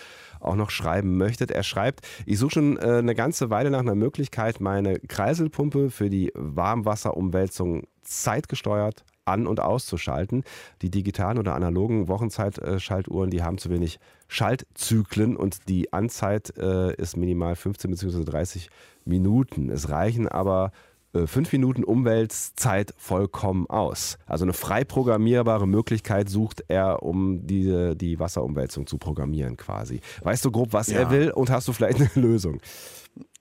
auch 0.41 0.57
noch 0.57 0.71
schreiben 0.71 1.17
möchtet. 1.17 1.51
Er 1.51 1.63
schreibt, 1.63 2.07
ich 2.25 2.39
suche 2.39 2.53
schon 2.53 2.77
äh, 2.77 2.99
eine 2.99 3.15
ganze 3.15 3.51
Weile 3.51 3.71
nach 3.71 3.81
einer 3.81 3.95
Möglichkeit, 3.95 4.61
meine 4.61 4.99
Kreiselpumpe 4.99 5.91
für 5.91 6.11
die 6.11 6.33
Warmwasserumwälzung 6.35 7.87
zeitgesteuert 8.03 9.05
an- 9.27 9.47
und 9.47 9.61
auszuschalten. 9.61 10.45
Die 10.83 10.91
digitalen 10.91 11.39
oder 11.39 11.55
analogen 11.55 12.09
Wochenzeitschaltuhren, 12.09 13.31
die 13.31 13.43
haben 13.43 13.59
zu 13.59 13.71
wenig 13.71 13.99
Schaltzyklen 14.29 15.37
und 15.37 15.69
die 15.69 15.93
Anzeit 15.93 16.57
äh, 16.59 16.95
ist 16.95 17.17
minimal 17.17 17.55
15 17.55 17.91
bzw. 17.91 18.25
30 18.25 18.71
Minuten. 19.05 19.71
Es 19.71 19.89
reichen 19.89 20.29
aber 20.29 20.73
äh, 21.17 21.27
fünf 21.27 21.53
Minuten 21.53 21.85
Umweltzeit 21.85 22.95
vollkommen 22.97 23.69
aus. 23.69 24.19
Also 24.27 24.45
eine 24.45 24.53
frei 24.53 24.85
programmierbare 24.85 25.67
Möglichkeit 25.67 26.29
sucht 26.29 26.65
er, 26.69 27.03
um 27.03 27.47
die, 27.47 27.95
die 27.97 28.19
Wasserumwälzung 28.19 28.87
zu 28.87 28.99
programmieren 28.99 29.57
quasi. 29.57 30.01
Weißt 30.23 30.45
du 30.45 30.51
grob, 30.51 30.73
was 30.73 30.89
ja. 30.89 31.01
er 31.01 31.11
will 31.11 31.31
und 31.31 31.51
hast 31.51 31.69
du 31.69 31.73
vielleicht 31.73 32.01
eine 32.01 32.11
Lösung? 32.15 32.61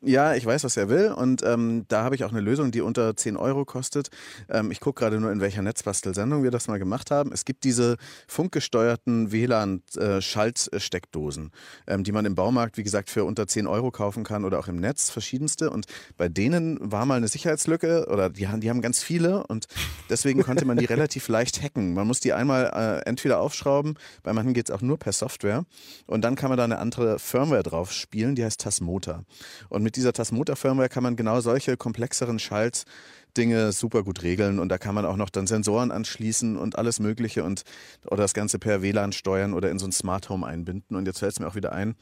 Ja, 0.05 0.35
ich 0.35 0.45
weiß, 0.45 0.63
was 0.63 0.77
er 0.77 0.87
will 0.87 1.11
und 1.11 1.41
ähm, 1.43 1.85
da 1.87 2.03
habe 2.03 2.13
ich 2.13 2.23
auch 2.25 2.29
eine 2.29 2.39
Lösung, 2.39 2.69
die 2.69 2.81
unter 2.81 3.17
10 3.17 3.37
Euro 3.37 3.65
kostet. 3.65 4.11
Ähm, 4.49 4.69
ich 4.69 4.79
gucke 4.79 4.99
gerade 4.99 5.19
nur, 5.19 5.31
in 5.31 5.41
welcher 5.41 5.63
Netzbastelsendung 5.63 6.43
wir 6.43 6.51
das 6.51 6.67
mal 6.67 6.77
gemacht 6.77 7.09
haben. 7.09 7.31
Es 7.31 7.43
gibt 7.43 7.63
diese 7.63 7.97
funkgesteuerten 8.27 9.31
WLAN-Schaltsteckdosen, 9.31 11.49
ähm, 11.87 12.03
die 12.03 12.11
man 12.11 12.25
im 12.25 12.35
Baumarkt, 12.35 12.77
wie 12.77 12.83
gesagt, 12.83 13.09
für 13.09 13.23
unter 13.23 13.47
10 13.47 13.65
Euro 13.65 13.89
kaufen 13.89 14.23
kann 14.23 14.45
oder 14.45 14.59
auch 14.59 14.67
im 14.67 14.75
Netz, 14.75 15.09
verschiedenste. 15.09 15.71
Und 15.71 15.87
bei 16.17 16.29
denen 16.29 16.77
war 16.79 17.07
mal 17.07 17.15
eine 17.15 17.27
Sicherheitslücke 17.27 18.05
oder 18.07 18.29
die, 18.29 18.47
die 18.57 18.69
haben 18.69 18.81
ganz 18.81 19.01
viele 19.01 19.47
und 19.47 19.65
deswegen 20.11 20.43
konnte 20.43 20.65
man 20.65 20.77
die 20.77 20.85
relativ 20.85 21.29
leicht 21.29 21.63
hacken. 21.63 21.95
Man 21.95 22.05
muss 22.05 22.19
die 22.19 22.33
einmal 22.33 22.71
äh, 22.75 22.99
entweder 23.09 23.39
aufschrauben, 23.39 23.97
bei 24.21 24.33
manchen 24.33 24.53
geht 24.53 24.69
es 24.69 24.75
auch 24.75 24.81
nur 24.81 24.99
per 24.99 25.13
Software 25.13 25.65
und 26.05 26.21
dann 26.21 26.35
kann 26.35 26.49
man 26.49 26.59
da 26.59 26.63
eine 26.63 26.77
andere 26.77 27.17
Firmware 27.17 27.63
drauf 27.63 27.91
spielen, 27.91 28.35
die 28.35 28.45
heißt 28.45 28.61
Tasmota. 28.61 29.23
Und 29.69 29.83
mit 29.83 29.95
dieser 29.95 30.13
Tasmota-Firmware 30.13 30.89
kann 30.89 31.03
man 31.03 31.15
genau 31.15 31.41
solche 31.41 31.77
komplexeren 31.77 32.39
Schaltdinge 32.39 33.71
super 33.71 34.03
gut 34.03 34.23
regeln 34.23 34.59
und 34.59 34.69
da 34.69 34.77
kann 34.77 34.95
man 34.95 35.05
auch 35.05 35.17
noch 35.17 35.29
dann 35.29 35.47
Sensoren 35.47 35.91
anschließen 35.91 36.57
und 36.57 36.77
alles 36.77 36.99
Mögliche 36.99 37.43
und 37.43 37.63
oder 38.05 38.23
das 38.23 38.33
Ganze 38.33 38.59
per 38.59 38.81
WLAN 38.81 39.11
steuern 39.11 39.53
oder 39.53 39.69
in 39.71 39.79
so 39.79 39.85
ein 39.85 39.91
Smart 39.91 40.29
Home 40.29 40.45
einbinden. 40.45 40.95
Und 40.95 41.05
jetzt 41.05 41.19
fällt 41.19 41.33
es 41.33 41.39
mir 41.39 41.47
auch 41.47 41.55
wieder 41.55 41.71
ein, 41.71 41.95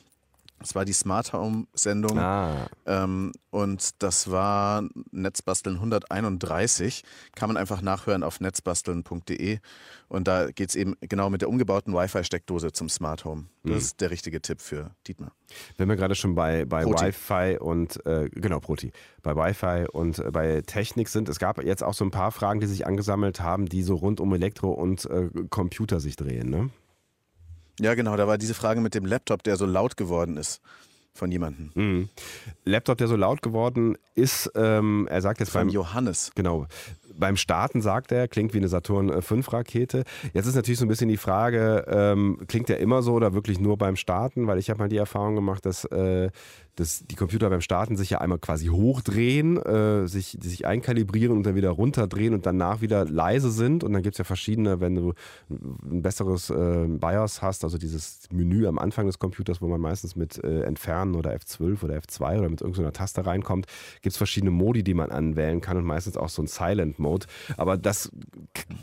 das 0.64 0.76
war 0.76 0.86
die 0.86 0.94
Smart 0.94 1.34
Home 1.34 1.68
Sendung. 1.74 2.18
Ah. 2.18 2.68
Ähm, 2.86 3.34
und 3.50 4.02
das 4.02 4.32
war 4.32 4.84
Netzbasteln 5.12 5.76
131. 5.76 7.04
Kann 7.36 7.50
man 7.50 7.58
einfach 7.58 7.82
nachhören 7.82 8.24
auf 8.24 8.40
netzbasteln.de. 8.40 9.60
Und 10.08 10.28
da 10.28 10.50
geht 10.52 10.70
es 10.70 10.76
eben 10.76 10.96
genau 11.02 11.30
mit 11.30 11.42
der 11.42 11.50
umgebauten 11.50 11.94
Wi-Fi-Steckdose 11.94 12.72
zum 12.72 12.88
Smart 12.88 13.26
Home. 13.26 13.48
Das 13.64 13.72
mhm. 13.72 13.78
ist 13.78 14.02
der 14.02 14.12
richtige 14.12 14.42
Tipp 14.42 14.62
für 14.62 14.92
Dietmar. 15.06 15.34
Wenn 15.78 15.90
wir 15.90 15.98
gerade 15.98 16.16
schon 16.16 16.34
bei, 16.34 16.64
bei 16.66 16.86
Wi-Fi 16.86 17.60
und, 17.60 18.04
äh, 18.06 18.30
genau, 18.30 18.60
Proti, 18.60 18.92
bei 19.22 19.36
Wi-Fi 19.36 19.88
und 19.92 20.20
äh, 20.20 20.32
bei 20.32 20.62
Technik 20.62 21.10
sind, 21.10 21.28
es 21.28 21.40
gab 21.40 21.62
jetzt 21.62 21.84
auch 21.84 21.94
so 21.94 22.06
ein 22.06 22.12
paar 22.12 22.32
Fragen, 22.32 22.62
die 22.62 22.68
sich 22.68 22.88
angesammelt 22.88 23.42
haben, 23.42 23.68
die 23.68 23.84
so 23.84 23.96
rund 23.96 24.22
um 24.22 24.34
Elektro 24.34 24.72
und 24.72 25.06
äh, 25.06 25.30
Computer 25.50 26.00
sich 26.00 26.16
drehen, 26.16 26.50
ne? 26.50 26.70
Ja, 27.80 27.96
genau, 27.96 28.16
da 28.16 28.28
war 28.28 28.38
diese 28.38 28.54
Frage 28.54 28.82
mit 28.82 28.96
dem 28.96 29.06
Laptop, 29.06 29.44
der 29.44 29.56
so 29.56 29.66
laut 29.66 29.98
geworden 29.98 30.38
ist 30.38 30.62
von 31.14 31.32
jemandem. 31.32 31.72
Mhm. 31.76 32.10
Laptop, 32.66 32.98
der 32.98 33.08
so 33.08 33.16
laut 33.16 33.42
geworden 33.42 33.98
ist, 34.16 34.52
ähm, 34.56 35.08
er 35.10 35.22
sagt 35.22 35.40
jetzt 35.40 35.52
von 35.52 35.62
beim 35.62 35.70
Johannes. 35.70 36.32
Genau. 36.36 36.66
Beim 37.16 37.38
Starten 37.38 37.82
sagt 37.82 38.12
er, 38.12 38.28
klingt 38.28 38.54
wie 38.56 38.58
eine 38.58 38.68
Saturn 38.68 39.22
5 39.22 39.54
Rakete. 39.54 40.04
Jetzt 40.34 40.48
ist 40.48 40.56
natürlich 40.56 40.80
so 40.80 40.86
ein 40.86 40.90
bisschen 40.90 41.10
die 41.10 41.18
Frage, 41.18 41.86
ähm, 41.88 42.40
klingt 42.48 42.70
der 42.70 42.80
immer 42.80 43.04
so 43.04 43.14
oder 43.14 43.36
wirklich 43.36 43.60
nur 43.60 43.78
beim 43.78 43.96
Starten? 43.96 44.48
Weil 44.48 44.58
ich 44.58 44.72
habe 44.72 44.80
mal 44.80 44.90
die 44.90 44.98
Erfahrung 44.98 45.36
gemacht, 45.36 45.66
dass 45.68 45.86
äh, 45.86 46.32
dass 46.76 47.06
die 47.06 47.16
Computer 47.16 47.50
beim 47.50 47.62
Starten 47.62 47.98
sich 47.98 48.10
ja 48.10 48.20
einmal 48.20 48.40
quasi 48.40 48.68
hochdrehen, 48.68 49.58
äh, 49.58 50.08
sich, 50.08 50.38
sich 50.42 50.66
einkalibrieren 50.66 51.36
und 51.36 51.44
dann 51.46 51.56
wieder 51.56 51.70
runterdrehen 51.70 52.34
und 52.34 52.46
danach 52.46 52.82
wieder 52.82 53.06
leise 53.06 53.52
sind. 53.52 53.84
Und 53.84 53.94
dann 53.94 54.02
gibt 54.02 54.16
es 54.16 54.18
ja 54.18 54.24
verschiedene, 54.24 54.80
wenn 54.80 54.96
du 54.96 55.14
ein 55.50 56.02
besseres 56.02 56.50
äh, 56.50 56.88
BIOS 56.88 57.42
hast, 57.42 57.64
also 57.64 57.78
dieses 57.78 58.22
Menü 58.32 58.68
am 58.68 58.80
Anfang 58.80 59.06
des 59.06 59.20
Computers, 59.20 59.62
wo 59.62 59.68
man 59.68 59.82
meistens 59.82 60.16
mit 60.16 60.44
äh, 60.44 60.62
Entfernen 60.62 61.16
oder 61.16 61.36
F12 61.36 61.84
oder 61.84 61.96
F2 61.98 62.40
oder 62.40 62.50
mit 62.50 62.62
irgendeiner 62.62 62.94
Taste 62.94 63.26
reinkommt, 63.26 63.68
gibt 64.02 64.14
es 64.14 64.18
verschiedene 64.18 64.52
Modi, 64.52 64.84
die 64.84 64.96
man 64.96 65.12
anwählen 65.12 65.62
kann 65.62 65.78
und 65.78 65.86
meistens 65.86 66.18
auch 66.18 66.30
so 66.30 66.42
ein 66.42 66.48
Silent 66.48 66.98
Mode. 66.98 67.28
Aber 67.58 67.78
das 67.78 68.12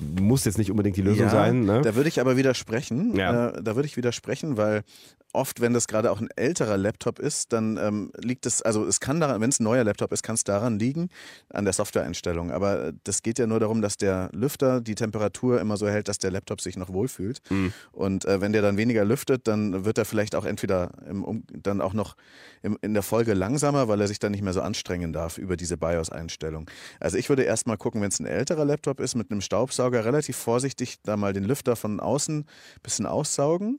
muss 0.01 0.45
jetzt 0.45 0.59
nicht 0.59 0.71
unbedingt 0.71 0.97
die 0.97 1.03
Lösung 1.03 1.27
ja, 1.27 1.31
sein. 1.31 1.65
Ne? 1.65 1.83
Da 1.83 1.97
würde 1.97 2.09
ich 2.09 2.21
aber 2.21 2.37
widersprechen. 2.37 3.17
Ja. 3.17 3.49
Äh, 3.49 3.63
da 3.63 3.75
würde 3.75 3.87
ich 3.87 3.97
widersprechen, 3.97 4.57
weil 4.57 4.83
oft, 5.33 5.61
wenn 5.61 5.73
das 5.73 5.87
gerade 5.87 6.11
auch 6.11 6.21
ein 6.21 6.29
älterer 6.37 6.77
Laptop 6.77 7.19
ist, 7.19 7.53
dann 7.53 7.77
ähm, 7.77 8.13
liegt 8.17 8.47
es, 8.47 8.63
also 8.63 8.87
es 8.87 9.01
kann 9.01 9.21
daran, 9.21 9.41
wenn 9.41 9.51
es 9.51 9.61
ein 9.61 9.65
neuer 9.65 9.85
Laptop 9.85 10.13
ist, 10.13 10.23
kann 10.23 10.35
es 10.35 10.45
daran 10.45 10.79
liegen, 10.79 11.09
an 11.51 11.65
der 11.65 11.73
Softwareeinstellung. 11.73 12.51
Aber 12.51 12.87
äh, 12.87 12.93
das 13.05 13.23
geht 13.23 13.39
ja 13.39 13.47
nur 13.47 13.61
darum, 13.61 13.83
dass 13.83 13.97
der 13.97 14.31
Lüfter 14.33 14.81
die 14.81 14.95
Temperatur 14.95 15.61
immer 15.61 15.77
so 15.77 15.89
hält, 15.89 16.09
dass 16.09 16.19
der 16.19 16.31
Laptop 16.31 16.61
sich 16.61 16.77
noch 16.77 16.93
wohlfühlt. 16.93 17.41
Mhm. 17.51 17.73
Und 17.93 18.25
äh, 18.25 18.41
wenn 18.41 18.53
der 18.53 18.63
dann 18.63 18.77
weniger 18.77 19.05
lüftet, 19.05 19.47
dann 19.47 19.85
wird 19.85 19.99
er 19.99 20.05
vielleicht 20.05 20.35
auch 20.35 20.45
entweder 20.45 20.91
im, 21.09 21.25
um, 21.25 21.45
dann 21.53 21.81
auch 21.81 21.93
noch 21.93 22.17
im, 22.63 22.77
in 22.83 22.95
der 22.95 23.03
Folge 23.03 23.35
langsamer, 23.35 23.89
weil 23.89 24.01
er 24.01 24.09
sich 24.09 24.19
dann 24.19 24.33
nicht 24.33 24.43
mehr 24.43 24.53
so 24.53 24.63
anstrengen 24.63 25.13
darf 25.13 25.39
über 25.39 25.57
diese 25.57 25.77
BIOS-Einstellung. 25.77 26.69
Also 26.99 27.17
ich 27.17 27.29
würde 27.29 27.43
erstmal 27.43 27.77
gucken, 27.77 28.03
wenn 28.03 28.09
es 28.09 28.21
ein 28.21 28.27
älterer 28.27 28.65
Laptop 28.65 29.01
ist 29.01 29.15
mit 29.15 29.31
einem 29.31 29.41
Staubsauger, 29.41 30.05
relativ 30.05 30.37
vorsichtig 30.37 30.99
da 31.03 31.17
mal 31.17 31.33
den 31.33 31.45
Lüfter 31.45 31.77
von 31.77 32.01
außen 32.01 32.41
ein 32.41 32.47
bisschen 32.83 33.07
aussaugen 33.07 33.79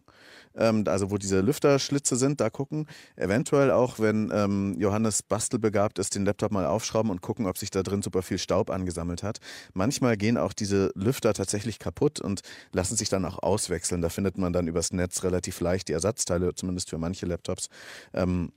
ähm, 0.55 0.83
also 0.87 1.11
wo 1.11 1.17
diese 1.17 1.41
Lüfterschlitze 1.41 2.15
sind, 2.15 2.41
da 2.41 2.49
gucken. 2.49 2.87
Eventuell 3.15 3.71
auch, 3.71 3.99
wenn 3.99 4.31
ähm, 4.33 4.75
Johannes 4.77 5.23
bastelbegabt 5.23 5.99
ist, 5.99 6.15
den 6.15 6.25
Laptop 6.25 6.51
mal 6.51 6.65
aufschrauben 6.65 7.11
und 7.11 7.21
gucken, 7.21 7.45
ob 7.47 7.57
sich 7.57 7.69
da 7.71 7.83
drin 7.83 8.01
super 8.01 8.21
viel 8.21 8.37
Staub 8.37 8.69
angesammelt 8.69 9.23
hat. 9.23 9.39
Manchmal 9.73 10.17
gehen 10.17 10.37
auch 10.37 10.53
diese 10.53 10.91
Lüfter 10.95 11.33
tatsächlich 11.33 11.79
kaputt 11.79 12.19
und 12.19 12.41
lassen 12.73 12.95
sich 12.95 13.09
dann 13.09 13.25
auch 13.25 13.39
auswechseln. 13.39 14.01
Da 14.01 14.09
findet 14.09 14.37
man 14.37 14.53
dann 14.53 14.67
übers 14.67 14.91
Netz 14.93 15.23
relativ 15.23 15.59
leicht 15.61 15.87
die 15.87 15.93
Ersatzteile, 15.93 16.53
zumindest 16.55 16.89
für 16.89 16.97
manche 16.97 17.25
Laptops. 17.25 17.69
Ähm, 18.13 18.51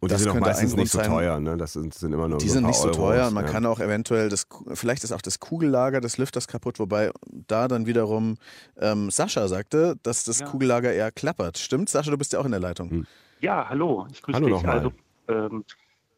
und 0.00 0.12
das 0.12 0.18
die 0.18 0.24
sind 0.24 0.32
auch 0.36 0.40
meistens 0.40 0.76
nicht 0.76 0.92
so 0.92 1.00
teuer, 1.00 1.40
ne? 1.40 1.56
Das 1.56 1.72
sind, 1.72 1.94
sind 1.94 2.12
immer 2.12 2.28
nur 2.28 2.38
Die 2.38 2.48
so 2.48 2.54
sind 2.54 2.66
nicht 2.66 2.78
so 2.78 2.90
teuer 2.90 3.14
Euros, 3.14 3.28
und 3.28 3.34
man 3.34 3.46
ja. 3.46 3.50
kann 3.50 3.66
auch 3.66 3.80
eventuell, 3.80 4.28
das, 4.28 4.46
vielleicht 4.74 5.04
ist 5.04 5.12
auch 5.12 5.22
das 5.22 5.40
Kugellager 5.40 6.00
des 6.00 6.18
Lüfters 6.18 6.48
kaputt, 6.48 6.78
wobei 6.78 7.10
da 7.30 7.66
dann 7.68 7.86
wiederum 7.86 8.36
ähm, 8.78 9.10
Sascha 9.10 9.48
sagte, 9.48 9.96
dass 10.02 10.24
das 10.24 10.40
ja. 10.40 10.46
Kugellager 10.46 10.92
eher 10.92 11.10
klappert. 11.12 11.58
Stimmt? 11.58 11.88
Sascha, 11.88 12.10
du 12.10 12.18
bist 12.18 12.32
ja 12.32 12.40
auch 12.40 12.44
in 12.44 12.50
der 12.50 12.60
Leitung. 12.60 12.90
Hm. 12.90 13.06
Ja, 13.40 13.68
hallo. 13.68 14.06
Ich 14.10 14.22
grüße 14.22 14.36
hallo 14.36 14.58
dich. 14.58 14.68
Also, 14.68 14.92
ähm, 15.28 15.64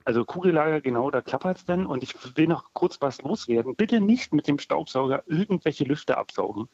also 0.05 0.25
Kugellager, 0.25 0.81
genau, 0.81 1.11
da 1.11 1.21
klappert 1.21 1.59
es 1.59 1.65
dann. 1.65 1.87
Und 1.87 2.03
ich 2.03 2.15
will 2.37 2.47
noch 2.47 2.73
kurz 2.73 3.01
was 3.01 3.21
loswerden. 3.23 3.77
Bitte 3.77 4.01
nicht 4.01 4.33
mit 4.33 4.49
dem 4.49 4.59
Staubsauger 4.59 5.23
irgendwelche 5.27 5.85
Lüfter 5.85 6.17
absaugen. 6.17 6.69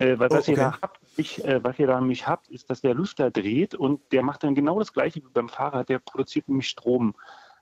Äh, 0.00 0.18
weil 0.18 0.28
oh, 0.30 0.34
was, 0.34 0.48
okay. 0.48 0.52
ihr 0.52 0.56
da 0.56 0.78
habt, 0.80 0.98
ich, 1.16 1.44
äh, 1.44 1.62
was 1.62 1.78
ihr 1.78 1.86
da 1.86 2.00
nämlich 2.00 2.26
habt, 2.26 2.48
ist, 2.48 2.70
dass 2.70 2.80
der 2.80 2.94
Lüfter 2.94 3.30
dreht 3.30 3.74
und 3.74 4.00
der 4.12 4.22
macht 4.22 4.42
dann 4.42 4.54
genau 4.54 4.78
das 4.78 4.94
gleiche 4.94 5.20
wie 5.20 5.28
beim 5.32 5.50
Fahrrad. 5.50 5.90
Der 5.90 5.98
produziert 5.98 6.48
nämlich 6.48 6.68
Strom. 6.68 7.14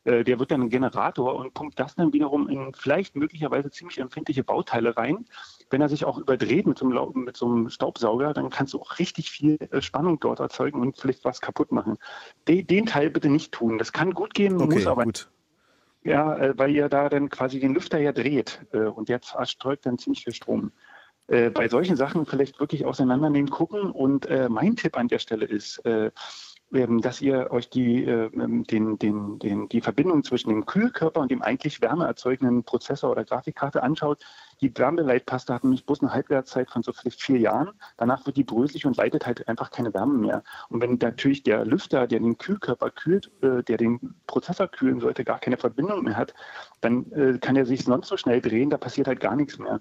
Äh, 0.05 0.23
der 0.23 0.39
wird 0.39 0.53
dann 0.53 0.63
ein 0.63 0.69
Generator 0.71 1.35
und 1.35 1.53
pumpt 1.53 1.81
das 1.81 1.97
dann 1.97 2.13
wiederum 2.13 2.49
in 2.49 2.73
vielleicht 2.75 3.17
möglicherweise 3.17 3.73
ziemlich 3.73 3.99
empfindliche 3.99 4.45
Bauteile 4.45 4.97
rein. 4.97 5.27
Wenn 5.69 5.81
er 5.81 5.89
sich 5.89 6.05
auch 6.05 6.17
überdreht 6.17 6.69
mit 6.69 6.79
so 6.79 6.87
einem, 6.87 7.25
mit 7.25 7.37
so 7.37 7.47
einem 7.47 7.71
Staubsauger, 7.71 8.33
dann 8.35 8.51
kannst 8.51 8.73
du 8.73 8.81
auch 8.81 9.01
richtig 9.01 9.33
viel 9.33 9.57
äh, 9.73 9.83
Spannung 9.83 10.21
dort 10.21 10.39
erzeugen 10.39 10.81
und 10.81 10.97
vielleicht 10.97 11.25
was 11.25 11.41
kaputt 11.41 11.73
machen. 11.73 11.99
Den, 12.47 12.69
den 12.69 12.87
Teil 12.87 13.11
bitte 13.11 13.31
nicht 13.31 13.51
tun. 13.51 13.79
Das 13.79 13.93
kann 13.93 14.15
gut 14.15 14.33
gehen, 14.33 14.63
okay, 14.63 14.75
muss 14.77 14.87
aber 14.87 15.03
gut. 15.03 15.29
Ja, 16.05 16.37
äh, 16.37 16.57
weil 16.57 16.71
ihr 16.71 16.89
da 16.89 17.09
dann 17.09 17.31
quasi 17.31 17.59
den 17.59 17.75
Lüfter 17.75 17.99
ja 17.99 18.13
dreht 18.13 18.65
und 18.71 19.09
der 19.09 19.21
erzeugt 19.35 19.87
dann 19.87 19.99
ziemlich 19.99 20.23
viel 20.23 20.33
Strom. 20.33 20.71
Bei 21.29 21.69
solchen 21.69 21.97
Sachen 21.97 22.25
vielleicht 22.25 22.59
wirklich 22.59 22.87
auseinandernehmen, 22.87 23.51
gucken. 23.51 23.91
Und 23.91 24.29
mein 24.49 24.77
Tipp 24.77 24.97
an 24.97 25.09
der 25.09 25.19
Stelle 25.19 25.45
ist, 25.45 25.83
ähm, 26.71 27.01
dass 27.01 27.23
ihr 27.23 27.51
euch 27.51 27.71
die, 27.71 28.05
ähm, 28.05 28.65
den, 28.65 28.99
den, 28.99 29.39
den, 29.39 29.69
die 29.71 29.81
Verbindung 29.81 30.23
zwischen 30.23 30.51
dem 30.51 30.67
Kühlkörper 30.67 31.21
und 31.21 31.31
dem 31.31 31.41
eigentlich 31.41 31.81
wärmeerzeugenden 31.81 32.63
Prozessor 32.65 33.11
oder 33.11 33.25
Grafikkarte 33.25 33.83
anschaut. 33.83 34.23
Die 34.61 34.77
Wärmeleitpaste 34.77 35.55
hat 35.55 35.65
nämlich 35.65 35.87
bloß 35.87 36.03
eine 36.03 36.13
Halbwertszeit 36.13 36.71
von 36.71 36.83
so 36.83 36.93
vielleicht 36.93 37.23
vier 37.23 37.39
Jahren. 37.39 37.71
Danach 37.97 38.27
wird 38.27 38.37
die 38.37 38.45
bröselig 38.45 38.85
und 38.85 38.99
leitet 38.99 39.25
halt 39.25 39.49
einfach 39.49 39.71
keine 39.71 39.95
Wärme 39.95 40.19
mehr. 40.19 40.43
Und 40.69 40.83
wenn 40.83 40.99
natürlich 41.01 41.43
der 41.43 41.65
Lüfter, 41.65 42.07
der 42.07 42.21
den 42.21 42.37
Kühlkörper 42.37 42.91
kühlt, 42.91 43.31
äh, 43.41 43.63
der 43.63 43.79
den 43.79 44.15
Prozessor 44.27 44.69
kühlen 44.69 45.01
sollte, 45.01 45.25
gar 45.25 45.39
keine 45.39 45.57
Verbindung 45.57 46.05
mehr 46.05 46.19
hat, 46.19 46.35
dann 46.83 47.11
äh, 47.13 47.39
kann 47.39 47.57
er 47.57 47.65
sich 47.65 47.85
sonst 47.85 48.09
so 48.09 48.19
schnell 48.19 48.43
drehen, 48.43 48.69
da 48.69 48.77
passiert 48.77 49.09
halt 49.09 49.21
gar 49.21 49.37
nichts 49.37 49.59
mehr. 49.59 49.81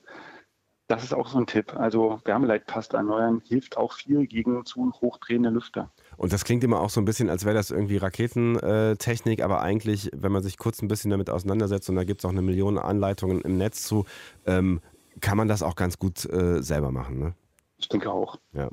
Das 0.88 1.04
ist 1.04 1.14
auch 1.14 1.28
so 1.28 1.38
ein 1.38 1.48
Tipp. 1.48 1.76
Also 1.76 2.22
Wärmeleitpaste 2.24 2.96
erneuern 2.96 3.42
hilft 3.46 3.76
auch 3.76 3.94
viel 3.94 4.26
gegen 4.26 4.66
zu 4.66 4.94
hochdrehende 5.02 5.50
Lüfter. 5.50 5.92
Und 6.16 6.32
das 6.32 6.46
klingt 6.46 6.64
immer 6.64 6.80
auch 6.80 6.90
so 6.90 7.02
ein 7.02 7.06
bisschen, 7.06 7.30
als 7.30 7.44
wäre 7.44 7.56
das 7.56 7.72
irgendwie 7.72 7.98
Raketentechnik, 7.98 9.44
aber 9.44 9.62
eigentlich, 9.62 10.10
wenn 10.16 10.32
man 10.32 10.44
sich 10.44 10.58
kurz 10.58 10.82
ein 10.82 10.88
bisschen 10.88 11.12
damit 11.12 11.30
auseinandersetzt, 11.30 11.90
und 11.90 11.98
da 11.98 12.06
gibt 12.06 12.22
es 12.22 12.26
auch 12.26 12.32
eine 12.32 12.42
Million 12.42 12.78
Anleitungen 12.78 13.42
im 13.42 13.58
Netz 13.58 13.84
zu, 13.84 14.06
ähm, 14.46 14.80
kann 15.20 15.38
man 15.38 15.50
das 15.50 15.62
auch 15.62 15.76
ganz 15.76 16.00
gut 16.00 16.24
äh, 16.26 16.62
selber 16.62 16.92
machen. 16.92 17.20
Ne? 17.20 17.34
Ich 17.78 17.90
denke 17.90 18.12
auch. 18.12 18.38
Ja. 18.54 18.70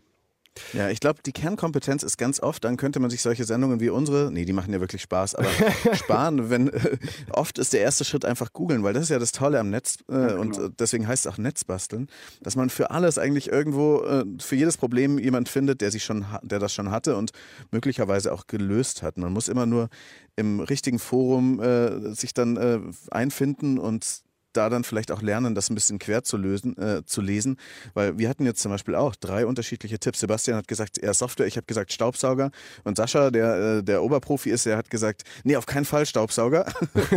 Ja, 0.73 0.89
ich 0.89 1.01
glaube, 1.01 1.21
die 1.25 1.33
Kernkompetenz 1.33 2.03
ist 2.03 2.17
ganz 2.17 2.41
oft, 2.41 2.65
dann 2.65 2.77
könnte 2.77 3.01
man 3.01 3.11
sich 3.11 3.23
solche 3.23 3.45
Sendungen 3.45 3.81
wie 3.81 3.91
unsere, 3.91 4.31
nee, 4.33 4.45
die 4.45 4.53
machen 4.53 4.73
ja 4.73 4.81
wirklich 4.81 5.03
Spaß, 5.03 5.35
aber 5.35 5.49
sparen, 5.95 6.51
wenn 6.51 6.69
äh, 6.69 6.99
oft 7.31 7.59
ist 7.59 7.73
der 7.73 7.81
erste 7.81 8.05
Schritt 8.05 8.25
einfach 8.25 8.53
googeln, 8.53 8.83
weil 8.83 8.93
das 8.93 9.05
ist 9.05 9.09
ja 9.09 9.19
das 9.19 9.33
Tolle 9.33 9.59
am 9.59 9.71
Netz 9.71 9.99
äh, 10.09 10.15
ja, 10.15 10.27
genau. 10.29 10.41
und 10.41 10.59
äh, 10.59 10.71
deswegen 10.79 11.09
heißt 11.09 11.27
es 11.27 11.33
auch 11.33 11.39
Netzbasteln, 11.39 12.09
dass 12.43 12.57
man 12.57 12.71
für 12.71 12.91
alles 12.91 13.19
eigentlich 13.19 13.51
irgendwo, 13.51 14.03
äh, 14.05 14.25
für 14.39 14.57
jedes 14.57 14.77
Problem 14.77 15.19
jemand 15.19 15.49
findet, 15.49 15.81
der 15.81 15.91
sich 15.91 16.05
schon, 16.05 16.25
der 16.43 16.59
das 16.59 16.73
schon 16.73 16.91
hatte 16.91 17.17
und 17.17 17.33
möglicherweise 17.71 18.33
auch 18.33 18.47
gelöst 18.47 19.03
hat. 19.03 19.19
Man 19.19 19.33
muss 19.33 19.49
immer 19.49 19.67
nur 19.67 19.89
im 20.37 20.61
richtigen 20.61 20.99
Forum 20.99 21.61
äh, 21.61 22.15
sich 22.15 22.35
dann 22.35 22.95
einfinden 23.11 23.79
und 23.79 24.25
da 24.57 24.69
dann 24.69 24.85
vielleicht 24.85 25.11
auch 25.11 25.23
lernen, 25.23 25.55
das 25.55 25.71
ein 25.71 25.75
bisschen 25.75 25.99
quer 25.99 26.25
zu 26.25 26.37
lösen, 26.37 26.77
äh, 26.79 27.05
zu 27.05 27.21
lesen, 27.21 27.57
weil 27.95 28.19
wir 28.19 28.29
hatten 28.29 28.45
jetzt 28.45 28.61
zum 28.61 28.73
Beispiel 28.73 28.95
auch 28.95 29.15
drei 29.17 29.47
unterschiedliche 29.47 29.99
Tipps. 29.99 30.21
Sebastian 30.21 30.57
hat 30.57 30.69
gesagt, 30.69 30.99
er 30.99 31.15
Software, 31.15 31.47
ich 31.47 31.57
habe 31.57 31.67
gesagt 31.67 31.93
Staubsauger 31.93 32.51
und 32.85 32.97
Sascha, 32.97 33.31
der, 33.31 33.79
äh, 33.79 33.83
der 33.83 34.03
Oberprofi 34.03 34.51
ist, 34.51 34.67
der 34.67 34.77
hat 34.77 34.91
gesagt, 34.91 35.23
nee, 35.45 35.57
auf 35.57 35.67
keinen 35.67 35.85
Fall 35.85 36.07
Staubsauger. 36.07 36.67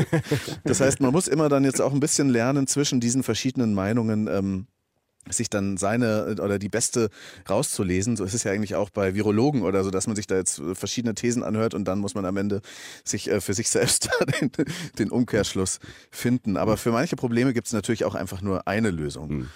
das 0.63 0.81
heißt, 0.81 0.99
man 0.99 1.11
muss 1.11 1.27
immer 1.27 1.49
dann 1.49 1.63
jetzt 1.63 1.81
auch 1.81 1.93
ein 1.93 1.99
bisschen 1.99 2.29
lernen 2.29 2.67
zwischen 2.67 2.99
diesen 2.99 3.23
verschiedenen 3.23 3.73
Meinungen. 3.73 4.27
Ähm, 4.27 4.67
sich 5.29 5.49
dann 5.49 5.77
seine 5.77 6.35
oder 6.41 6.59
die 6.59 6.69
beste 6.69 7.09
rauszulesen. 7.49 8.15
So 8.15 8.23
ist 8.23 8.33
es 8.33 8.43
ja 8.43 8.51
eigentlich 8.51 8.75
auch 8.75 8.89
bei 8.89 9.15
Virologen 9.15 9.61
oder 9.61 9.83
so, 9.83 9.91
dass 9.91 10.07
man 10.07 10.15
sich 10.15 10.27
da 10.27 10.35
jetzt 10.35 10.61
verschiedene 10.73 11.15
Thesen 11.15 11.43
anhört 11.43 11.73
und 11.73 11.85
dann 11.85 11.99
muss 11.99 12.15
man 12.15 12.25
am 12.25 12.37
Ende 12.37 12.61
sich 13.03 13.29
äh, 13.29 13.41
für 13.41 13.53
sich 13.53 13.69
selbst 13.77 14.09
den, 14.41 14.51
den 14.99 15.11
Umkehrschluss 15.11 15.79
finden. 16.11 16.57
Aber 16.57 16.77
für 16.77 16.91
manche 16.91 17.15
Probleme 17.15 17.53
gibt 17.53 17.67
es 17.67 17.73
natürlich 17.73 18.05
auch 18.05 18.15
einfach 18.15 18.41
nur 18.41 18.67
eine 18.67 18.91
Lösung. 18.91 19.29
Hm. 19.29 19.49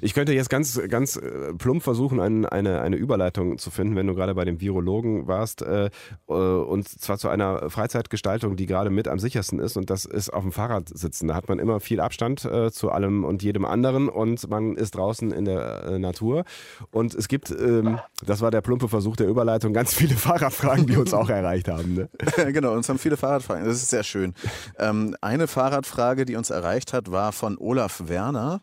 Ich 0.00 0.14
könnte 0.14 0.32
jetzt 0.32 0.50
ganz, 0.50 0.80
ganz 0.88 1.16
äh, 1.16 1.52
plump 1.54 1.82
versuchen, 1.82 2.20
ein, 2.20 2.46
eine, 2.46 2.80
eine 2.80 2.96
Überleitung 2.96 3.58
zu 3.58 3.70
finden, 3.70 3.96
wenn 3.96 4.06
du 4.06 4.14
gerade 4.14 4.34
bei 4.34 4.44
dem 4.44 4.60
Virologen 4.60 5.26
warst. 5.26 5.62
Äh, 5.62 5.90
äh, 6.28 6.32
und 6.32 6.88
zwar 6.88 7.18
zu 7.18 7.28
einer 7.28 7.70
Freizeitgestaltung, 7.70 8.56
die 8.56 8.66
gerade 8.66 8.90
mit 8.90 9.08
am 9.08 9.18
sichersten 9.18 9.58
ist. 9.58 9.76
Und 9.76 9.90
das 9.90 10.04
ist 10.04 10.30
auf 10.30 10.42
dem 10.42 10.52
Fahrrad 10.52 10.88
sitzen. 10.88 11.28
Da 11.28 11.34
hat 11.34 11.48
man 11.48 11.58
immer 11.58 11.80
viel 11.80 12.00
Abstand 12.00 12.44
äh, 12.44 12.70
zu 12.70 12.90
allem 12.90 13.24
und 13.24 13.42
jedem 13.42 13.64
anderen. 13.64 14.08
Und 14.08 14.48
man 14.48 14.76
ist 14.76 14.94
draußen 14.94 15.32
in 15.32 15.44
der 15.44 15.84
äh, 15.84 15.98
Natur. 15.98 16.44
Und 16.90 17.14
es 17.14 17.28
gibt, 17.28 17.50
ähm, 17.50 17.98
das 18.24 18.40
war 18.40 18.50
der 18.50 18.60
plumpe 18.60 18.88
Versuch 18.88 19.16
der 19.16 19.28
Überleitung, 19.28 19.72
ganz 19.72 19.94
viele 19.94 20.14
Fahrradfragen, 20.16 20.86
die 20.86 20.96
uns 20.96 21.14
auch 21.14 21.28
erreicht 21.28 21.68
haben. 21.68 21.94
Ne? 21.94 22.08
genau, 22.52 22.72
uns 22.72 22.88
haben 22.88 22.98
viele 22.98 23.16
Fahrradfragen. 23.16 23.64
Das 23.64 23.76
ist 23.76 23.90
sehr 23.90 24.04
schön. 24.04 24.34
Ähm, 24.78 25.16
eine 25.20 25.46
Fahrradfrage, 25.46 26.24
die 26.24 26.36
uns 26.36 26.50
erreicht 26.50 26.92
hat, 26.92 27.10
war 27.10 27.32
von 27.32 27.58
Olaf 27.58 28.02
Werner 28.06 28.60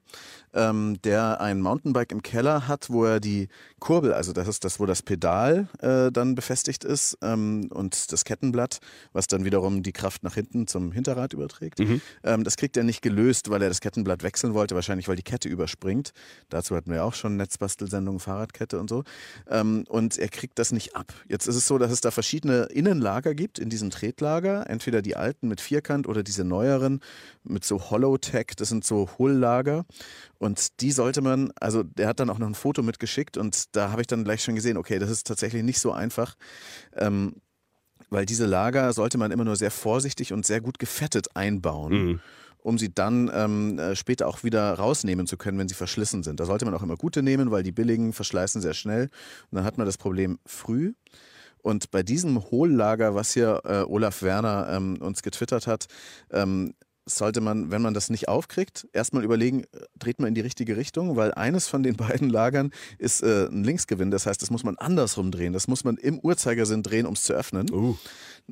ähm, 0.54 1.02
der 1.04 1.42
ein 1.42 1.62
Mountainbike 1.62 2.12
im 2.12 2.22
Keller 2.22 2.68
hat, 2.68 2.90
wo 2.90 3.06
er 3.06 3.20
die 3.20 3.48
Kurbel, 3.80 4.14
also 4.14 4.34
das 4.34 4.48
ist 4.48 4.64
das, 4.64 4.80
wo 4.80 4.86
das 4.86 5.02
Pedal 5.02 5.68
äh, 5.80 6.12
dann 6.12 6.36
befestigt 6.36 6.84
ist 6.84 7.18
ähm, 7.22 7.70
und 7.72 8.12
das 8.12 8.26
Kettenblatt, 8.26 8.80
was 9.14 9.28
dann 9.28 9.46
wiederum 9.46 9.84
die 9.84 9.92
Kraft 9.92 10.24
nach 10.24 10.34
hinten 10.34 10.68
zum 10.68 10.92
Hinterrad 10.92 11.34
überträgt. 11.34 11.80
Mhm. 11.80 12.02
Ähm, 12.24 12.44
das 12.44 12.58
kriegt 12.58 12.78
er 12.78 12.84
nicht 12.84 13.02
gelöst, 13.02 13.50
weil 13.50 13.62
er 13.62 13.70
das 13.70 13.82
Kettenblatt 13.82 14.24
wechseln 14.24 14.54
wollte, 14.54 14.76
wahrscheinlich 14.76 15.08
weil 15.08 15.16
die 15.16 15.24
Kette 15.24 15.50
überspringt. 15.50 16.12
Dazu 16.50 16.76
hatten 16.76 16.92
wir 16.92 17.04
auch 17.04 17.14
schon 17.14 17.38
Netzbastelsendungen, 17.38 18.20
Fahrradkette 18.20 18.80
und 18.80 18.90
so. 18.90 19.04
Ähm, 19.50 19.86
und 19.90 20.18
er 20.18 20.30
kriegt 20.30 20.58
das 20.60 20.72
nicht 20.72 20.96
ab. 20.96 21.14
Jetzt 21.28 21.48
ist 21.48 21.56
es 21.56 21.68
so, 21.68 21.78
dass 21.78 21.92
es 21.92 22.02
da 22.02 22.12
verschiedene 22.12 22.64
Innenlager 22.66 23.36
gibt 23.36 23.60
in 23.60 23.70
diesem 23.70 23.90
Tretlager, 23.90 24.70
entweder 24.70 25.02
die 25.02 25.16
alten 25.16 25.48
mit 25.48 25.62
Vierkant 25.62 26.08
oder 26.08 26.24
diese 26.24 26.44
neueren 26.44 27.02
mit 27.44 27.64
so 27.64 27.90
Hollow-Tech, 27.90 28.48
das 28.58 28.70
sind 28.70 28.86
so 28.86 29.10
Hohllager. 29.18 29.86
Und 30.40 30.47
die 30.80 30.92
sollte 30.92 31.22
man, 31.22 31.52
also 31.60 31.84
der 31.84 32.08
hat 32.08 32.20
dann 32.20 32.30
auch 32.30 32.40
noch 32.40 32.48
ein 32.48 32.56
Foto 32.56 32.84
mitgeschickt 32.84 33.38
und 33.38 33.76
da 33.76 33.92
habe 33.92 34.02
ich 34.02 34.08
dann 34.08 34.24
gleich 34.24 34.44
schon 34.44 34.56
gesehen, 34.56 34.78
okay, 34.78 35.00
das 35.00 35.10
ist 35.10 35.28
tatsächlich 35.28 35.64
nicht 35.64 35.80
so 35.80 35.92
einfach. 35.92 36.36
Ähm, 36.96 37.36
weil 38.10 38.26
diese 38.26 38.46
Lager 38.46 38.94
sollte 38.94 39.18
man 39.18 39.32
immer 39.32 39.44
nur 39.44 39.58
sehr 39.58 39.72
vorsichtig 39.72 40.32
und 40.32 40.46
sehr 40.46 40.62
gut 40.62 40.80
gefettet 40.80 41.36
einbauen. 41.36 41.94
Mhm 41.94 42.20
um 42.68 42.78
sie 42.78 42.94
dann 42.94 43.32
ähm, 43.34 43.80
äh, 43.80 43.96
später 43.96 44.28
auch 44.28 44.44
wieder 44.44 44.74
rausnehmen 44.74 45.26
zu 45.26 45.38
können, 45.38 45.58
wenn 45.58 45.70
sie 45.70 45.74
verschlissen 45.74 46.22
sind. 46.22 46.42
Da 46.42 46.46
sollte 46.46 46.66
man 46.66 46.74
auch 46.74 46.84
immer 46.84 46.98
gute 46.98 47.24
nehmen, 47.24 47.50
weil 47.50 47.64
die 47.64 47.72
billigen 47.72 48.12
verschleißen 48.12 48.62
sehr 48.62 48.74
schnell. 48.74 49.04
Und 49.04 49.56
dann 49.56 49.64
hat 49.64 49.78
man 49.78 49.86
das 49.86 49.98
Problem 49.98 50.38
früh. 50.46 50.94
Und 51.62 51.92
bei 51.92 52.04
diesem 52.04 52.44
Hohllager, 52.52 53.16
was 53.16 53.34
hier 53.34 53.62
äh, 53.64 53.84
Olaf 53.84 54.22
Werner 54.22 54.68
ähm, 54.70 54.98
uns 55.02 55.22
getwittert 55.22 55.66
hat, 55.66 55.88
ähm, 56.30 56.74
sollte 57.08 57.42
man, 57.42 57.72
wenn 57.72 57.82
man 57.82 57.94
das 57.94 58.10
nicht 58.10 58.28
aufkriegt, 58.28 58.88
erstmal 58.94 59.24
überlegen, 59.24 59.64
äh, 59.64 59.80
dreht 59.98 60.20
man 60.20 60.30
in 60.30 60.36
die 60.36 60.42
richtige 60.42 60.78
Richtung, 60.78 61.16
weil 61.16 61.34
eines 61.34 61.68
von 61.68 61.84
den 61.84 61.96
beiden 61.98 62.30
Lagern 62.30 62.72
ist 62.98 63.24
äh, 63.24 63.48
ein 63.48 63.64
Linksgewinn. 63.64 64.12
Das 64.12 64.26
heißt, 64.26 64.42
das 64.42 64.52
muss 64.52 64.64
man 64.64 64.78
andersrum 64.78 65.32
drehen. 65.32 65.54
Das 65.54 65.68
muss 65.68 65.84
man 65.84 65.98
im 65.98 66.20
Uhrzeigersinn 66.20 66.84
drehen, 66.84 67.06
um 67.06 67.14
es 67.14 67.24
zu 67.24 67.34
öffnen. 67.34 67.72
Uh. 67.72 67.96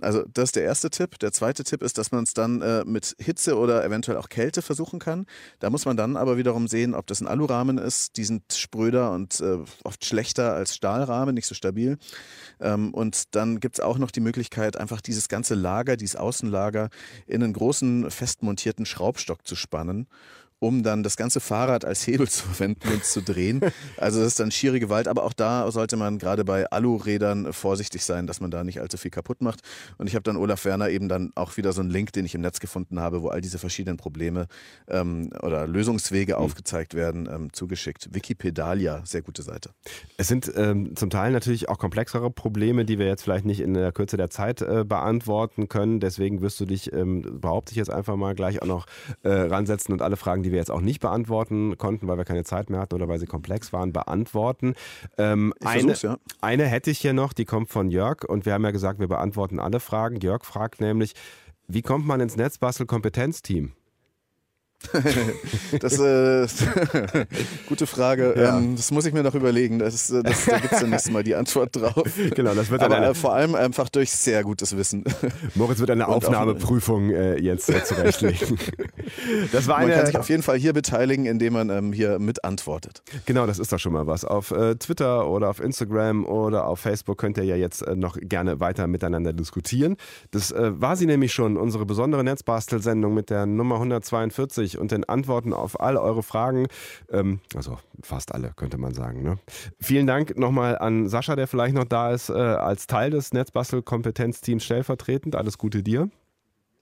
Also 0.01 0.24
das 0.34 0.49
ist 0.49 0.56
der 0.56 0.64
erste 0.64 0.89
Tipp. 0.89 1.20
Der 1.20 1.32
zweite 1.32 1.64
Tipp 1.64 1.82
ist, 1.82 1.97
dass 1.97 2.12
man 2.12 2.24
es 2.24 2.34
dann 2.34 2.62
äh, 2.62 2.84
mit 2.86 3.16
Hitze 3.20 3.58
oder 3.58 3.84
eventuell 3.86 4.18
auch 4.18 4.28
Kälte 4.28 4.62
versuchen 4.62 4.99
kann. 4.99 5.26
Da 5.60 5.70
muss 5.70 5.86
man 5.86 5.95
dann 5.95 6.18
aber 6.18 6.38
wiederum 6.38 6.68
sehen, 6.68 6.93
ob 6.93 7.08
das 7.08 7.22
ein 7.22 7.28
Alurahmen 7.28 7.78
ist. 7.78 8.18
Die 8.18 8.26
sind 8.26 8.43
spröder 8.51 9.12
und 9.12 9.39
äh, 9.39 9.60
oft 9.84 10.03
schlechter 10.03 10.53
als 10.53 10.76
Stahlrahmen, 10.76 11.34
nicht 11.34 11.47
so 11.47 11.56
stabil. 11.56 11.97
Ähm, 12.60 12.93
und 12.93 13.36
dann 13.36 13.60
gibt 13.60 13.76
es 13.76 13.80
auch 13.80 13.97
noch 13.97 14.12
die 14.12 14.20
Möglichkeit, 14.20 14.76
einfach 14.76 14.99
dieses 14.99 15.30
ganze 15.30 15.56
Lager, 15.56 15.95
dieses 15.95 16.18
Außenlager 16.18 16.89
in 17.26 17.41
einen 17.41 17.53
großen 17.53 18.12
festmontierten 18.46 18.86
Schraubstock 18.86 19.46
zu 19.46 19.56
spannen 19.56 20.08
um 20.66 20.82
dann 20.82 21.03
das 21.03 21.16
ganze 21.16 21.39
Fahrrad 21.39 21.86
als 21.86 22.07
Hebel 22.07 22.28
zu 22.30 22.47
verwenden 22.47 22.89
und 22.91 23.05
zu 23.05 23.22
drehen. 23.22 23.61
Also 23.97 24.20
das 24.20 24.30
ist 24.30 24.39
dann 24.39 24.51
schiere 24.51 24.80
Gewalt, 24.80 25.07
aber 25.07 25.24
auch 25.24 25.34
da 25.34 25.70
sollte 25.72 25.95
man 25.95 26.18
gerade 26.18 26.43
bei 26.43 26.66
Alurädern 26.72 27.53
vorsichtig 27.53 28.03
sein, 28.03 28.26
dass 28.26 28.41
man 28.41 28.49
da 28.49 28.63
nicht 28.63 28.82
allzu 28.82 28.97
viel 28.97 29.11
kaputt 29.11 29.41
macht. 29.41 29.61
Und 29.97 30.07
ich 30.07 30.16
habe 30.16 30.24
dann 30.24 30.38
Olaf 30.38 30.66
Werner 30.66 30.89
eben 30.89 31.07
dann 31.07 31.32
auch 31.36 31.55
wieder 31.57 31.72
so 31.72 31.82
einen 31.82 31.91
Link, 31.91 32.13
den 32.13 32.26
ich 32.26 32.34
im 32.34 32.41
Netz 32.41 32.59
gefunden 32.59 32.99
habe, 32.99 33.22
wo 33.22 33.28
all 33.28 33.41
diese 33.41 33.59
verschiedenen 33.59 33.97
Probleme 33.97 34.47
ähm, 34.88 35.30
oder 35.43 35.68
Lösungswege 35.68 36.34
mhm. 36.34 36.39
aufgezeigt 36.39 36.95
werden, 36.95 37.30
ähm, 37.32 37.53
zugeschickt. 37.53 38.13
Wikipedalia, 38.13 39.01
sehr 39.05 39.22
gute 39.22 39.43
Seite. 39.43 39.70
Es 40.18 40.28
sind 40.28 40.51
ähm, 40.55 40.95
zum 40.95 41.11
Teil 41.11 41.32
natürlich 41.32 41.70
auch 41.70 41.78
komplexere 41.78 42.32
Probleme, 42.32 42.86
die 42.86 42.97
wir 42.97 43.05
jetzt 43.05 43.22
vielleicht 43.22 43.45
nicht 43.45 43.59
in 43.59 43.76
der 43.76 43.91
Kürze 43.91 44.18
der 44.18 44.32
Zeit 44.32 44.61
äh, 44.61 44.84
beantworten 44.84 45.70
können. 45.70 45.99
Deswegen 45.99 46.41
wirst 46.41 46.59
du 46.59 46.66
dich, 46.66 46.91
ähm, 46.91 47.39
behaupte 47.39 47.72
ich 47.72 47.78
jetzt 47.78 47.91
einfach 47.91 48.16
mal, 48.16 48.34
gleich 48.34 48.63
auch 48.63 48.68
noch 48.68 48.88
äh, 49.22 49.30
ransetzen 49.30 49.93
und 49.93 50.01
alle 50.01 50.18
Fragen, 50.18 50.41
die 50.41 50.51
wir 50.51 50.55
jetzt 50.58 50.72
auch 50.72 50.82
nicht 50.82 50.99
beantworten 50.99 51.78
konnten, 51.78 52.08
weil 52.08 52.18
wir 52.18 52.26
keine 52.26 52.43
Zeit 52.43 52.70
mehr 52.70 52.80
hatten 52.80 52.95
oder 52.95 53.08
weil 53.08 53.20
sie 53.20 53.26
komplex 53.26 53.74
waren, 53.74 53.93
beantworten. 53.93 54.76
Ähm, 55.18 55.53
eine, 55.64 55.93
ja. 55.93 56.18
eine 56.41 56.66
hätte 56.66 56.91
ich 56.91 56.99
hier 56.99 57.14
noch, 57.14 57.34
die 57.34 57.45
kommt 57.45 57.70
von 57.70 57.89
Jörg 57.89 58.24
und 58.28 58.45
wir 58.45 58.53
haben 58.53 58.64
ja 58.64 58.72
gesagt, 58.72 58.99
wir 58.99 59.08
beantworten 59.08 59.60
alle 59.60 59.80
Fragen. 59.80 60.20
Jörg 60.20 60.43
fragt 60.45 60.82
nämlich, 60.82 61.14
wie 61.68 61.82
kommt 61.82 62.06
man 62.06 62.20
ins 62.22 62.36
Netzbastel-Kompetenzteam? 62.38 63.74
das 65.80 65.99
äh, 65.99 66.47
gute 67.67 67.88
Frage. 67.88 68.36
Ja. 68.38 68.57
Ähm, 68.57 68.76
das 68.76 68.91
muss 68.91 69.05
ich 69.05 69.13
mir 69.13 69.23
noch 69.23 69.36
überlegen. 69.36 69.80
Das, 69.80 70.09
äh, 70.09 70.23
das, 70.23 70.45
da 70.45 70.59
gibt 70.59 70.73
es 70.73 70.80
dann 70.80 70.89
nächstes 70.89 71.11
Mal 71.11 71.23
die 71.23 71.36
Antwort 71.36 71.76
drauf. 71.76 72.03
Genau, 72.36 72.53
das 72.53 72.69
wird 72.69 72.82
Aber 72.82 72.95
eine, 72.97 73.07
äh, 73.07 73.13
vor 73.13 73.34
allem 73.34 73.55
einfach 73.55 73.88
durch 73.89 74.11
sehr 74.11 74.43
gutes 74.43 74.76
Wissen. 74.76 75.03
Moritz 75.53 75.80
wird 75.80 75.91
eine 75.91 76.07
Aufnahmeprüfung 76.07 77.11
äh, 77.11 77.39
jetzt 77.39 77.69
äh, 77.69 77.84
zurechtlegen. 77.84 78.57
Das 79.51 79.67
war 79.67 79.78
eine, 79.78 79.88
man 79.88 79.97
kann 79.97 80.05
sich 80.07 80.17
auf 80.17 80.30
jeden 80.30 80.43
Fall 80.43 80.57
hier 80.57 80.73
beteiligen, 80.73 81.26
indem 81.26 81.53
man 81.53 81.69
ähm, 81.69 81.93
hier 81.93 82.19
mitantwortet. 82.19 83.03
Genau, 83.26 83.45
das 83.45 83.59
ist 83.59 83.71
doch 83.71 83.80
schon 83.80 83.93
mal 83.93 84.07
was. 84.07 84.26
Auf 84.26 84.51
äh, 84.51 84.76
Twitter 84.76 85.30
oder 85.30 85.49
auf 85.49 85.59
Instagram 85.59 86.26
oder 86.26 86.67
auf 86.67 86.80
Facebook 86.80 87.17
könnt 87.17 87.38
ihr 87.38 87.43
ja 87.43 87.55
jetzt 87.55 87.86
noch 87.95 88.17
gerne 88.19 88.59
weiter 88.59 88.88
miteinander 88.88 89.34
diskutieren. 89.34 89.95
Das 90.32 90.53
war 90.55 90.95
sie 90.95 91.05
nämlich 91.05 91.34
schon, 91.34 91.57
unsere 91.57 91.86
besondere 91.86 92.23
Netzbastel-Sendung 92.23 93.13
mit 93.13 93.30
der 93.30 93.45
Nummer 93.45 93.76
142 93.76 94.74
und 94.78 94.91
den 94.91 95.03
Antworten 95.03 95.53
auf 95.53 95.80
all 95.80 95.97
eure 95.97 96.23
Fragen. 96.23 96.67
Ähm, 97.09 97.39
also 97.55 97.78
fast 98.01 98.34
alle, 98.34 98.51
könnte 98.55 98.78
man 98.78 98.93
sagen. 98.93 99.23
Ne? 99.23 99.38
Vielen 99.80 100.07
Dank 100.07 100.38
nochmal 100.38 100.78
an 100.78 101.07
Sascha, 101.09 101.36
der 101.36 101.47
vielleicht 101.47 101.76
noch 101.76 101.86
da 101.86 102.11
ist, 102.11 102.30
äh, 102.30 102.34
als 102.34 102.88
Teil 102.88 103.11
des 103.11 103.34
Netzbastel-Kompetenzteams 103.34 104.63
stellvertretend. 104.63 105.36
Alles 105.36 105.57
Gute 105.57 105.84
dir. 105.84 106.09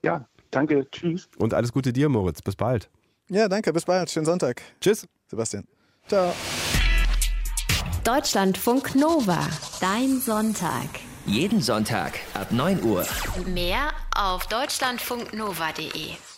Ja, 0.03 0.27
danke. 0.51 0.89
Tschüss. 0.91 1.29
Und 1.37 1.53
alles 1.53 1.71
Gute 1.71 1.93
dir, 1.93 2.09
Moritz. 2.09 2.41
Bis 2.41 2.55
bald. 2.55 2.89
Ja, 3.29 3.47
danke. 3.47 3.71
Bis 3.73 3.85
bald. 3.85 4.09
Schönen 4.09 4.25
Sonntag. 4.25 4.61
Tschüss. 4.81 5.07
Sebastian. 5.27 5.65
Ciao. 6.07 6.33
Deutschlandfunk 8.03 8.95
Nova. 8.95 9.47
Dein 9.79 10.19
Sonntag. 10.19 10.89
Jeden 11.25 11.61
Sonntag 11.61 12.19
ab 12.33 12.51
9 12.51 12.83
Uhr. 12.83 13.05
Mehr 13.47 13.91
auf 14.13 14.45
deutschlandfunknova.de. 14.47 16.32